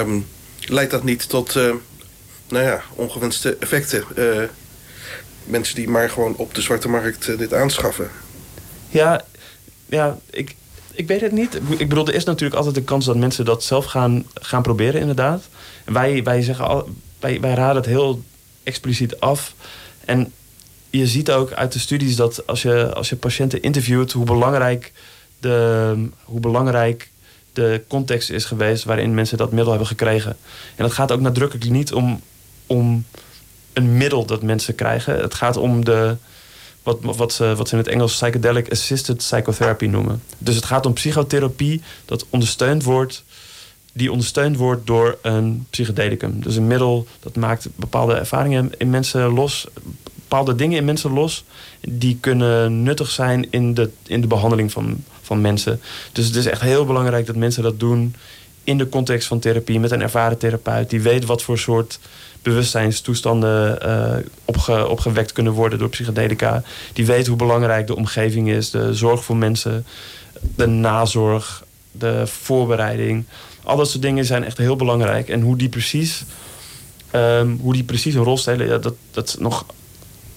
um, 0.00 0.26
leidt 0.66 0.90
dat 0.90 1.04
niet 1.04 1.28
tot 1.28 1.58
nou 2.48 2.64
ja, 2.64 2.82
ongewenste 2.94 3.56
effecten? 3.60 4.04
Uh, 4.16 4.42
mensen 5.44 5.74
die 5.74 5.88
maar 5.88 6.10
gewoon 6.10 6.36
op 6.36 6.54
de 6.54 6.60
zwarte 6.60 6.88
markt 6.88 7.28
uh, 7.28 7.38
dit 7.38 7.54
aanschaffen. 7.54 8.10
Ja, 8.88 9.24
ja 9.86 10.18
ik, 10.30 10.56
ik 10.92 11.06
weet 11.06 11.20
het 11.20 11.32
niet. 11.32 11.60
Ik 11.76 11.88
bedoel, 11.88 12.06
er 12.06 12.14
is 12.14 12.24
natuurlijk 12.24 12.56
altijd 12.56 12.74
de 12.74 12.82
kans 12.82 13.04
dat 13.04 13.16
mensen 13.16 13.44
dat 13.44 13.64
zelf 13.64 13.84
gaan, 13.84 14.24
gaan 14.34 14.62
proberen, 14.62 15.00
inderdaad. 15.00 15.48
Wij, 15.84 16.22
wij, 16.22 16.42
zeggen 16.42 16.66
al, 16.68 16.88
wij, 17.20 17.40
wij 17.40 17.54
raden 17.54 17.76
het 17.76 17.86
heel 17.86 18.22
expliciet 18.62 19.20
af. 19.20 19.54
En 20.04 20.32
je 20.90 21.06
ziet 21.06 21.30
ook 21.30 21.52
uit 21.52 21.72
de 21.72 21.78
studies 21.78 22.16
dat 22.16 22.46
als 22.46 22.62
je, 22.62 22.94
als 22.94 23.08
je 23.08 23.16
patiënten 23.16 23.62
interviewt, 23.62 24.12
hoe 24.12 24.24
belangrijk, 24.24 24.92
de, 25.40 26.08
hoe 26.24 26.40
belangrijk 26.40 27.10
de 27.52 27.82
context 27.88 28.30
is 28.30 28.44
geweest 28.44 28.84
waarin 28.84 29.14
mensen 29.14 29.38
dat 29.38 29.50
middel 29.50 29.70
hebben 29.70 29.86
gekregen. 29.86 30.36
En 30.76 30.84
dat 30.84 30.92
gaat 30.92 31.12
ook 31.12 31.20
nadrukkelijk 31.20 31.70
niet 31.70 31.92
om, 31.92 32.22
om 32.68 33.04
een 33.72 33.96
middel 33.96 34.24
dat 34.24 34.42
mensen 34.42 34.74
krijgen. 34.74 35.18
Het 35.18 35.34
gaat 35.34 35.56
om 35.56 35.84
de, 35.84 36.16
wat, 36.82 36.98
wat, 37.00 37.32
ze, 37.32 37.54
wat 37.56 37.68
ze 37.68 37.74
in 37.74 37.80
het 37.80 37.90
Engels 37.90 38.12
psychedelic 38.12 38.70
assisted 38.70 39.16
psychotherapy 39.16 39.86
noemen. 39.86 40.22
Dus 40.38 40.54
het 40.54 40.64
gaat 40.64 40.86
om 40.86 40.92
psychotherapie 40.92 41.82
dat 42.04 42.26
ondersteund 42.30 42.82
wordt, 42.82 43.24
die 43.92 44.12
ondersteund 44.12 44.56
wordt 44.56 44.86
door 44.86 45.18
een 45.22 45.66
psychedelicum. 45.70 46.42
Dus 46.42 46.56
een 46.56 46.66
middel 46.66 47.06
dat 47.20 47.36
maakt 47.36 47.68
bepaalde 47.76 48.14
ervaringen 48.14 48.72
in 48.78 48.90
mensen 48.90 49.32
los, 49.32 49.66
bepaalde 50.14 50.54
dingen 50.54 50.78
in 50.78 50.84
mensen 50.84 51.12
los, 51.12 51.44
die 51.80 52.18
kunnen 52.20 52.82
nuttig 52.82 53.10
zijn 53.10 53.50
in 53.50 53.74
de, 53.74 53.90
in 54.06 54.20
de 54.20 54.26
behandeling 54.26 54.72
van, 54.72 55.04
van 55.22 55.40
mensen. 55.40 55.80
Dus 56.12 56.26
het 56.26 56.36
is 56.36 56.46
echt 56.46 56.60
heel 56.60 56.84
belangrijk 56.84 57.26
dat 57.26 57.36
mensen 57.36 57.62
dat 57.62 57.80
doen 57.80 58.14
in 58.64 58.78
de 58.78 58.88
context 58.88 59.28
van 59.28 59.38
therapie 59.38 59.80
met 59.80 59.90
een 59.90 60.02
ervaren 60.02 60.38
therapeut 60.38 60.90
die 60.90 61.00
weet 61.00 61.24
wat 61.24 61.42
voor 61.42 61.58
soort 61.58 61.98
bewustzijnstoestanden 62.42 63.78
uh, 63.86 64.24
opge, 64.44 64.88
opgewekt 64.88 65.32
kunnen 65.32 65.52
worden 65.52 65.78
door 65.78 65.88
psychedelica. 65.88 66.62
Die 66.92 67.06
weet 67.06 67.26
hoe 67.26 67.36
belangrijk 67.36 67.86
de 67.86 67.96
omgeving 67.96 68.48
is, 68.50 68.70
de 68.70 68.94
zorg 68.94 69.24
voor 69.24 69.36
mensen, 69.36 69.86
de 70.54 70.66
nazorg, 70.66 71.64
de 71.92 72.26
voorbereiding. 72.26 73.24
Al 73.62 73.76
dat 73.76 73.90
soort 73.90 74.02
dingen 74.02 74.24
zijn 74.24 74.44
echt 74.44 74.58
heel 74.58 74.76
belangrijk. 74.76 75.28
En 75.28 75.40
hoe 75.40 75.56
die 75.56 75.68
precies, 75.68 76.24
um, 77.12 77.58
hoe 77.62 77.72
die 77.72 77.84
precies 77.84 78.14
een 78.14 78.24
rol 78.24 78.38
spelen, 78.38 78.66
ja, 78.66 78.78
dat, 78.78 78.94
dat 79.10 79.28
is 79.28 79.36
nog 79.36 79.66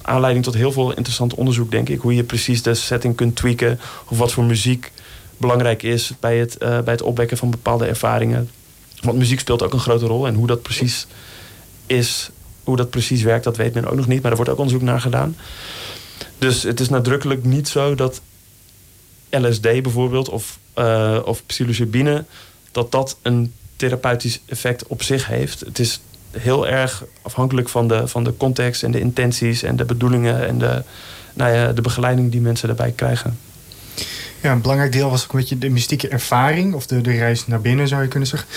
aanleiding 0.01 0.45
tot 0.45 0.53
heel 0.53 0.71
veel 0.71 0.93
interessant 0.93 1.33
onderzoek, 1.33 1.71
denk 1.71 1.89
ik. 1.89 1.99
Hoe 1.99 2.15
je 2.15 2.23
precies 2.23 2.61
de 2.61 2.73
setting 2.73 3.15
kunt 3.15 3.35
tweaken. 3.35 3.79
Of 4.09 4.17
wat 4.17 4.31
voor 4.31 4.43
muziek 4.43 4.91
belangrijk 5.37 5.83
is 5.83 6.11
bij 6.19 6.37
het, 6.37 6.55
uh, 6.59 6.79
bij 6.79 6.93
het 6.93 7.01
opwekken 7.01 7.37
van 7.37 7.49
bepaalde 7.49 7.85
ervaringen. 7.85 8.49
Want 9.01 9.17
muziek 9.17 9.39
speelt 9.39 9.63
ook 9.63 9.73
een 9.73 9.79
grote 9.79 10.05
rol. 10.05 10.27
En 10.27 10.33
hoe 10.35 10.47
dat 10.47 10.61
precies 10.61 11.07
is, 11.91 12.31
hoe 12.63 12.75
dat 12.75 12.89
precies 12.89 13.21
werkt, 13.21 13.43
dat 13.43 13.57
weet 13.57 13.73
men 13.73 13.85
ook 13.85 13.95
nog 13.95 14.07
niet. 14.07 14.21
Maar 14.21 14.31
er 14.31 14.37
wordt 14.37 14.51
ook 14.51 14.57
onderzoek 14.57 14.81
naar 14.81 15.01
gedaan. 15.01 15.35
Dus 16.37 16.63
het 16.63 16.79
is 16.79 16.89
nadrukkelijk 16.89 17.43
niet 17.43 17.67
zo 17.67 17.95
dat 17.95 18.21
LSD 19.29 19.61
bijvoorbeeld 19.61 20.29
of, 20.29 20.59
uh, 20.77 21.19
of 21.25 21.45
psilocybine... 21.45 22.25
dat 22.71 22.91
dat 22.91 23.17
een 23.21 23.53
therapeutisch 23.75 24.41
effect 24.45 24.87
op 24.87 25.03
zich 25.03 25.27
heeft. 25.27 25.59
Het 25.59 25.79
is 25.79 26.01
heel 26.31 26.67
erg 26.67 27.03
afhankelijk 27.21 27.69
van 27.69 27.87
de, 27.87 28.07
van 28.07 28.23
de 28.23 28.37
context 28.37 28.83
en 28.83 28.91
de 28.91 28.99
intenties 28.99 29.63
en 29.63 29.75
de 29.75 29.85
bedoelingen 29.85 30.47
en 30.47 30.57
de, 30.57 30.83
nou 31.33 31.53
ja, 31.53 31.73
de 31.73 31.81
begeleiding 31.81 32.31
die 32.31 32.41
mensen 32.41 32.67
daarbij 32.67 32.91
krijgen. 32.91 33.37
Ja, 34.41 34.51
een 34.51 34.61
belangrijk 34.61 34.91
deel 34.91 35.09
was 35.09 35.23
ook 35.23 35.33
een 35.33 35.39
beetje 35.39 35.57
de 35.57 35.69
mystieke 35.69 36.07
ervaring, 36.07 36.73
of 36.73 36.87
de, 36.87 37.01
de 37.01 37.11
reis 37.11 37.47
naar 37.47 37.61
binnen 37.61 37.87
zou 37.87 38.01
je 38.01 38.07
kunnen 38.07 38.27
zeggen. 38.27 38.49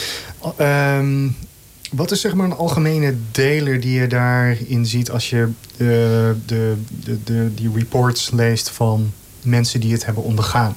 Um, 0.99 1.37
wat 1.97 2.11
is 2.11 2.20
zeg 2.20 2.34
maar 2.34 2.47
een 2.47 2.57
algemene 2.57 3.14
deler 3.30 3.80
die 3.80 4.01
je 4.01 4.07
daarin 4.07 4.86
ziet 4.86 5.11
als 5.11 5.30
je 5.30 5.49
de, 5.76 6.34
de, 6.47 6.76
de, 7.05 7.22
de, 7.24 7.55
die 7.55 7.70
reports 7.74 8.30
leest 8.30 8.70
van 8.70 9.12
mensen 9.42 9.80
die 9.80 9.92
het 9.92 10.05
hebben 10.05 10.22
ondergaan? 10.22 10.76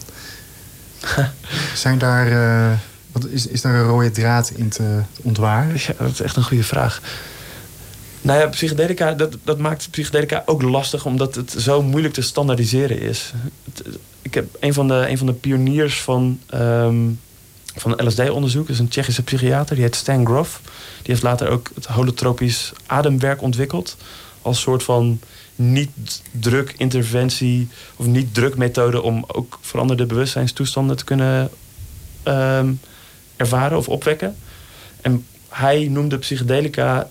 Zijn 1.73 1.97
daar. 1.97 2.31
Uh, 2.31 2.77
wat 3.11 3.25
is, 3.25 3.47
is 3.47 3.61
daar 3.61 3.75
een 3.75 3.87
rode 3.87 4.11
draad 4.11 4.51
in 4.55 4.69
te 4.69 5.01
ontwaren? 5.21 5.75
Ja, 5.75 5.93
dat 5.97 6.11
is 6.11 6.21
echt 6.21 6.35
een 6.35 6.43
goede 6.43 6.63
vraag. 6.63 7.01
Nou 8.21 8.39
ja, 8.39 8.47
psychedelica, 8.47 9.13
dat, 9.13 9.37
dat 9.43 9.57
maakt 9.57 9.87
psychedelica 9.91 10.43
ook 10.45 10.61
lastig 10.61 11.05
omdat 11.05 11.35
het 11.35 11.55
zo 11.57 11.83
moeilijk 11.83 12.13
te 12.13 12.21
standaardiseren 12.21 13.01
is. 13.01 13.33
Ik 14.21 14.33
heb 14.33 14.57
een 14.59 14.73
van 14.73 14.87
de, 14.87 15.05
een 15.09 15.17
van 15.17 15.27
de 15.27 15.33
pioniers 15.33 16.01
van, 16.01 16.39
um, 16.53 17.19
van 17.79 18.05
LSD-onderzoek, 18.05 18.69
is 18.69 18.79
een 18.79 18.87
Tsjechische 18.87 19.23
psychiater, 19.23 19.75
die 19.75 19.83
heet 19.83 19.95
Stan 19.95 20.25
Grof. 20.25 20.61
Die 20.63 21.11
heeft 21.11 21.23
later 21.23 21.49
ook 21.49 21.71
het 21.75 21.85
holotropisch 21.85 22.73
ademwerk 22.85 23.41
ontwikkeld. 23.41 23.97
Als 24.41 24.61
soort 24.61 24.83
van 24.83 25.19
niet-druk 25.55 26.73
interventie 26.77 27.67
of 27.95 28.05
niet-druk 28.05 28.57
methode 28.57 29.01
om 29.01 29.23
ook 29.27 29.59
veranderde 29.61 30.05
bewustzijnstoestanden 30.05 30.97
te 30.97 31.03
kunnen 31.03 31.49
um, 32.23 32.79
ervaren 33.35 33.77
of 33.77 33.89
opwekken. 33.89 34.35
En 35.01 35.25
hij 35.49 35.87
noemde 35.87 36.17
psychedelica 36.17 37.09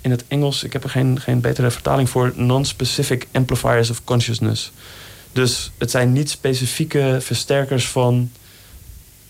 in 0.00 0.10
het 0.10 0.24
Engels, 0.28 0.62
ik 0.62 0.72
heb 0.72 0.84
er 0.84 0.90
geen, 0.90 1.20
geen 1.20 1.40
betere 1.40 1.70
vertaling 1.70 2.10
voor, 2.10 2.32
non-specific 2.34 3.26
amplifiers 3.32 3.90
of 3.90 4.04
consciousness. 4.04 4.72
Dus 5.32 5.70
het 5.78 5.90
zijn 5.90 6.12
niet 6.12 6.30
specifieke 6.30 7.16
versterkers 7.20 7.88
van 7.88 8.30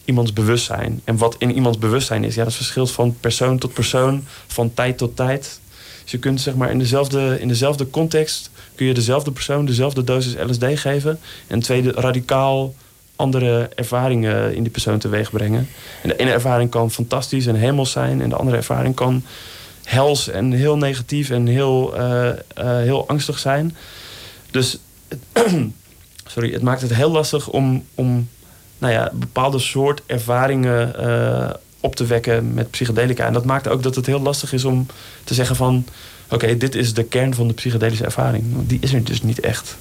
iemands 0.09 0.33
bewustzijn. 0.33 1.01
En 1.05 1.17
wat 1.17 1.37
in 1.39 1.55
iemands 1.55 1.79
bewustzijn 1.79 2.25
is, 2.25 2.35
ja, 2.35 2.45
dat 2.45 2.55
verschilt 2.55 2.91
van 2.91 3.17
persoon 3.21 3.59
tot 3.59 3.73
persoon, 3.73 4.25
van 4.47 4.75
tijd 4.75 4.99
tot 4.99 5.17
tijd. 5.17 5.61
Dus 6.03 6.11
je 6.11 6.19
kunt 6.19 6.41
zeg 6.41 6.55
maar 6.55 6.71
in 6.71 6.79
dezelfde, 6.79 7.37
in 7.41 7.49
dezelfde 7.49 7.91
context 7.91 8.51
kun 8.75 8.87
je 8.87 8.95
dezelfde 8.95 9.31
persoon 9.31 9.67
dezelfde 9.67 10.05
dosis 10.05 10.35
LSD 10.47 10.65
geven 10.75 11.19
en 11.47 11.61
twee 11.61 11.93
radicaal 11.93 12.75
andere 13.17 13.71
ervaringen 13.75 14.55
in 14.55 14.63
die 14.63 14.73
persoon 14.73 14.99
teweeg 14.99 15.31
brengen. 15.31 15.69
En 16.03 16.09
de 16.09 16.17
ene 16.17 16.31
ervaring 16.31 16.71
kan 16.71 16.91
fantastisch 16.91 17.47
en 17.47 17.55
hemels 17.55 17.91
zijn 17.91 18.21
en 18.21 18.29
de 18.29 18.37
andere 18.37 18.57
ervaring 18.57 18.95
kan 18.95 19.25
hels 19.85 20.29
en 20.29 20.53
heel 20.53 20.77
negatief 20.77 21.31
en 21.31 21.47
heel, 21.47 22.01
uh, 22.01 22.25
uh, 22.25 22.33
heel 22.57 23.09
angstig 23.09 23.39
zijn. 23.39 23.77
Dus 24.51 24.79
sorry, 26.27 26.53
het 26.53 26.63
maakt 26.63 26.81
het 26.81 26.95
heel 26.95 27.11
lastig 27.11 27.49
om, 27.49 27.85
om 27.95 28.29
nou 28.79 28.93
ja, 28.93 29.11
bepaalde 29.15 29.59
soort 29.59 30.03
ervaringen 30.07 30.95
uh, 31.01 31.51
op 31.81 31.97
te 31.97 32.07
wekken 32.07 32.55
met 32.55 32.71
psychedelica. 32.71 33.27
En 33.27 33.33
dat 33.33 33.45
maakt 33.45 33.69
ook 33.69 33.83
dat 33.83 33.95
het 33.95 34.07
heel 34.07 34.21
lastig 34.21 34.53
is 34.53 34.65
om 34.65 34.87
te 35.25 35.35
zeggen 35.35 35.57
van... 35.57 35.87
oké, 36.31 36.57
dit 36.57 36.75
is 36.75 36.95
de 36.95 37.05
kern 37.05 37.35
van 37.35 37.49
de 37.49 37.55
psychedelische 37.55 38.05
ervaring. 38.05 38.45
Die 38.67 38.79
is 38.81 38.93
er 38.93 39.05
dus 39.05 39.23
niet 39.23 39.41
echt. 39.41 39.77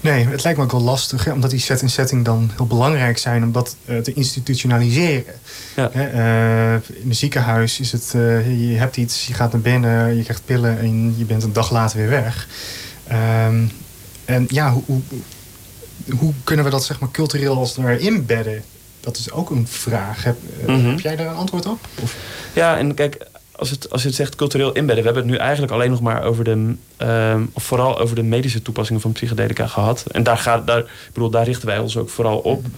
Nee, 0.00 0.26
het 0.26 0.44
lijkt 0.44 0.58
me 0.58 0.64
ook 0.64 0.72
wel 0.72 0.80
lastig, 0.80 1.24
hè, 1.24 1.32
omdat 1.32 1.50
die 1.50 1.60
set 1.60 1.82
en 1.82 1.88
setting 1.88 2.24
dan 2.24 2.50
heel 2.56 2.66
belangrijk 2.66 3.18
zijn 3.18 3.42
om 3.42 3.52
dat 3.52 3.76
uh, 3.84 3.98
te 3.98 4.12
institutionaliseren. 4.12 5.34
Ja. 5.76 5.90
Hè, 5.92 6.12
uh, 6.12 6.74
in 6.74 7.08
een 7.08 7.14
ziekenhuis 7.14 7.80
is 7.80 7.92
het, 7.92 8.12
uh, 8.16 8.70
je 8.70 8.76
hebt 8.76 8.96
iets, 8.96 9.26
je 9.26 9.34
gaat 9.34 9.52
naar 9.52 9.60
binnen, 9.60 10.16
je 10.16 10.22
krijgt 10.22 10.42
pillen 10.44 10.78
en 10.78 11.14
je 11.18 11.24
bent 11.24 11.42
een 11.42 11.52
dag 11.52 11.70
later 11.70 11.98
weer 11.98 12.08
weg. 12.08 12.48
Um, 13.46 13.70
en 14.24 14.46
ja, 14.48 14.72
hoe, 14.72 14.82
hoe, 14.86 15.00
hoe, 16.18 16.32
kunnen 16.44 16.64
we 16.64 16.70
dat 16.70 16.84
zeg 16.84 17.00
maar 17.00 17.10
cultureel 17.10 17.56
als 17.56 17.74
daar 17.74 18.00
inbedden? 18.00 18.62
Dat 19.00 19.16
is 19.16 19.30
ook 19.30 19.50
een 19.50 19.68
vraag. 19.68 20.24
Heb, 20.24 20.36
mm 20.66 20.74
-hmm. 20.74 20.90
heb 20.90 21.00
jij 21.00 21.16
daar 21.16 21.26
een 21.26 21.36
antwoord 21.36 21.66
op? 21.66 21.78
Of? 22.02 22.16
Ja, 22.52 22.78
en 22.78 22.94
kijk, 22.94 23.26
als, 23.56 23.70
het, 23.70 23.90
als 23.90 24.02
je 24.02 24.06
het 24.06 24.16
zegt 24.16 24.34
cultureel 24.34 24.72
inbedden, 24.72 25.04
we 25.04 25.10
hebben 25.10 25.22
het 25.22 25.32
nu 25.32 25.38
eigenlijk 25.38 25.72
alleen 25.72 25.90
nog 25.90 26.00
maar 26.00 26.22
over 26.22 26.44
de, 26.44 26.74
uh, 27.02 27.34
of 27.52 27.62
vooral 27.62 27.98
over 27.98 28.16
de 28.16 28.22
medische 28.22 28.62
toepassingen 28.62 29.00
van 29.00 29.12
psychedelica 29.12 29.66
gehad. 29.66 30.04
En 30.10 30.22
daar, 30.22 30.38
gaat, 30.38 30.66
daar, 30.66 30.78
ik 30.78 31.10
bedoel, 31.12 31.30
daar 31.30 31.44
richten 31.44 31.66
wij 31.66 31.78
ons 31.78 31.96
ook 31.96 32.08
vooral 32.08 32.38
op. 32.38 32.62
Mhm. 32.62 32.70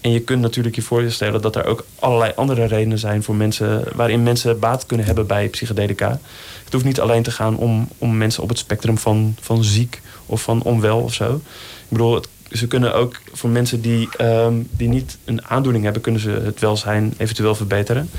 En 0.00 0.10
je 0.10 0.20
kunt 0.20 0.40
natuurlijk 0.40 0.74
je 0.74 0.82
voorstellen 0.82 1.42
dat 1.42 1.56
er 1.56 1.64
ook 1.64 1.84
allerlei 1.98 2.32
andere 2.36 2.64
redenen 2.64 2.98
zijn 2.98 3.22
voor 3.22 3.34
mensen, 3.34 3.84
waarin 3.94 4.22
mensen 4.22 4.58
baat 4.58 4.86
kunnen 4.86 5.06
hebben 5.06 5.26
bij 5.26 5.48
psychedelica. 5.48 6.20
Het 6.64 6.72
hoeft 6.72 6.84
niet 6.84 7.00
alleen 7.00 7.22
te 7.22 7.30
gaan 7.30 7.56
om, 7.56 7.88
om 7.98 8.16
mensen 8.16 8.42
op 8.42 8.48
het 8.48 8.58
spectrum 8.58 8.98
van, 8.98 9.36
van 9.40 9.64
ziek 9.64 10.00
of 10.26 10.42
van 10.42 10.62
onwel 10.62 10.98
of 10.98 11.14
zo. 11.14 11.34
Ik 11.34 11.88
bedoel, 11.88 12.14
het, 12.14 12.28
ze 12.50 12.66
kunnen 12.66 12.94
ook 12.94 13.20
voor 13.32 13.50
mensen 13.50 13.80
die, 13.80 14.08
um, 14.20 14.68
die 14.70 14.88
niet 14.88 15.18
een 15.24 15.46
aandoening 15.46 15.84
hebben, 15.84 16.02
kunnen 16.02 16.20
ze 16.20 16.30
het 16.30 16.60
welzijn 16.60 17.14
eventueel 17.16 17.54
verbeteren. 17.54 18.10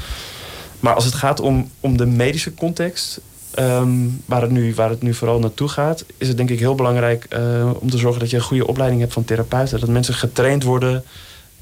Maar 0.79 0.93
als 0.93 1.05
het 1.05 1.13
gaat 1.13 1.39
om, 1.39 1.71
om 1.79 1.97
de 1.97 2.05
medische 2.05 2.53
context, 2.53 3.21
um, 3.59 4.21
waar, 4.25 4.41
het 4.41 4.51
nu, 4.51 4.73
waar 4.75 4.89
het 4.89 5.01
nu 5.01 5.13
vooral 5.13 5.39
naartoe 5.39 5.67
gaat, 5.67 6.05
is 6.17 6.27
het 6.27 6.37
denk 6.37 6.49
ik 6.49 6.59
heel 6.59 6.75
belangrijk 6.75 7.25
uh, 7.33 7.69
om 7.79 7.89
te 7.89 7.97
zorgen 7.97 8.19
dat 8.19 8.29
je 8.29 8.35
een 8.35 8.43
goede 8.43 8.67
opleiding 8.67 9.01
hebt 9.01 9.13
van 9.13 9.25
therapeuten. 9.25 9.79
Dat 9.79 9.89
mensen 9.89 10.13
getraind 10.13 10.63
worden 10.63 11.03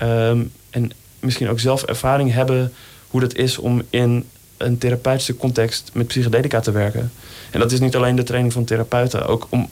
um, 0.01 0.51
en 0.70 0.91
misschien 1.20 1.49
ook 1.49 1.59
zelf 1.59 1.84
ervaring 1.84 2.34
hebben 2.34 2.74
hoe 3.07 3.22
dat 3.22 3.36
is 3.36 3.57
om 3.57 3.82
in 3.89 4.26
een 4.57 4.78
therapeutische 4.78 5.36
context 5.36 5.89
met 5.93 6.07
psychedelica 6.07 6.59
te 6.59 6.72
werken. 6.72 7.11
En 7.51 7.59
dat 7.59 7.72
is 7.72 7.80
niet 7.80 7.95
alleen 7.95 8.15
de 8.15 8.24
training 8.24 8.53
van 8.53 8.63
therapeuten, 8.63 9.28
ook 9.28 9.47
om 9.49 9.70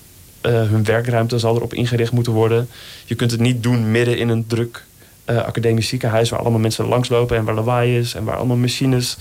hun 0.52 0.84
werkruimte 0.84 1.40
zal 1.40 1.56
erop 1.56 1.74
ingericht 1.74 2.12
moeten 2.12 2.34
worden. 2.34 2.70
Je 3.06 3.16
kunt 3.16 3.32
het 3.32 3.40
niet 3.40 3.64
doen 3.64 3.92
midden 3.92 4.18
in 4.18 4.30
een 4.30 4.48
druk 4.48 4.84
uh, 5.30 5.38
academisch 5.38 5.88
ziekenhuis 5.88 6.30
waar 6.30 6.40
allemaal 6.40 6.60
mensen 6.60 6.88
langslopen 6.88 7.38
en 7.38 7.44
waar 7.44 7.56
lawaai 7.56 7.98
is 7.98 8.14
en 8.14 8.24
waar 8.24 8.36
allemaal 8.36 8.58
machines 8.58 9.18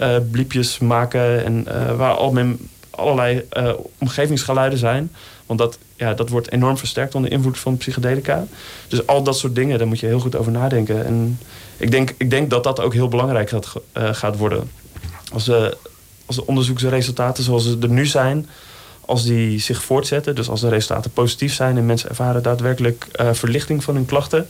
uh, 0.00 0.16
bliepjes 0.30 0.78
maken 0.78 1.44
en 1.44 1.64
waar 1.96 2.14
al 2.14 2.56
allerlei 2.90 3.44
omgevingsgeluiden 3.98 4.78
zijn. 4.78 5.10
Want 5.46 5.58
dat, 5.58 5.78
ja, 5.96 6.14
dat 6.14 6.28
wordt 6.28 6.50
enorm 6.50 6.78
versterkt 6.78 7.14
onder 7.14 7.30
invloed 7.30 7.58
van 7.58 7.76
psychedelica. 7.76 8.46
Dus 8.88 9.06
al 9.06 9.22
dat 9.22 9.38
soort 9.38 9.54
dingen, 9.54 9.78
daar 9.78 9.86
moet 9.86 10.00
je 10.00 10.06
heel 10.06 10.20
goed 10.20 10.36
over 10.36 10.52
nadenken. 10.52 11.04
En 11.04 11.38
ik 11.76 11.90
denk, 11.90 12.14
ik 12.18 12.30
denk 12.30 12.50
dat 12.50 12.64
dat 12.64 12.80
ook 12.80 12.92
heel 12.92 13.08
belangrijk 13.08 13.48
gaat, 13.48 13.72
gaat 13.94 14.36
worden. 14.36 14.70
Als, 15.32 15.50
als 16.26 16.36
de 16.36 16.46
onderzoeksresultaten 16.46 17.44
zoals 17.44 17.64
ze 17.64 17.78
er 17.80 17.88
nu 17.88 18.06
zijn, 18.06 18.46
als 19.08 19.24
die 19.24 19.58
zich 19.58 19.82
voortzetten, 19.82 20.34
dus 20.34 20.48
als 20.48 20.60
de 20.60 20.68
resultaten 20.68 21.10
positief 21.10 21.54
zijn 21.54 21.76
en 21.76 21.86
mensen 21.86 22.08
ervaren 22.08 22.42
daadwerkelijk 22.42 23.06
uh, 23.20 23.32
verlichting 23.32 23.84
van 23.84 23.94
hun 23.94 24.06
klachten, 24.06 24.48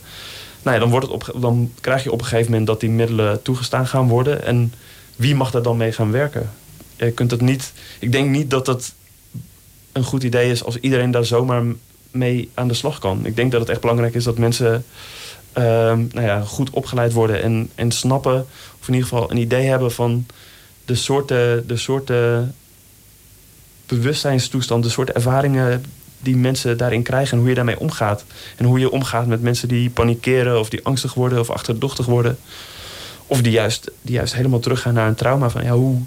nou 0.61 0.75
ja, 0.75 0.81
dan, 0.81 0.89
wordt 0.89 1.05
het 1.05 1.15
op, 1.15 1.41
dan 1.41 1.71
krijg 1.81 2.03
je 2.03 2.11
op 2.11 2.19
een 2.19 2.25
gegeven 2.25 2.51
moment 2.51 2.67
dat 2.67 2.79
die 2.79 2.89
middelen 2.89 3.41
toegestaan 3.41 3.87
gaan 3.87 4.07
worden. 4.07 4.43
En 4.43 4.73
wie 5.15 5.35
mag 5.35 5.51
daar 5.51 5.61
dan 5.61 5.77
mee 5.77 5.91
gaan 5.91 6.11
werken? 6.11 6.49
Je 6.95 7.11
kunt 7.11 7.31
het 7.31 7.41
niet, 7.41 7.73
ik 7.99 8.11
denk 8.11 8.29
niet 8.29 8.49
dat 8.49 8.67
het 8.67 8.93
een 9.91 10.03
goed 10.03 10.23
idee 10.23 10.51
is 10.51 10.63
als 10.63 10.77
iedereen 10.77 11.11
daar 11.11 11.25
zomaar 11.25 11.63
mee 12.11 12.49
aan 12.53 12.67
de 12.67 12.73
slag 12.73 12.99
kan. 12.99 13.25
Ik 13.25 13.35
denk 13.35 13.51
dat 13.51 13.61
het 13.61 13.69
echt 13.69 13.81
belangrijk 13.81 14.15
is 14.15 14.23
dat 14.23 14.37
mensen 14.37 14.85
uh, 15.57 15.63
nou 15.93 16.21
ja, 16.21 16.41
goed 16.41 16.69
opgeleid 16.69 17.13
worden 17.13 17.41
en, 17.41 17.69
en 17.75 17.91
snappen, 17.91 18.47
of 18.81 18.87
in 18.87 18.93
ieder 18.93 19.09
geval 19.09 19.31
een 19.31 19.37
idee 19.37 19.65
hebben 19.65 19.91
van 19.91 20.25
de 20.85 20.95
soorten, 20.95 21.67
de 21.67 21.77
soorten 21.77 22.55
bewustzijnstoestand, 23.89 24.83
de 24.83 24.89
soort 24.89 25.11
ervaringen 25.11 25.83
die 26.19 26.35
mensen 26.35 26.77
daarin 26.77 27.03
krijgen 27.03 27.31
en 27.31 27.39
hoe 27.39 27.49
je 27.49 27.55
daarmee 27.55 27.79
omgaat. 27.79 28.23
En 28.55 28.65
hoe 28.65 28.79
je 28.79 28.91
omgaat 28.91 29.27
met 29.27 29.41
mensen 29.41 29.67
die 29.67 29.89
panikeren 29.89 30.59
of 30.59 30.69
die 30.69 30.85
angstig 30.85 31.13
worden 31.13 31.39
of 31.39 31.49
achterdochtig 31.49 32.05
worden. 32.05 32.37
Of 33.27 33.41
die 33.41 33.51
juist, 33.51 33.91
die 34.01 34.15
juist 34.15 34.35
helemaal 34.35 34.59
teruggaan 34.59 34.93
naar 34.93 35.07
een 35.07 35.15
trauma. 35.15 35.49
Van 35.49 35.63
ja, 35.63 35.71
hoe, 35.71 36.01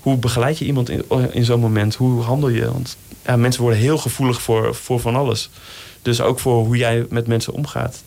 hoe 0.00 0.16
begeleid 0.16 0.58
je 0.58 0.64
iemand 0.64 0.90
in, 0.90 1.04
in 1.32 1.44
zo'n 1.44 1.60
moment? 1.60 1.94
Hoe 1.94 2.22
handel 2.22 2.48
je? 2.48 2.72
Want 2.72 2.96
ja, 3.24 3.36
mensen 3.36 3.62
worden 3.62 3.80
heel 3.80 3.98
gevoelig 3.98 4.42
voor, 4.42 4.74
voor 4.74 5.00
van 5.00 5.16
alles. 5.16 5.50
Dus 6.02 6.20
ook 6.20 6.38
voor 6.38 6.64
hoe 6.64 6.76
jij 6.76 7.06
met 7.10 7.26
mensen 7.26 7.52
omgaat. 7.52 8.02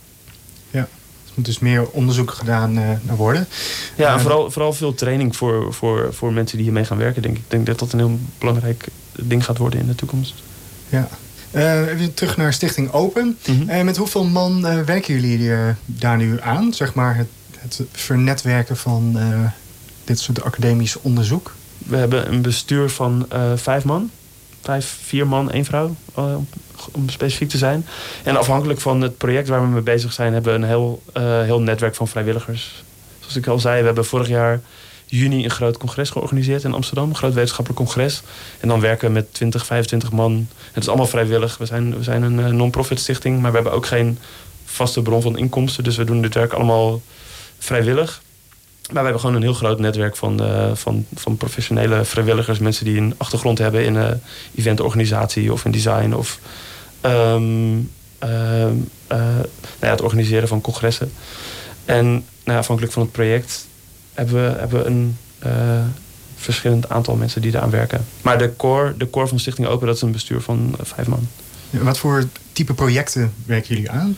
Ja, 0.69 0.79
er 0.79 1.33
moet 1.33 1.45
dus 1.45 1.59
meer 1.59 1.89
onderzoek 1.89 2.31
gedaan 2.31 2.77
uh, 2.77 2.89
worden. 3.15 3.47
Ja, 3.95 4.09
en 4.09 4.15
eh, 4.15 4.21
vooral, 4.21 4.51
vooral 4.51 4.73
veel 4.73 4.93
training 4.93 5.35
voor, 5.35 5.73
voor, 5.73 6.13
voor 6.13 6.33
mensen 6.33 6.57
die 6.57 6.65
hiermee 6.65 6.85
gaan 6.85 6.97
werken, 6.97 7.21
denk 7.21 7.35
ik. 7.37 7.43
Ik 7.43 7.49
denk 7.49 7.65
dat 7.65 7.79
dat 7.79 7.93
een 7.93 7.99
heel 7.99 8.19
belangrijk 8.37 8.87
ding 9.23 9.45
gaat 9.45 9.57
worden 9.57 9.79
in 9.79 9.87
de 9.87 9.95
toekomst. 9.95 10.33
Ja. 10.89 11.07
Uh, 11.51 11.87
even 11.87 12.13
terug 12.13 12.37
naar 12.37 12.53
Stichting 12.53 12.91
Open. 12.91 13.37
Mm 13.47 13.85
met 13.85 13.97
hoeveel 13.97 14.23
man 14.23 14.61
werken 14.85 15.19
jullie 15.19 15.51
daar 15.85 16.17
nu 16.17 16.41
aan? 16.41 16.73
Zeg 16.73 16.93
maar 16.93 17.15
het, 17.15 17.27
het 17.57 17.81
vernetwerken 17.91 18.77
van 18.77 19.17
dit 20.03 20.19
soort 20.19 20.43
academisch 20.43 21.01
onderzoek? 21.01 21.55
We 21.77 21.97
hebben 21.97 22.31
een 22.31 22.41
bestuur 22.41 22.89
van 22.89 23.27
vijf 23.55 23.83
man 23.83 24.09
vijf, 24.67 24.97
vier 25.01 25.27
man, 25.27 25.51
één 25.51 25.65
vrouw, 25.65 25.95
om 26.91 27.09
specifiek 27.09 27.49
te 27.49 27.57
zijn. 27.57 27.85
En 28.23 28.37
afhankelijk 28.37 28.79
van 28.79 29.01
het 29.01 29.17
project 29.17 29.47
waar 29.47 29.61
we 29.61 29.67
mee 29.67 29.81
bezig 29.81 30.13
zijn, 30.13 30.33
hebben 30.33 30.51
we 30.53 30.59
een 30.59 30.67
heel, 30.67 31.01
heel 31.43 31.61
netwerk 31.61 31.95
van 31.95 32.07
vrijwilligers. 32.07 32.83
Zoals 33.19 33.35
ik 33.35 33.47
al 33.47 33.59
zei, 33.59 33.79
we 33.79 33.85
hebben 33.85 34.05
vorig 34.05 34.27
jaar 34.27 34.61
juni 35.07 35.43
een 35.43 35.49
groot 35.49 35.77
congres 35.77 36.09
georganiseerd 36.09 36.63
in 36.63 36.73
Amsterdam, 36.73 37.09
een 37.09 37.15
groot 37.15 37.33
wetenschappelijk 37.33 37.83
congres. 37.83 38.21
En 38.59 38.67
dan 38.67 38.79
werken 38.79 39.07
we 39.07 39.13
met 39.13 39.33
20, 39.33 39.65
25 39.65 40.11
man. 40.11 40.47
Het 40.71 40.83
is 40.83 40.89
allemaal 40.89 41.07
vrijwillig. 41.07 41.57
We 41.57 41.65
zijn, 41.65 41.97
we 41.97 42.03
zijn 42.03 42.23
een 42.23 42.39
uh, 42.39 42.47
non-profit 42.47 42.99
stichting, 42.99 43.41
maar 43.41 43.49
we 43.49 43.55
hebben 43.55 43.73
ook 43.73 43.85
geen 43.85 44.19
vaste 44.65 45.01
bron 45.01 45.21
van 45.21 45.37
inkomsten. 45.37 45.83
Dus 45.83 45.97
we 45.97 46.03
doen 46.03 46.21
dit 46.21 46.33
werk 46.33 46.53
allemaal 46.53 47.01
vrijwillig. 47.57 48.21
Maar 48.81 48.95
we 48.95 49.01
hebben 49.01 49.19
gewoon 49.19 49.35
een 49.35 49.41
heel 49.41 49.53
groot 49.53 49.79
netwerk 49.79 50.15
van, 50.15 50.43
uh, 50.43 50.71
van, 50.73 51.05
van 51.13 51.37
professionele 51.37 52.05
vrijwilligers. 52.05 52.59
Mensen 52.59 52.85
die 52.85 52.97
een 52.97 53.13
achtergrond 53.17 53.57
hebben 53.57 53.83
in 53.83 54.21
eventorganisatie 54.55 55.53
of 55.53 55.65
in 55.65 55.71
design. 55.71 56.13
Of 56.13 56.39
um, 57.01 57.91
uh, 58.23 58.29
nou 59.07 59.45
ja, 59.79 59.89
het 59.89 60.01
organiseren 60.01 60.47
van 60.47 60.61
congressen. 60.61 61.11
En 61.85 62.25
nou, 62.43 62.59
afhankelijk 62.59 62.93
van 62.93 63.01
het 63.01 63.11
project 63.11 63.67
hebben 64.17 64.35
we, 64.35 64.59
hebben 64.59 64.83
we 64.83 64.85
een 64.85 65.17
verschillend 66.35 66.89
aantal 66.89 67.15
mensen 67.15 67.41
die 67.41 67.51
daaraan 67.51 67.69
werken. 67.69 68.05
Maar 68.21 68.37
de 68.37 68.55
core, 68.55 68.97
de 68.97 69.09
core 69.09 69.27
van 69.27 69.39
Stichting 69.39 69.67
Open, 69.67 69.87
dat 69.87 69.95
is 69.95 70.01
een 70.01 70.11
bestuur 70.11 70.41
van 70.41 70.75
vijf 70.81 71.07
man. 71.07 71.27
wat 71.69 71.97
voor 71.97 72.23
type 72.51 72.73
projecten 72.73 73.33
werken 73.45 73.75
jullie 73.75 73.91
aan? 73.91 74.17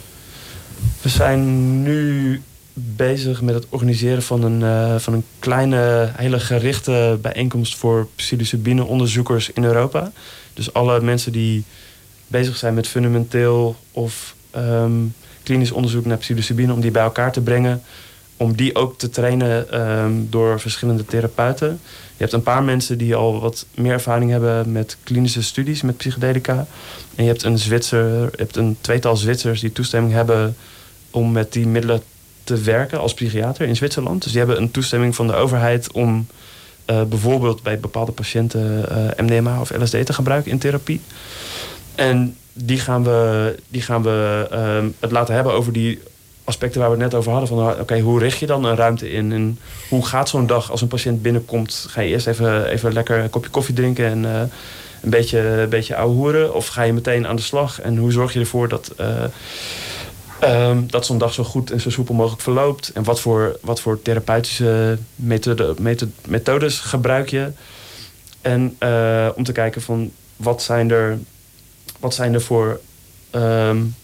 We 1.02 1.10
zijn 1.10 1.84
nu 1.84 2.41
bezig 2.74 3.41
met 3.41 3.56
het 3.56 3.66
organiseren 3.70 4.24
van 4.24 4.43
een, 4.43 4.62
uh, 4.62 5.00
van 5.00 5.14
een 5.14 5.24
kleine, 5.39 6.12
hele 6.16 6.39
gerichte 6.39 7.18
bijeenkomst 7.22 7.76
voor 7.76 8.08
psilocybine 8.16 8.84
onderzoekers 8.84 9.52
in 9.52 9.64
Europa. 9.64 10.12
Dus 10.54 10.74
alle 10.74 11.02
mensen 11.02 11.32
die 11.32 11.64
bezig 12.28 12.58
zijn 12.58 12.74
met 12.74 12.88
fundamenteel 12.88 13.76
of 13.91 14.36
um, 14.56 15.14
klinisch 15.43 15.72
onderzoek 15.72 16.06
naar 16.06 16.18
psilocybine, 16.18 16.74
om 16.74 16.82
die 16.82 16.91
bij 16.91 17.04
elkaar 17.04 17.32
te 17.32 17.41
brengen. 17.41 17.82
Om 18.40 18.56
die 18.56 18.76
ook 18.76 18.98
te 18.98 19.10
trainen 19.10 19.82
um, 19.82 20.28
door 20.30 20.60
verschillende 20.60 21.06
therapeuten. 21.06 21.80
Je 21.88 22.26
hebt 22.26 22.34
een 22.34 22.44
paar 22.44 22.64
mensen 22.64 22.98
die 22.98 23.16
al 23.16 23.40
wat 23.40 23.66
meer 23.76 23.92
ervaring 23.92 24.32
hebben 24.32 24.72
met 24.72 24.98
klinische 25.04 25.44
studies 25.44 25.82
met 25.82 25.98
psychedelica. 25.98 26.68
En 27.16 27.24
je 27.24 27.30
hebt 27.30 27.44
een 27.44 27.58
Zwitser, 27.58 28.22
je 28.22 28.30
hebt 28.36 28.56
een 28.56 28.78
tweetal 28.82 29.18
Zwitsers 29.18 29.62
die 29.62 29.72
toestemming 29.72 30.14
hebben 30.14 30.56
om 31.12 31.32
met 31.32 31.54
die 31.54 31.68
middelen 31.68 32.02
te 32.44 32.58
werken 32.58 33.00
als 33.00 33.14
psychiater 33.14 33.68
in 33.68 33.76
Zwitserland. 33.76 34.24
Dus 34.24 34.32
die 34.32 34.42
hebben 34.42 34.62
een 34.62 34.72
toestemming 34.72 35.16
van 35.16 35.28
de 35.28 35.34
overheid 35.34 35.92
om 35.92 36.28
uh, 36.90 37.04
bijvoorbeeld 37.04 37.64
bij 37.64 37.80
bepaalde 37.80 38.12
patiënten 38.12 38.90
eh, 38.90 39.26
MDMA 39.26 39.60
of 39.62 39.72
LSD 39.78 40.06
te 40.06 40.14
gebruiken 40.14 40.52
in 40.52 40.58
therapie. 40.58 41.02
En 41.96 42.36
die 42.54 42.80
gaan 42.80 43.04
we, 43.04 43.56
die 43.68 43.82
gaan 43.82 44.04
we 44.04 44.48
uh, 44.52 44.90
het 45.00 45.12
laten 45.12 45.34
hebben 45.34 45.54
over 45.54 45.74
die 45.74 46.00
aspecten 46.50 46.80
waar 46.80 46.89
we 46.89 46.95
het 46.95 47.04
net 47.04 47.20
over 47.20 47.32
hadden. 47.32 47.50
Van 47.50 47.80
oké, 47.80 48.00
hoe 48.00 48.20
richt 48.20 48.39
je 48.39 48.45
dan 48.45 48.64
een 48.64 48.76
ruimte 48.76 49.12
in? 49.12 49.32
En 49.32 49.60
hoe 49.89 50.06
gaat 50.06 50.30
zo'n 50.30 50.47
dag 50.47 50.72
als 50.72 50.82
een 50.82 50.88
patiënt 50.88 51.22
binnenkomt? 51.22 51.86
Ga 51.89 52.02
je 52.02 52.10
eerst 52.10 52.28
even, 52.28 52.66
even 52.66 52.93
lekker 52.93 53.20
een 53.20 53.30
kopje 53.30 53.50
koffie 53.50 53.76
drinken 53.76 54.06
en 54.06 54.24
een 54.24 55.10
beetje, 55.10 55.39
een 55.39 55.70
beetje? 55.70 56.54
Of 56.54 56.68
ga 56.68 56.82
je 56.82 56.93
meteen 56.93 57.28
aan 57.28 57.36
de 57.36 57.41
slag? 57.41 57.82
En 57.82 57.97
hoe 57.97 58.12
zorg 58.12 58.34
je 58.34 58.39
ervoor 58.39 58.68
dat 58.68 58.93
Um, 60.43 60.91
dat 60.91 61.06
zo'n 61.06 61.18
dag 61.18 61.34
zo 61.34 61.43
goed 61.43 61.72
en 61.72 61.82
zo 61.82 61.89
soepel 61.89 62.16
mogelijk 62.16 62.41
verloopt. 62.41 62.91
En 62.93 63.04
wat 63.04 63.20
voor, 63.20 63.58
wat 63.62 63.82
voor 63.82 64.02
therapeutische 64.02 64.97
methode, 65.16 65.76
methode, 65.80 66.12
methodes 66.28 66.80
gebruik 66.80 67.30
je. 67.30 67.52
En 68.41 68.76
uh, 68.80 69.28
om 69.36 69.43
te 69.43 69.52
kijken 69.52 69.82
van 69.82 70.12
wat 70.36 70.62
zijn 70.62 70.91
er, 70.91 71.18
wat 72.00 72.14
zijn 72.14 72.34
er 72.34 72.41
voor 72.41 72.80
um, 73.32 73.95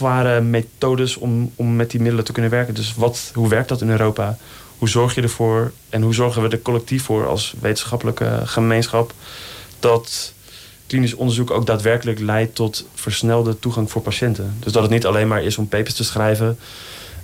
regulatoire 0.00 0.40
methodes 0.40 1.16
om, 1.16 1.52
om 1.56 1.76
met 1.76 1.90
die 1.90 2.00
middelen 2.00 2.24
te 2.24 2.32
kunnen 2.32 2.50
werken. 2.50 2.74
Dus 2.74 2.94
wat, 2.94 3.30
hoe 3.34 3.48
werkt 3.48 3.68
dat 3.68 3.80
in 3.80 3.90
Europa? 3.90 4.38
Hoe 4.78 4.88
zorg 4.88 5.14
je 5.14 5.22
ervoor 5.22 5.72
en 5.88 6.02
hoe 6.02 6.14
zorgen 6.14 6.42
we 6.42 6.48
er 6.48 6.62
collectief 6.62 7.04
voor 7.04 7.26
als 7.26 7.54
wetenschappelijke 7.60 8.42
gemeenschap 8.44 9.12
dat 9.78 10.32
klinisch 10.86 11.14
onderzoek 11.14 11.50
ook 11.50 11.66
daadwerkelijk 11.66 12.18
leidt 12.18 12.54
tot 12.54 12.86
versnelde 12.94 13.58
toegang 13.58 13.90
voor 13.90 14.02
patiënten. 14.02 14.56
Dus 14.58 14.72
dat 14.72 14.82
het 14.82 14.90
niet 14.90 15.06
alleen 15.06 15.28
maar 15.28 15.42
is 15.42 15.58
om 15.58 15.68
papers 15.68 15.94
te 15.94 16.04
schrijven 16.04 16.58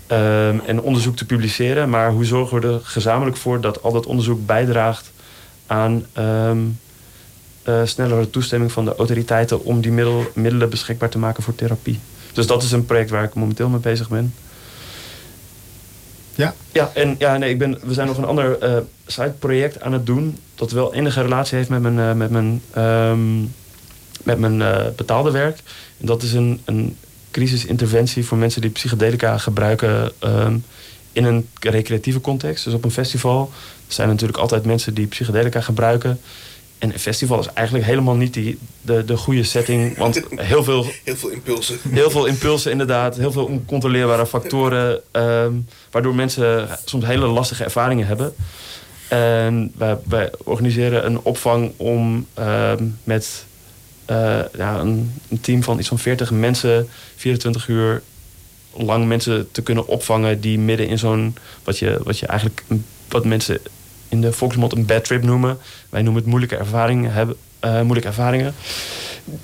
um, 0.09 0.61
en 0.67 0.81
onderzoek 0.81 1.17
te 1.17 1.27
publiceren, 1.27 1.91
maar 1.91 2.11
hoe 2.11 2.25
zorgen 2.25 2.61
we 2.61 2.67
er 2.67 2.81
gezamenlijk 2.83 3.37
voor 3.37 3.61
dat 3.61 3.83
al 3.83 3.93
dat 3.93 4.07
onderzoek 4.07 4.47
bijdraagt 4.47 5.11
aan 5.67 6.07
um, 6.19 6.79
uh, 7.69 7.81
snellere 7.85 8.31
toestemming 8.31 8.73
van 8.73 8.85
de 8.85 8.95
autoriteiten 8.95 9.65
om 9.65 9.81
die 9.81 9.93
middel, 9.93 10.25
middelen 10.35 10.71
beschikbaar 10.71 11.09
te 11.09 11.19
maken 11.19 11.43
voor 11.43 11.55
therapie. 11.55 12.01
Dus 12.37 12.47
dat 12.47 12.63
is 12.63 12.73
een 12.73 12.87
project 12.87 13.11
waar 13.11 13.25
ik 13.25 13.35
momenteel 13.35 13.69
mee 13.69 13.81
bezig 13.81 14.09
ben. 14.09 14.35
Ja. 16.35 16.55
Ja, 16.73 16.91
en 16.95 17.17
ja, 17.19 17.37
nee, 17.37 17.51
ik 17.51 17.59
ben, 17.59 17.79
we 17.83 17.95
zijn 17.95 18.07
nog 18.07 18.17
een 18.17 18.25
ander 18.25 18.63
uh, 18.63 18.79
side-project 19.07 19.81
aan 19.81 19.93
het 19.93 20.07
doen. 20.07 20.39
Dat 20.55 20.71
wel 20.71 20.95
enige 20.95 21.23
relatie 21.23 21.57
heeft 21.57 21.69
met 21.69 21.81
mijn, 21.81 21.97
uh, 21.97 22.13
met 22.13 22.31
mijn, 22.31 22.63
um, 22.79 23.55
met 24.23 24.39
mijn 24.39 24.61
uh, 24.61 24.87
betaalde 24.97 25.31
werk. 25.31 25.59
En 26.01 26.07
dat 26.07 26.23
is 26.23 26.33
een, 26.33 26.61
een 26.65 26.97
crisisinterventie 27.31 28.25
voor 28.25 28.39
mensen 28.39 28.61
die 28.61 28.71
psychedelica 28.71 29.39
gebruiken 29.39 30.13
um, 30.25 30.65
in 31.13 31.25
een 31.25 31.49
recreatieve 31.61 32.21
context. 32.21 32.65
Dus 32.65 32.75
op 32.75 32.85
een 32.85 32.91
festival 32.91 33.51
zijn 33.87 34.09
natuurlijk 34.09 34.39
altijd 34.39 34.65
mensen 34.65 34.95
die 34.95 35.07
psychedelica 35.07 35.61
gebruiken. 35.61 36.21
En 36.79 36.93
een 36.93 36.99
festival 36.99 37.41
is 37.41 37.47
eigenlijk 37.47 37.87
helemaal 37.87 38.15
niet 38.15 38.35
die, 38.35 38.59
de, 38.83 39.05
de 39.05 39.17
goede 39.17 39.43
setting. 39.43 39.97
Want 39.97 40.23
heel 40.37 40.65
veel, 40.65 40.87
heel 41.05 41.17
veel 41.17 41.29
impulsen. 41.29 41.79
Heel 41.89 42.11
veel 42.11 42.27
impulsen, 42.27 42.71
inderdaad. 42.71 43.17
Heel 43.17 43.33
veel 43.33 43.45
oncontroleerbare 43.45 44.27
factoren. 44.27 45.01
Um, 45.13 45.67
waardoor 45.91 46.15
mensen 46.15 46.69
soms 46.85 47.05
hele 47.05 47.27
lastige 47.27 47.65
ervaringen 47.65 48.07
hebben. 48.07 48.35
En 49.09 49.73
wij, 49.77 49.97
wij 50.05 50.31
organiseren 50.45 51.07
een 51.07 51.21
opvang 51.23 51.73
om 51.77 52.27
um, 52.39 52.99
met 53.05 53.45
uh, 54.11 54.41
ja, 54.57 54.79
een, 54.79 55.13
een, 55.29 55.41
team 55.41 55.63
van 55.63 55.79
iets 55.79 55.89
van 55.89 55.99
40 55.99 56.31
mensen 56.31 56.89
24 57.17 57.69
uur 57.69 58.03
lang 58.77 59.07
mensen 59.07 59.49
te 59.51 59.63
kunnen 59.63 59.87
opvangen 59.87 60.41
die 60.41 60.59
midden 60.59 60.89
in 60.89 60.99
zo'n 60.99 61.37
wat 61.65 61.79
je, 61.79 61.99
wat 62.05 62.19
je 62.19 62.27
eigenlijk 62.27 62.63
wat 63.09 63.25
mensen 63.25 63.59
de 64.21 64.33
volksmond 64.33 64.73
een 64.73 64.87
bad 64.87 65.05
trip 65.05 65.23
noemen. 65.23 65.59
Wij 65.89 66.03
noemen 66.03 66.21
het 66.21 66.31
moeilijke 66.31 66.57
ervaringen. 66.57 67.13
Hebben, 67.13 67.37
uh, 67.65 67.81
moeilijke 67.81 68.09
ervaringen. 68.09 68.55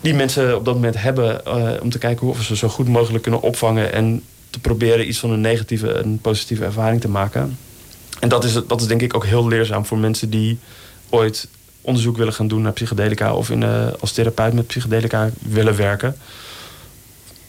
Die 0.00 0.14
mensen 0.14 0.56
op 0.56 0.64
dat 0.64 0.74
moment 0.74 1.02
hebben 1.02 1.40
uh, 1.46 1.70
om 1.82 1.90
te 1.90 1.98
kijken 1.98 2.32
we 2.32 2.44
ze 2.44 2.56
zo 2.56 2.68
goed 2.68 2.88
mogelijk 2.88 3.22
kunnen 3.22 3.42
opvangen. 3.42 3.92
En 3.92 4.22
te 4.50 4.60
proberen 4.60 5.08
iets 5.08 5.18
van 5.18 5.30
een 5.30 5.40
negatieve 5.40 5.92
en 5.92 6.18
positieve 6.18 6.64
ervaring 6.64 7.00
te 7.00 7.08
maken. 7.08 7.58
En 8.20 8.28
dat 8.28 8.44
is, 8.44 8.52
dat 8.66 8.80
is 8.80 8.86
denk 8.86 9.02
ik 9.02 9.14
ook 9.14 9.24
heel 9.24 9.48
leerzaam 9.48 9.86
voor 9.86 9.98
mensen 9.98 10.30
die 10.30 10.58
ooit 11.10 11.48
onderzoek 11.80 12.16
willen 12.16 12.32
gaan 12.32 12.48
doen 12.48 12.62
naar 12.62 12.72
psychedelica 12.72 13.34
of 13.34 13.50
in, 13.50 13.62
uh, 13.62 13.86
als 14.00 14.12
therapeut 14.12 14.52
met 14.52 14.66
psychedelica 14.66 15.30
willen 15.38 15.76
werken. 15.76 16.16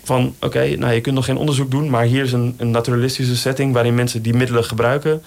Van 0.03 0.35
oké, 0.39 0.75
nou 0.75 0.93
je 0.93 1.01
kunt 1.01 1.15
nog 1.15 1.25
geen 1.25 1.37
onderzoek 1.37 1.71
doen, 1.71 1.89
maar 1.89 2.03
hier 2.03 2.23
is 2.23 2.31
een, 2.31 2.55
een 2.57 2.71
naturalistische 2.71 3.35
setting 3.35 3.73
waarin 3.73 3.95
mensen 3.95 4.21
die 4.21 4.33
middelen 4.33 4.63
gebruiken. 4.63 5.21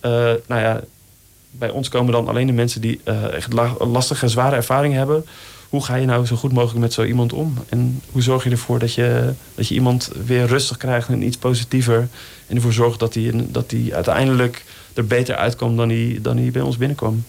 Nou 0.00 0.60
ja, 0.60 0.80
bij 1.50 1.70
ons 1.70 1.88
komen 1.88 2.12
dan 2.12 2.28
alleen 2.28 2.46
de 2.46 2.52
mensen 2.52 2.80
die 2.80 3.00
uh, 3.04 3.32
echt 3.32 3.52
lastige, 3.78 4.28
zware 4.28 4.56
ervaring 4.56 4.94
hebben. 4.94 5.24
Hoe 5.68 5.84
ga 5.84 5.94
je 5.94 6.06
nou 6.06 6.26
zo 6.26 6.36
goed 6.36 6.52
mogelijk 6.52 6.80
met 6.80 6.92
zo 6.92 7.04
iemand 7.04 7.32
om? 7.32 7.54
En 7.68 8.00
hoe 8.10 8.22
zorg 8.22 8.44
je 8.44 8.50
ervoor 8.50 8.78
dat 8.78 8.94
je, 8.94 9.32
dat 9.54 9.68
je 9.68 9.74
iemand 9.74 10.10
weer 10.26 10.46
rustig 10.46 10.76
krijgt 10.76 11.08
en 11.08 11.22
iets 11.22 11.36
positiever? 11.36 12.08
En 12.46 12.56
ervoor 12.56 12.72
zorgt 12.72 12.98
dat 12.98 13.14
hij 13.14 13.32
dat 13.48 13.70
die 13.70 13.94
uiteindelijk 13.94 14.64
er 14.94 15.06
beter 15.06 15.36
uitkomt 15.36 15.76
dan 15.76 15.88
hij, 15.88 16.18
dan 16.22 16.36
hij 16.36 16.50
bij 16.50 16.62
ons 16.62 16.76
binnenkwam. 16.76 17.24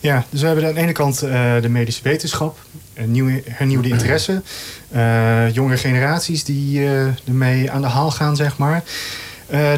Ja, 0.00 0.24
dus 0.30 0.40
we 0.40 0.46
hebben 0.46 0.66
aan 0.66 0.74
de 0.74 0.80
ene 0.80 0.92
kant 0.92 1.22
uh, 1.22 1.60
de 1.60 1.68
medische 1.68 2.02
wetenschap, 2.02 2.58
een 2.94 3.10
nieuwe, 3.10 3.42
hernieuwde 3.44 3.88
interesse, 3.88 4.42
uh, 4.94 5.54
jongere 5.54 5.76
generaties 5.76 6.44
die 6.44 6.86
ermee 7.26 7.70
aan 7.70 7.80
de 7.80 7.88
haal 7.88 8.10
gaan, 8.10 8.36
zeg 8.36 8.58
maar. 8.58 8.84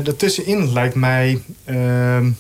daartussenin 0.03 0.73
lijkt 0.73 0.95
mij 0.95 1.43
ehm, 1.65 2.31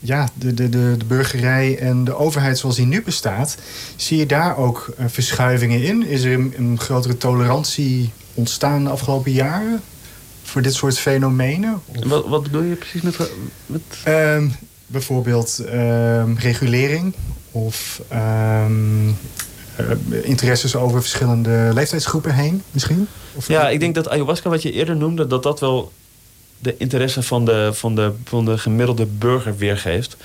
ja, 0.00 0.28
de, 0.34 0.54
de, 0.54 0.68
de, 0.68 0.94
de 0.98 1.04
burgerij 1.04 1.78
en 1.78 2.04
de 2.04 2.14
overheid 2.14 2.58
zoals 2.58 2.76
die 2.76 2.86
nu 2.86 3.02
bestaat. 3.02 3.56
Zie 3.96 4.18
je 4.18 4.26
daar 4.26 4.56
ook 4.56 4.94
verschuivingen 5.06 5.82
in? 5.82 6.06
Is 6.06 6.22
er 6.22 6.32
een, 6.32 6.54
een 6.56 6.78
grotere 6.80 7.16
tolerantie 7.16 8.12
ontstaan 8.34 8.84
de 8.84 8.90
afgelopen 8.90 9.32
jaren 9.32 9.80
voor 10.42 10.62
dit 10.62 10.74
soort 10.74 10.98
fenomenen? 10.98 11.82
Wat, 12.06 12.26
wat 12.26 12.42
bedoel 12.42 12.62
je 12.62 12.74
precies 12.74 13.02
met... 13.02 13.18
met... 13.66 13.82
Ehm, 14.04 14.48
bijvoorbeeld 14.90 15.62
um, 15.72 16.36
regulering 16.38 17.14
of 17.50 18.02
um, 18.12 19.16
interesses 20.22 20.76
over 20.76 21.00
verschillende 21.00 21.70
leeftijdsgroepen 21.74 22.34
heen 22.34 22.62
misschien? 22.70 23.08
Of 23.34 23.48
ja, 23.48 23.68
ik 23.68 23.80
denk 23.80 23.94
dat 23.94 24.08
ayahuasca, 24.08 24.48
wat 24.48 24.62
je 24.62 24.72
eerder 24.72 24.96
noemde, 24.96 25.26
dat 25.26 25.42
dat 25.42 25.60
wel 25.60 25.92
de 26.62 26.76
interesse 26.76 27.22
van 27.22 27.44
de, 27.44 27.70
van 27.72 27.94
de, 27.94 28.12
van 28.24 28.44
de 28.44 28.58
gemiddelde 28.58 29.06
burger 29.06 29.56
weergeeft. 29.56 30.16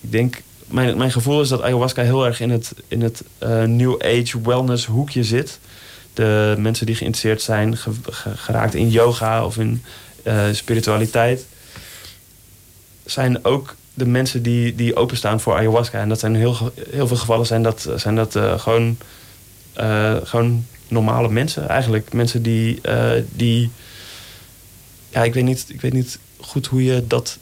Ik 0.00 0.12
denk, 0.12 0.42
mijn, 0.66 0.96
mijn 0.96 1.12
gevoel 1.12 1.40
is 1.40 1.48
dat 1.48 1.62
ayahuasca 1.62 2.02
heel 2.02 2.26
erg 2.26 2.40
in 2.40 2.50
het, 2.50 2.72
in 2.88 3.02
het 3.02 3.22
uh, 3.42 3.62
New 3.62 4.02
Age 4.02 4.40
wellness 4.42 4.86
hoekje 4.86 5.24
zit. 5.24 5.58
De 6.14 6.54
mensen 6.58 6.86
die 6.86 6.94
geïnteresseerd 6.94 7.42
zijn, 7.42 7.76
geraakt 8.34 8.74
in 8.74 8.90
yoga 8.90 9.44
of 9.44 9.56
in 9.58 9.82
uh, 10.24 10.42
spiritualiteit, 10.52 11.46
zijn 13.04 13.44
ook 13.44 13.74
de 13.94 14.06
mensen 14.06 14.42
die, 14.42 14.74
die 14.74 14.96
openstaan 14.96 15.40
voor 15.40 15.54
ayahuasca. 15.54 16.00
En 16.00 16.08
dat 16.08 16.20
zijn 16.20 16.34
heel, 16.34 16.72
heel 16.90 17.06
veel 17.06 17.16
gevallen 17.16 17.46
zijn 17.46 17.62
dat, 17.62 17.88
zijn 17.96 18.14
dat 18.14 18.36
uh, 18.36 18.58
gewoon, 18.58 18.96
gewoon 20.24 20.66
normale 20.88 21.28
mensen 21.28 21.68
eigenlijk. 21.68 22.12
Mensen 22.12 22.42
die, 22.42 22.80
die 23.32 23.70
ja, 25.10 25.24
ik 25.24 25.34
weet, 25.34 25.44
niet, 25.44 25.64
ik 25.68 25.80
weet 25.80 25.92
niet 25.92 26.18
goed 26.40 26.66
hoe 26.66 26.84
je 26.84 27.06
dat 27.06 27.38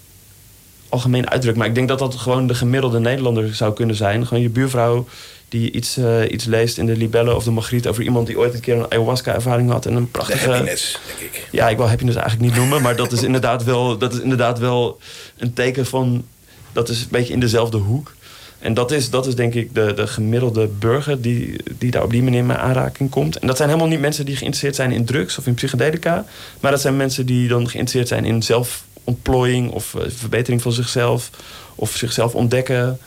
algemeen 0.89 1.31
uitdrukt. 1.31 1.57
Maar 1.57 1.67
ik 1.67 1.75
denk 1.75 1.89
dat 1.89 1.99
dat 1.99 2.15
gewoon 2.15 2.47
de 2.47 2.55
gemiddelde 2.55 2.99
Nederlander 2.99 3.55
zou 3.55 3.73
kunnen 3.75 3.97
zijn. 3.97 4.27
Gewoon 4.27 4.43
je 4.43 4.49
buurvrouw 4.49 5.07
die 5.49 5.71
iets, 5.71 5.99
uh, 5.99 6.31
iets 6.31 6.45
leest 6.45 6.79
in 6.79 6.87
de 6.87 6.97
Libelle 6.97 7.35
of 7.35 7.45
de 7.45 7.51
Magriet 7.51 7.87
over 7.87 8.03
iemand 8.03 8.27
die 8.27 8.39
ooit 8.39 8.55
een 8.55 8.61
keer 8.61 8.77
een 8.77 8.91
ayahuasca-ervaring 8.91 9.71
had 9.71 9.87
en 9.87 9.95
een 9.95 10.11
prachtige. 10.11 10.45
De 10.45 10.51
happiness, 10.51 10.99
denk 11.07 11.33
ik. 11.33 11.49
Ja, 11.51 11.69
ik 11.69 11.77
wil 11.77 11.89
happiness 11.89 12.19
eigenlijk 12.19 12.51
niet 12.51 12.61
noemen, 12.61 12.83
maar 12.83 12.97
dat 12.97 13.13
is 13.13 13.23
inderdaad 13.23 13.65
wel, 13.65 13.99
dat 13.99 14.13
is 14.13 14.21
inderdaad 14.21 14.59
wel 14.59 14.99
een 15.37 15.53
teken 15.53 15.87
van 15.87 16.25
dat 16.73 16.89
is 16.89 17.01
een 17.01 17.09
beetje 17.11 17.33
in 17.33 17.41
dezelfde 17.41 17.79
hoek. 17.79 18.15
En 18.59 18.75
dat 18.75 18.91
is, 18.91 19.11
dat 19.11 19.27
is 19.27 19.35
denk 19.35 19.55
ik 19.55 19.75
de, 19.75 19.93
de 19.95 20.07
gemiddelde 20.07 20.67
burger 20.67 21.21
die, 21.21 21.57
die 21.79 21.91
daar 21.91 22.03
op 22.03 22.11
die 22.11 22.23
manier 22.23 22.45
mee 22.45 22.57
aanraking 22.57 23.11
komt. 23.11 23.39
En 23.39 23.47
dat 23.47 23.57
zijn 23.57 23.69
helemaal 23.69 23.91
niet 23.91 24.01
mensen 24.01 24.25
die 24.25 24.37
geïnteresseerd 24.37 24.77
zijn 24.77 24.93
in 24.93 25.05
drugs 25.05 25.39
of 25.39 25.47
in 25.47 25.55
psychedelica. 25.55 26.25
Maar 26.61 26.71
dat 26.71 26.81
zijn 26.81 26.97
mensen 26.97 27.27
die 27.27 27.49
dan 27.49 27.69
geïnteresseerd 27.69 28.09
zijn 28.09 28.25
in 28.25 28.43
zelfontplooiing 28.43 29.71
of 29.71 29.95
uh, 29.95 30.03
verbetering 30.09 30.63
van 30.63 30.73
zichzelf. 30.73 31.31
Of 31.75 31.97
zichzelf 31.97 32.35
ontdekken. 32.35 32.99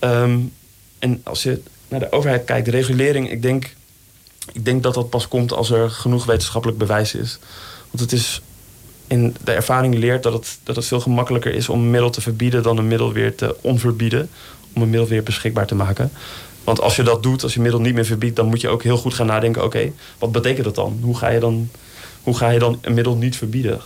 Um, 0.00 0.52
en 0.98 1.20
als 1.22 1.42
je 1.42 1.60
naar 1.88 2.00
de 2.00 2.12
overheid 2.12 2.44
kijkt, 2.44 2.64
de 2.64 2.70
regulering, 2.70 3.30
ik 3.30 3.42
denk, 3.42 3.74
ik 4.52 4.64
denk 4.64 4.82
dat 4.82 4.94
dat 4.94 5.10
pas 5.10 5.28
komt 5.28 5.52
als 5.52 5.70
er 5.70 5.90
genoeg 5.90 6.24
wetenschappelijk 6.24 6.78
bewijs 6.78 7.14
is. 7.14 7.38
Want 7.90 8.02
het 8.02 8.12
is 8.12 8.42
in 9.06 9.36
de 9.44 9.52
ervaring 9.52 9.94
leert 9.94 10.22
dat 10.22 10.32
het, 10.32 10.58
dat 10.62 10.76
het 10.76 10.86
veel 10.86 11.00
gemakkelijker 11.00 11.54
is 11.54 11.68
om 11.68 11.80
een 11.80 11.90
middel 11.90 12.10
te 12.10 12.20
verbieden 12.20 12.62
dan 12.62 12.78
een 12.78 12.88
middel 12.88 13.12
weer 13.12 13.34
te 13.34 13.56
onverbieden. 13.60 14.30
Om 14.74 14.82
een 14.82 14.90
middel 14.90 15.08
weer 15.08 15.22
beschikbaar 15.22 15.66
te 15.66 15.74
maken. 15.74 16.10
Want 16.64 16.80
als 16.80 16.96
je 16.96 17.02
dat 17.02 17.22
doet, 17.22 17.42
als 17.42 17.54
je 17.54 17.60
middel 17.60 17.80
niet 17.80 17.94
meer 17.94 18.04
verbiedt, 18.04 18.36
dan 18.36 18.46
moet 18.46 18.60
je 18.60 18.68
ook 18.68 18.82
heel 18.82 18.96
goed 18.96 19.14
gaan 19.14 19.26
nadenken: 19.26 19.64
oké, 19.64 19.92
wat 20.18 20.32
betekent 20.32 20.64
dat 20.64 20.74
dan? 20.74 20.98
Hoe 21.02 21.16
ga, 21.16 21.28
je 21.28 21.40
dan? 21.40 21.70
hoe 22.22 22.36
ga 22.36 22.48
je 22.48 22.58
dan 22.58 22.78
een 22.80 22.94
middel 22.94 23.16
niet 23.16 23.36
verbieden? 23.36 23.80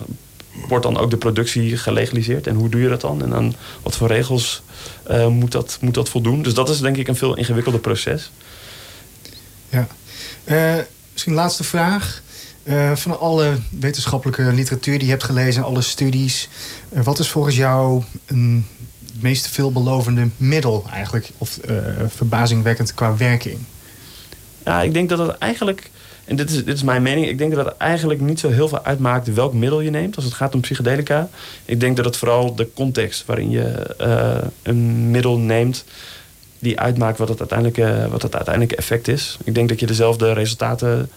Wordt 0.68 0.84
dan 0.84 0.98
ook 0.98 1.10
de 1.10 1.16
productie 1.16 1.76
gelegaliseerd? 1.76 2.46
En 2.46 2.54
hoe 2.54 2.68
doe 2.68 2.80
je 2.80 2.88
dat 2.88 3.00
dan? 3.00 3.22
En 3.22 3.30
dan 3.30 3.54
wat 3.82 3.96
voor 3.96 4.08
regels 4.08 4.62
uh, 5.10 5.26
moet, 5.26 5.52
dat, 5.52 5.78
moet 5.80 5.94
dat 5.94 6.08
voldoen? 6.08 6.42
Dus 6.42 6.54
dat 6.54 6.68
is 6.68 6.78
denk 6.78 6.96
ik 6.96 7.08
een 7.08 7.16
veel 7.16 7.36
ingewikkelder 7.36 7.80
proces. 7.80 8.30
Ja. 9.68 9.86
Uh, 10.44 10.74
misschien 11.12 11.34
laatste 11.34 11.64
vraag. 11.64 12.22
Uh, 12.64 12.96
van 12.96 13.20
alle 13.20 13.58
wetenschappelijke 13.70 14.42
literatuur 14.42 14.94
die 14.94 15.04
je 15.04 15.10
hebt 15.10 15.24
gelezen, 15.24 15.64
alle 15.64 15.80
studies, 15.80 16.48
wat 16.88 17.18
is 17.18 17.28
volgens 17.28 17.56
jou 17.56 18.02
een 18.26 18.66
meest 19.20 19.48
veelbelovende 19.48 20.28
middel 20.36 20.84
eigenlijk? 20.92 21.30
Of 21.38 21.58
uh, 21.68 21.76
verbazingwekkend 22.08 22.94
qua 22.94 23.16
werking? 23.16 23.58
Ja, 24.64 24.82
ik 24.82 24.92
denk 24.92 25.08
dat 25.08 25.18
het 25.18 25.38
eigenlijk, 25.38 25.90
en 26.24 26.36
dit 26.36 26.50
is, 26.50 26.64
dit 26.64 26.74
is 26.74 26.82
mijn 26.82 27.02
mening, 27.02 27.28
ik 27.28 27.38
denk 27.38 27.54
dat 27.54 27.64
het 27.64 27.76
eigenlijk 27.76 28.20
niet 28.20 28.40
zo 28.40 28.50
heel 28.50 28.68
veel 28.68 28.84
uitmaakt 28.84 29.34
welk 29.34 29.52
middel 29.52 29.80
je 29.80 29.90
neemt 29.90 30.16
als 30.16 30.24
het 30.24 30.34
gaat 30.34 30.54
om 30.54 30.60
psychedelica. 30.60 31.28
Ik 31.64 31.80
denk 31.80 31.96
dat 31.96 32.04
het 32.04 32.16
vooral 32.16 32.54
de 32.54 32.68
context 32.74 33.24
waarin 33.26 33.50
je 33.50 33.94
een 34.62 35.10
middel 35.10 35.38
neemt, 35.38 35.84
die 36.58 36.80
uitmaakt 36.80 37.18
wat 37.18 37.28
het, 37.28 37.38
uiteindelijke, 37.38 38.08
wat 38.10 38.22
het 38.22 38.34
uiteindelijke 38.34 38.76
effect 38.76 39.08
is. 39.08 39.36
Ik 39.44 39.54
denk 39.54 39.68
dat 39.68 39.80
je 39.80 39.86
dezelfde 39.86 40.32
resultaten 40.32 41.10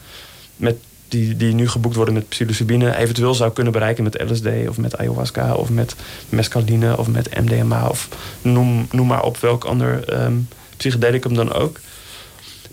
met 0.55 0.75
die, 1.11 1.35
die 1.35 1.53
nu 1.53 1.67
geboekt 1.69 1.95
worden 1.95 2.13
met 2.13 2.29
psilocybine... 2.29 2.95
eventueel 2.95 3.33
zou 3.33 3.51
kunnen 3.51 3.73
bereiken 3.73 4.03
met 4.03 4.21
LSD 4.29 4.47
of 4.67 4.77
met 4.77 4.97
ayahuasca... 4.97 5.53
of 5.53 5.69
met 5.69 5.95
mescaline 6.29 6.97
of 6.97 7.07
met 7.07 7.39
MDMA 7.41 7.87
of 7.87 8.07
noem, 8.41 8.87
noem 8.91 9.07
maar 9.07 9.23
op 9.23 9.37
welk 9.37 9.63
ander 9.63 10.23
um, 10.23 10.47
psychedelicum 10.77 11.33
dan 11.33 11.53
ook. 11.53 11.79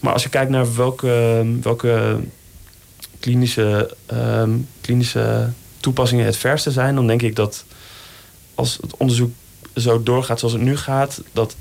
Maar 0.00 0.12
als 0.12 0.22
je 0.22 0.28
kijkt 0.28 0.50
naar 0.50 0.76
welke, 0.76 1.44
welke 1.62 2.20
klinische, 3.20 3.94
um, 4.12 4.68
klinische 4.80 5.50
toepassingen 5.80 6.24
het 6.24 6.36
verste 6.36 6.70
zijn... 6.70 6.94
dan 6.94 7.06
denk 7.06 7.22
ik 7.22 7.36
dat 7.36 7.64
als 8.54 8.78
het 8.80 8.96
onderzoek 8.96 9.32
zo 9.74 10.02
doorgaat 10.02 10.38
zoals 10.38 10.54
het 10.54 10.62
nu 10.62 10.76
gaat... 10.76 11.22
dat 11.32 11.56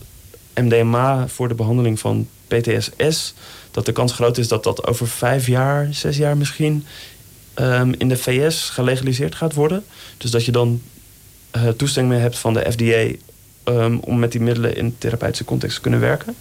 MDMA 0.53 1.27
voor 1.27 1.47
de 1.47 1.55
behandeling 1.55 1.99
van 1.99 2.27
PTSS 2.47 3.33
dat 3.77 3.85
de 3.85 3.91
kans 3.91 4.13
groot 4.13 4.37
is 4.37 4.47
dat 4.47 4.63
dat 4.63 4.87
over 4.87 5.07
vijf 5.07 5.47
jaar, 5.47 5.87
zes 5.91 6.17
jaar 6.17 6.37
misschien, 6.37 6.85
um, 7.55 7.93
in 7.97 8.07
de 8.07 8.17
VS 8.17 8.69
gelegaliseerd 8.69 9.35
gaat 9.35 9.53
worden. 9.53 9.83
Dus 10.17 10.31
dat 10.31 10.45
je 10.45 10.51
dan 10.51 10.81
uh, 11.55 11.67
toestemming 11.67 12.21
hebt 12.21 12.37
van 12.37 12.53
de 12.53 12.71
FDA 12.71 13.17
um, 13.71 13.99
om 13.99 14.19
met 14.19 14.31
die 14.31 14.41
middelen 14.41 14.75
in 14.75 14.95
therapeutische 14.97 15.45
context 15.45 15.75
te 15.75 15.81
kunnen 15.81 15.99
werken. 15.99 16.35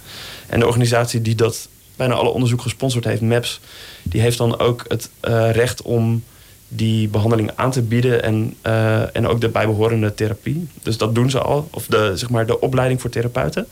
En 0.47 0.59
de 0.59 0.65
organisatie 0.65 1.21
die 1.21 1.35
dat 1.35 1.67
bijna 1.95 2.13
alle 2.13 2.29
onderzoek 2.29 2.61
gesponsord 2.61 3.05
heeft, 3.05 3.21
MAPS, 3.21 3.59
die 4.03 4.21
heeft 4.21 4.37
dan 4.37 4.59
ook 4.59 4.85
het 4.87 5.09
uh, 5.21 5.51
recht 5.51 5.81
om 5.81 6.23
die 6.67 7.07
behandeling 7.07 7.51
aan 7.55 7.71
te 7.71 7.81
bieden 7.81 8.23
en, 8.23 8.55
uh, 8.65 9.15
en 9.15 9.27
ook 9.27 9.41
de 9.41 9.49
bijbehorende 9.49 10.13
therapie. 10.13 10.67
Dus 10.83 10.97
dat 10.97 11.15
doen 11.15 11.29
ze 11.29 11.39
al, 11.39 11.67
of 11.71 11.85
de, 11.85 12.11
zeg 12.15 12.29
maar, 12.29 12.45
de 12.45 12.59
opleiding 12.59 13.01
voor 13.01 13.09
therapeuten. 13.09 13.67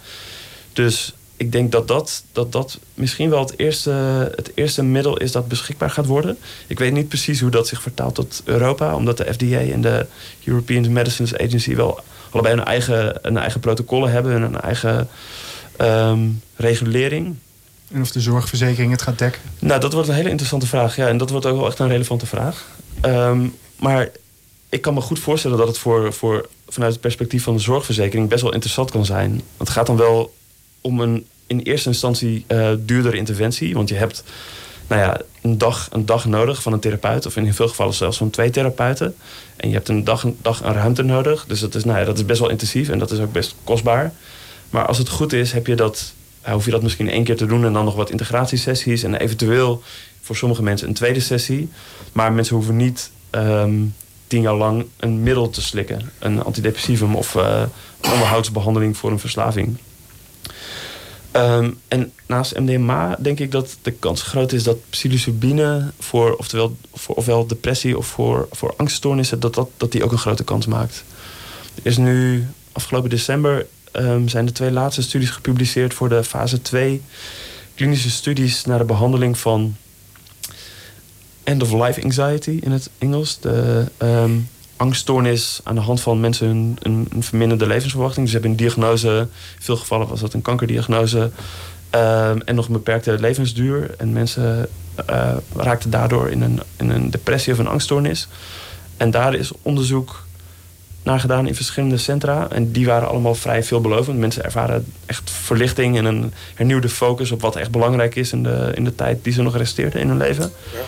Dus 0.73 1.13
ik 1.37 1.51
denk 1.51 1.71
dat 1.71 1.87
dat, 1.87 2.23
dat 2.31 2.51
dat 2.51 2.79
misschien 2.93 3.29
wel 3.29 3.39
het 3.39 3.59
eerste, 3.59 3.91
het 4.35 4.51
eerste 4.55 4.83
middel 4.83 5.17
is 5.17 5.31
dat 5.31 5.47
beschikbaar 5.47 5.89
gaat 5.89 6.05
worden. 6.05 6.37
Ik 6.67 6.79
weet 6.79 6.93
niet 6.93 7.07
precies 7.07 7.39
hoe 7.39 7.49
dat 7.49 7.67
zich 7.67 7.81
vertaalt 7.81 8.15
tot 8.15 8.41
Europa, 8.45 8.95
omdat 8.95 9.17
de 9.17 9.33
FDA 9.33 9.59
en 9.59 9.81
de 9.81 10.05
European 10.43 10.93
Medicines 10.93 11.37
Agency 11.37 11.75
wel 11.75 11.99
allebei 12.29 12.53
een 12.53 12.65
eigen, 12.65 13.19
een 13.21 13.37
eigen 13.37 13.59
protocollen 13.59 14.11
hebben 14.11 14.35
en 14.35 14.41
een 14.41 14.61
eigen 14.61 15.07
um, 15.81 16.41
regulering. 16.55 17.35
En 17.91 18.01
of 18.01 18.11
de 18.11 18.21
zorgverzekering 18.21 18.91
het 18.91 19.01
gaat 19.01 19.19
dekken? 19.19 19.41
Nou, 19.59 19.79
dat 19.79 19.93
wordt 19.93 20.07
een 20.07 20.15
hele 20.15 20.29
interessante 20.29 20.67
vraag. 20.67 20.95
Ja, 20.95 21.07
en 21.07 21.17
dat 21.17 21.29
wordt 21.29 21.45
ook 21.45 21.57
wel 21.57 21.67
echt 21.67 21.79
een 21.79 21.87
relevante 21.87 22.25
vraag. 22.25 22.65
Um, 23.01 23.55
maar 23.79 24.09
ik 24.69 24.81
kan 24.81 24.93
me 24.93 25.01
goed 25.01 25.19
voorstellen 25.19 25.57
dat 25.57 25.67
het 25.67 25.77
voor, 25.77 26.13
voor, 26.13 26.49
vanuit 26.67 26.91
het 26.91 27.01
perspectief 27.01 27.43
van 27.43 27.55
de 27.55 27.61
zorgverzekering 27.61 28.29
best 28.29 28.41
wel 28.41 28.53
interessant 28.53 28.91
kan 28.91 29.05
zijn. 29.05 29.41
Het 29.57 29.69
gaat 29.69 29.85
dan 29.85 29.97
wel 29.97 30.33
om 30.85 30.99
een 30.99 31.25
in 31.47 31.59
eerste 31.59 31.89
instantie 31.89 32.45
uh, 32.47 32.69
duurdere 32.79 33.17
interventie. 33.17 33.73
Want 33.73 33.89
je 33.89 33.95
hebt 33.95 34.23
nou 34.87 35.01
ja, 35.01 35.21
een, 35.41 35.57
dag, 35.57 35.87
een 35.91 36.05
dag 36.05 36.25
nodig 36.25 36.61
van 36.61 36.73
een 36.73 36.79
therapeut. 36.79 37.25
Of 37.25 37.35
in 37.35 37.53
veel 37.53 37.67
gevallen 37.67 37.93
zelfs 37.93 38.17
van 38.17 38.29
twee 38.29 38.49
therapeuten. 38.49 39.15
En 39.55 39.67
je 39.69 39.75
hebt 39.75 39.89
een 39.89 40.03
dag, 40.03 40.23
een 40.23 40.37
dag 40.41 40.63
aan 40.63 40.73
ruimte 40.73 41.03
nodig. 41.03 41.45
Dus 41.47 41.59
dat 41.59 41.75
is, 41.75 41.83
nou 41.83 41.99
ja, 41.99 42.05
dat 42.05 42.17
is 42.17 42.25
best 42.25 42.39
wel 42.39 42.49
intensief 42.49 42.89
en 42.89 42.99
dat 42.99 43.11
is 43.11 43.19
ook 43.19 43.31
best 43.31 43.55
kostbaar. 43.63 44.13
Maar 44.69 44.85
als 44.85 44.97
het 44.97 45.09
goed 45.09 45.33
is, 45.33 45.51
heb 45.51 45.67
je 45.67 45.75
dat, 45.75 46.13
hoef 46.41 46.65
je 46.65 46.71
dat 46.71 46.83
misschien 46.83 47.09
één 47.09 47.23
keer 47.23 47.37
te 47.37 47.45
doen 47.45 47.65
en 47.65 47.73
dan 47.73 47.85
nog 47.85 47.95
wat 47.95 48.09
integratiesessies 48.09 49.03
en 49.03 49.15
eventueel 49.15 49.83
voor 50.21 50.35
sommige 50.35 50.63
mensen 50.63 50.87
een 50.87 50.93
tweede 50.93 51.19
sessie. 51.19 51.69
Maar 52.11 52.33
mensen 52.33 52.55
hoeven 52.55 52.75
niet 52.75 53.11
ehm, 53.29 53.73
tien 54.27 54.41
jaar 54.41 54.55
lang 54.55 54.85
een 54.97 55.23
middel 55.23 55.49
te 55.49 55.61
slikken, 55.61 56.11
een 56.19 56.43
antidepressivum 56.43 57.15
of 57.15 57.35
uh, 57.35 57.63
onderhoudsbehandeling 58.01 58.97
voor 58.97 59.11
een 59.11 59.19
verslaving. 59.19 59.77
Ehm, 61.35 61.71
en 61.87 62.11
naast 62.27 62.59
MDMA 62.59 63.17
denk 63.19 63.39
ik 63.39 63.51
dat 63.51 63.77
de 63.81 63.91
kans 63.91 64.21
groot 64.21 64.51
is 64.51 64.63
dat 64.63 64.77
psilocybine 64.89 65.91
voor, 65.99 66.35
oftewel, 66.35 66.77
voor 66.93 67.15
ofwel 67.15 67.47
depressie 67.47 67.97
of 67.97 68.07
voor, 68.07 68.47
voor 68.51 68.73
angststoornissen, 68.77 69.39
dat, 69.39 69.53
dat, 69.53 69.69
dat 69.77 69.91
die 69.91 70.03
ook 70.03 70.11
een 70.11 70.17
grote 70.17 70.43
kans 70.43 70.65
maakt. 70.65 71.03
Er 71.75 71.85
is 71.85 71.97
nu 71.97 72.47
afgelopen 72.71 73.09
december 73.09 73.65
um, 73.91 74.27
zijn 74.27 74.45
de 74.45 74.51
twee 74.51 74.71
laatste 74.71 75.01
studies 75.01 75.29
gepubliceerd 75.29 75.93
voor 75.93 76.09
de 76.09 76.23
fase 76.23 76.61
2 76.61 77.01
klinische 77.75 78.09
studies 78.09 78.65
naar 78.65 78.77
de 78.77 78.85
behandeling 78.85 79.37
van 79.37 79.75
end-of-life 81.43 82.03
anxiety 82.03 82.59
in 82.61 82.71
het 82.71 82.89
Engels. 82.97 83.39
De 83.39 83.85
um, 83.97 84.49
angststoornis 84.77 85.59
aan 85.63 85.75
de 85.75 85.81
hand 85.81 86.01
van 86.01 86.19
mensen 86.19 86.47
hun, 86.47 86.77
een, 86.81 87.07
een, 87.13 87.23
verminderde 87.23 87.67
levensverwachting. 87.67 88.21
Dus 88.21 88.33
ze 88.33 88.39
hebben 88.39 88.51
een 88.51 88.65
diagnose, 88.65 89.17
in 89.55 89.63
veel 89.63 89.77
gevallen 89.77 90.07
was 90.07 90.19
dat 90.19 90.33
een 90.33 90.41
kankerdiagnose. 90.41 91.31
Um, 91.91 92.41
en 92.41 92.55
nog 92.55 92.67
een 92.67 92.73
beperkte 92.73 93.19
levensduur. 93.19 93.95
En 93.97 94.13
mensen 94.13 94.69
uh, 95.09 95.31
raakten 95.55 95.89
daardoor 95.89 96.29
in 96.29 96.41
een, 96.41 96.61
in 96.77 96.89
een 96.89 97.09
depressie 97.09 97.53
of 97.53 97.59
een 97.59 97.67
angststoornis. 97.67 98.27
En 98.97 99.11
daar 99.11 99.33
is 99.33 99.51
onderzoek 99.61 100.25
naar 101.03 101.19
gedaan 101.19 101.47
in 101.47 101.55
verschillende 101.55 101.97
centra. 101.97 102.47
En 102.49 102.71
die 102.71 102.85
waren 102.85 103.07
allemaal 103.07 103.35
vrij 103.35 103.63
veelbelovend. 103.63 104.17
Mensen 104.17 104.43
ervaren 104.43 104.85
echt 105.05 105.31
verlichting 105.31 105.97
en 105.97 106.05
een 106.05 106.33
hernieuwde 106.53 106.89
focus 106.89 107.31
op 107.31 107.41
wat 107.41 107.55
echt 107.55 107.71
belangrijk 107.71 108.15
is 108.15 108.31
in 108.31 108.43
de, 108.43 108.71
in 108.75 108.83
de 108.83 108.95
tijd 108.95 109.23
die 109.23 109.33
ze 109.33 109.41
nog 109.41 109.57
resteerden 109.57 110.01
in 110.01 110.07
hun 110.07 110.17
leven. 110.17 110.51
Ja. 110.73 110.79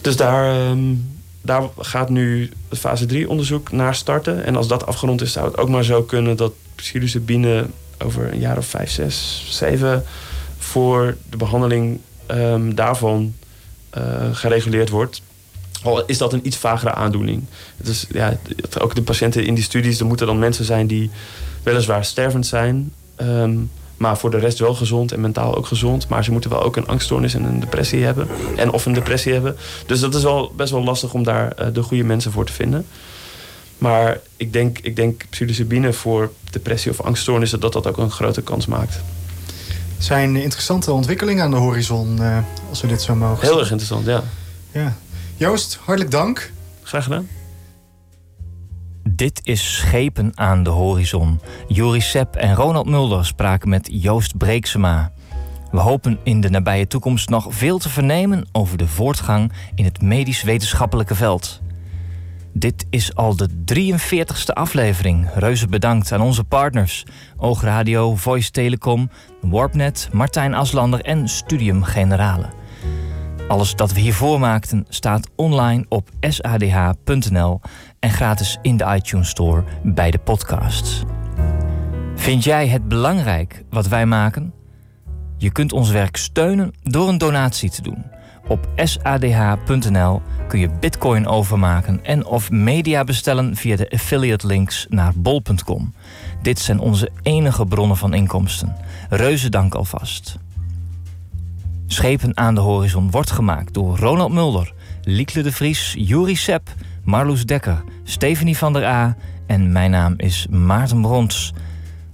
Dus 0.00 0.16
daar, 0.16 0.70
um, 0.70 1.19
daar 1.42 1.62
gaat 1.78 2.08
nu 2.08 2.50
het 2.68 2.78
fase 2.78 3.06
3 3.06 3.28
onderzoek 3.28 3.72
naar 3.72 3.94
starten. 3.94 4.44
En 4.44 4.56
als 4.56 4.68
dat 4.68 4.86
afgerond 4.86 5.20
is, 5.22 5.32
zou 5.32 5.46
het 5.46 5.58
ook 5.58 5.68
maar 5.68 5.84
zo 5.84 6.02
kunnen 6.02 6.36
dat 6.36 6.52
psilocybine 6.74 7.66
over 7.98 8.32
een 8.32 8.38
jaar 8.38 8.58
of 8.58 8.66
vijf, 8.66 8.90
zes, 8.90 9.46
zeven 9.48 10.04
voor 10.58 11.16
de 11.30 11.36
behandeling 11.36 12.00
um, 12.30 12.74
daarvan 12.74 13.34
uh, 13.98 14.02
gereguleerd 14.32 14.88
wordt. 14.88 15.22
Al 15.82 16.04
is 16.04 16.18
dat 16.18 16.32
een 16.32 16.46
iets 16.46 16.56
vagere 16.56 16.92
aandoening. 16.92 17.44
Het 17.76 17.88
is, 17.88 18.06
ja, 18.10 18.38
ook 18.78 18.94
de 18.94 19.02
patiënten 19.02 19.44
in 19.44 19.54
die 19.54 19.64
studies, 19.64 20.00
er 20.00 20.06
moeten 20.06 20.26
dan 20.26 20.38
mensen 20.38 20.64
zijn 20.64 20.86
die 20.86 21.10
weliswaar 21.62 22.04
stervend 22.04 22.46
zijn. 22.46 22.92
Um, 23.20 23.70
maar 24.00 24.18
voor 24.18 24.30
de 24.30 24.38
rest 24.38 24.58
wel 24.58 24.74
gezond 24.74 25.12
en 25.12 25.20
mentaal 25.20 25.56
ook 25.56 25.66
gezond. 25.66 26.08
Maar 26.08 26.24
ze 26.24 26.32
moeten 26.32 26.50
wel 26.50 26.62
ook 26.62 26.76
een 26.76 26.86
angststoornis 26.86 27.34
en 27.34 27.44
een 27.44 27.60
depressie 27.60 28.04
hebben. 28.04 28.28
En 28.56 28.72
of 28.72 28.86
een 28.86 28.92
depressie 28.92 29.32
hebben. 29.32 29.56
Dus 29.86 30.00
dat 30.00 30.14
is 30.14 30.22
wel 30.22 30.52
best 30.56 30.70
wel 30.70 30.84
lastig 30.84 31.14
om 31.14 31.22
daar 31.22 31.52
uh, 31.60 31.66
de 31.72 31.82
goede 31.82 32.04
mensen 32.04 32.32
voor 32.32 32.44
te 32.44 32.52
vinden. 32.52 32.86
Maar 33.78 34.20
ik 34.36 34.52
denk, 34.52 34.78
ik 34.78 34.96
denk 34.96 35.24
psilocybine 35.30 35.92
voor 35.92 36.32
depressie 36.50 36.90
of 36.90 37.00
angststoornissen... 37.00 37.60
dat 37.60 37.72
dat 37.72 37.86
ook 37.86 37.96
een 37.96 38.10
grote 38.10 38.42
kans 38.42 38.66
maakt. 38.66 39.00
Zijn 39.98 40.36
interessante 40.36 40.92
ontwikkelingen 40.92 41.44
aan 41.44 41.50
de 41.50 41.56
horizon, 41.56 42.16
uh, 42.20 42.38
als 42.68 42.80
we 42.80 42.88
dit 42.88 43.02
zo 43.02 43.14
mogen 43.14 43.48
Heel 43.48 43.58
erg 43.58 43.70
interessant, 43.70 44.06
ja. 44.06 44.22
ja. 44.72 44.96
Joost, 45.36 45.78
hartelijk 45.84 46.10
dank. 46.10 46.52
Graag 46.82 47.04
gedaan. 47.04 47.39
Dit 49.20 49.40
is 49.42 49.76
Schepen 49.76 50.32
aan 50.34 50.62
de 50.62 50.70
horizon. 50.70 51.40
Joris 51.68 52.10
Sepp 52.10 52.36
en 52.36 52.54
Ronald 52.54 52.86
Mulder 52.86 53.26
spraken 53.26 53.68
met 53.68 53.88
Joost 53.92 54.36
Breeksema. 54.36 55.12
We 55.70 55.78
hopen 55.78 56.18
in 56.24 56.40
de 56.40 56.50
nabije 56.50 56.86
toekomst 56.86 57.28
nog 57.28 57.46
veel 57.48 57.78
te 57.78 57.88
vernemen 57.88 58.48
over 58.52 58.78
de 58.78 58.86
voortgang 58.86 59.52
in 59.74 59.84
het 59.84 60.02
medisch-wetenschappelijke 60.02 61.14
veld. 61.14 61.60
Dit 62.52 62.86
is 62.90 63.14
al 63.14 63.36
de 63.36 63.48
43ste 63.74 64.52
aflevering. 64.52 65.28
Reuze 65.34 65.66
bedankt 65.66 66.12
aan 66.12 66.20
onze 66.20 66.44
partners: 66.44 67.04
Oogradio, 67.36 68.14
Voice 68.14 68.50
Telecom, 68.50 69.10
Warpnet, 69.40 70.08
Martijn 70.12 70.54
Aslander 70.54 71.00
en 71.00 71.28
Studium 71.28 71.82
Generale. 71.82 72.46
Alles 73.50 73.74
dat 73.74 73.92
we 73.92 74.00
hiervoor 74.00 74.40
maakten 74.40 74.86
staat 74.88 75.28
online 75.36 75.84
op 75.88 76.08
sadh.nl 76.20 77.60
en 78.00 78.10
gratis 78.10 78.58
in 78.62 78.76
de 78.76 78.94
iTunes 78.94 79.28
Store 79.28 79.64
bij 79.82 80.10
de 80.10 80.18
podcasts. 80.18 81.02
Vind 82.14 82.44
jij 82.44 82.68
het 82.68 82.88
belangrijk 82.88 83.64
wat 83.70 83.88
wij 83.88 84.06
maken? 84.06 84.52
Je 85.36 85.50
kunt 85.50 85.72
ons 85.72 85.90
werk 85.90 86.16
steunen 86.16 86.72
door 86.82 87.08
een 87.08 87.18
donatie 87.18 87.70
te 87.70 87.82
doen. 87.82 88.04
Op 88.48 88.68
sadh.nl 88.76 90.22
kun 90.48 90.60
je 90.60 90.70
bitcoin 90.80 91.26
overmaken 91.26 92.04
en 92.04 92.26
of 92.26 92.50
media 92.50 93.04
bestellen 93.04 93.56
via 93.56 93.76
de 93.76 93.90
affiliate 93.90 94.46
links 94.46 94.86
naar 94.88 95.12
bol.com. 95.16 95.94
Dit 96.42 96.58
zijn 96.58 96.78
onze 96.78 97.10
enige 97.22 97.66
bronnen 97.66 97.96
van 97.96 98.14
inkomsten. 98.14 98.76
Reuze 99.08 99.48
dank 99.48 99.74
alvast. 99.74 100.38
Schepen 101.86 102.36
aan 102.36 102.54
de 102.54 102.60
horizon 102.60 103.10
wordt 103.10 103.30
gemaakt 103.30 103.74
door 103.74 103.98
Ronald 103.98 104.32
Mulder, 104.32 104.72
Liekle 105.02 105.42
de 105.42 105.52
Vries, 105.52 105.94
Juri 105.98 106.36
Sepp, 106.36 106.68
Marloes 107.04 107.46
Dekker, 107.46 107.84
Stephanie 108.04 108.56
van 108.56 108.72
der 108.72 108.84
A 108.84 109.16
en 109.46 109.72
mijn 109.72 109.90
naam 109.90 110.14
is 110.16 110.46
Maarten 110.50 111.00
Brons. 111.00 111.52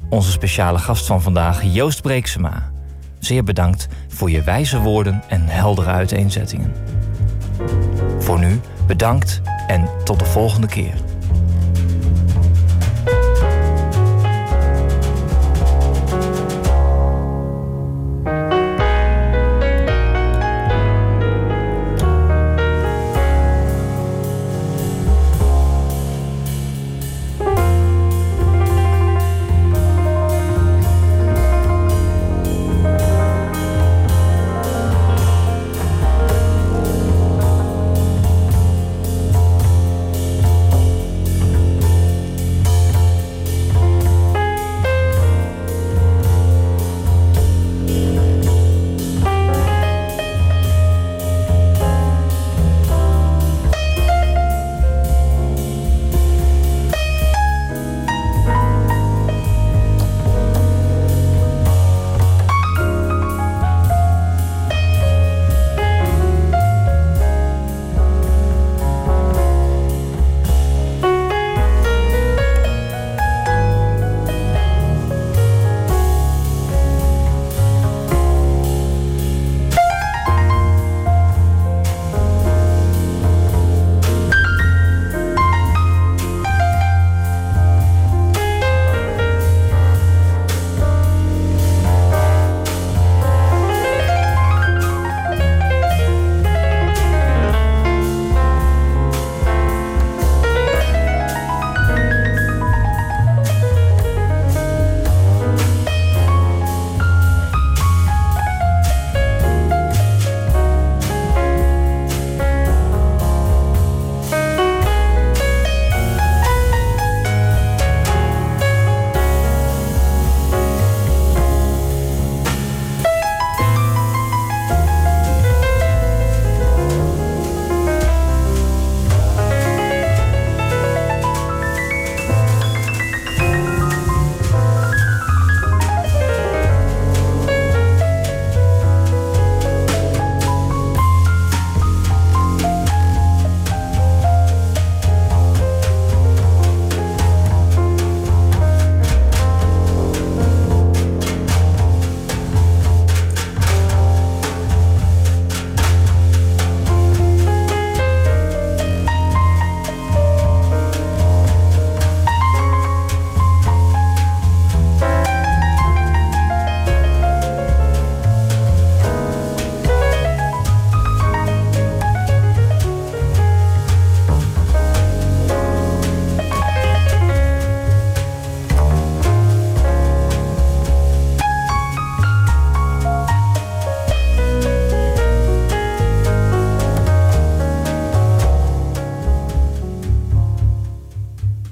Onze 0.09 0.30
speciale 0.30 0.78
gast 0.78 1.07
van 1.07 1.22
vandaag, 1.22 1.62
Joost 1.62 2.03
Breeksema. 2.03 2.70
Zeer 3.18 3.45
bedankt 3.45 3.89
voor 4.09 4.30
je 4.30 4.43
wijze 4.43 4.80
woorden 4.80 5.22
en 5.28 5.47
heldere 5.47 5.91
uiteenzettingen. 5.91 6.72
Voor 8.18 8.39
nu 8.39 8.61
bedankt 8.87 9.41
en 9.66 9.89
tot 10.05 10.18
de 10.18 10.24
volgende 10.24 10.66
keer. 10.66 10.95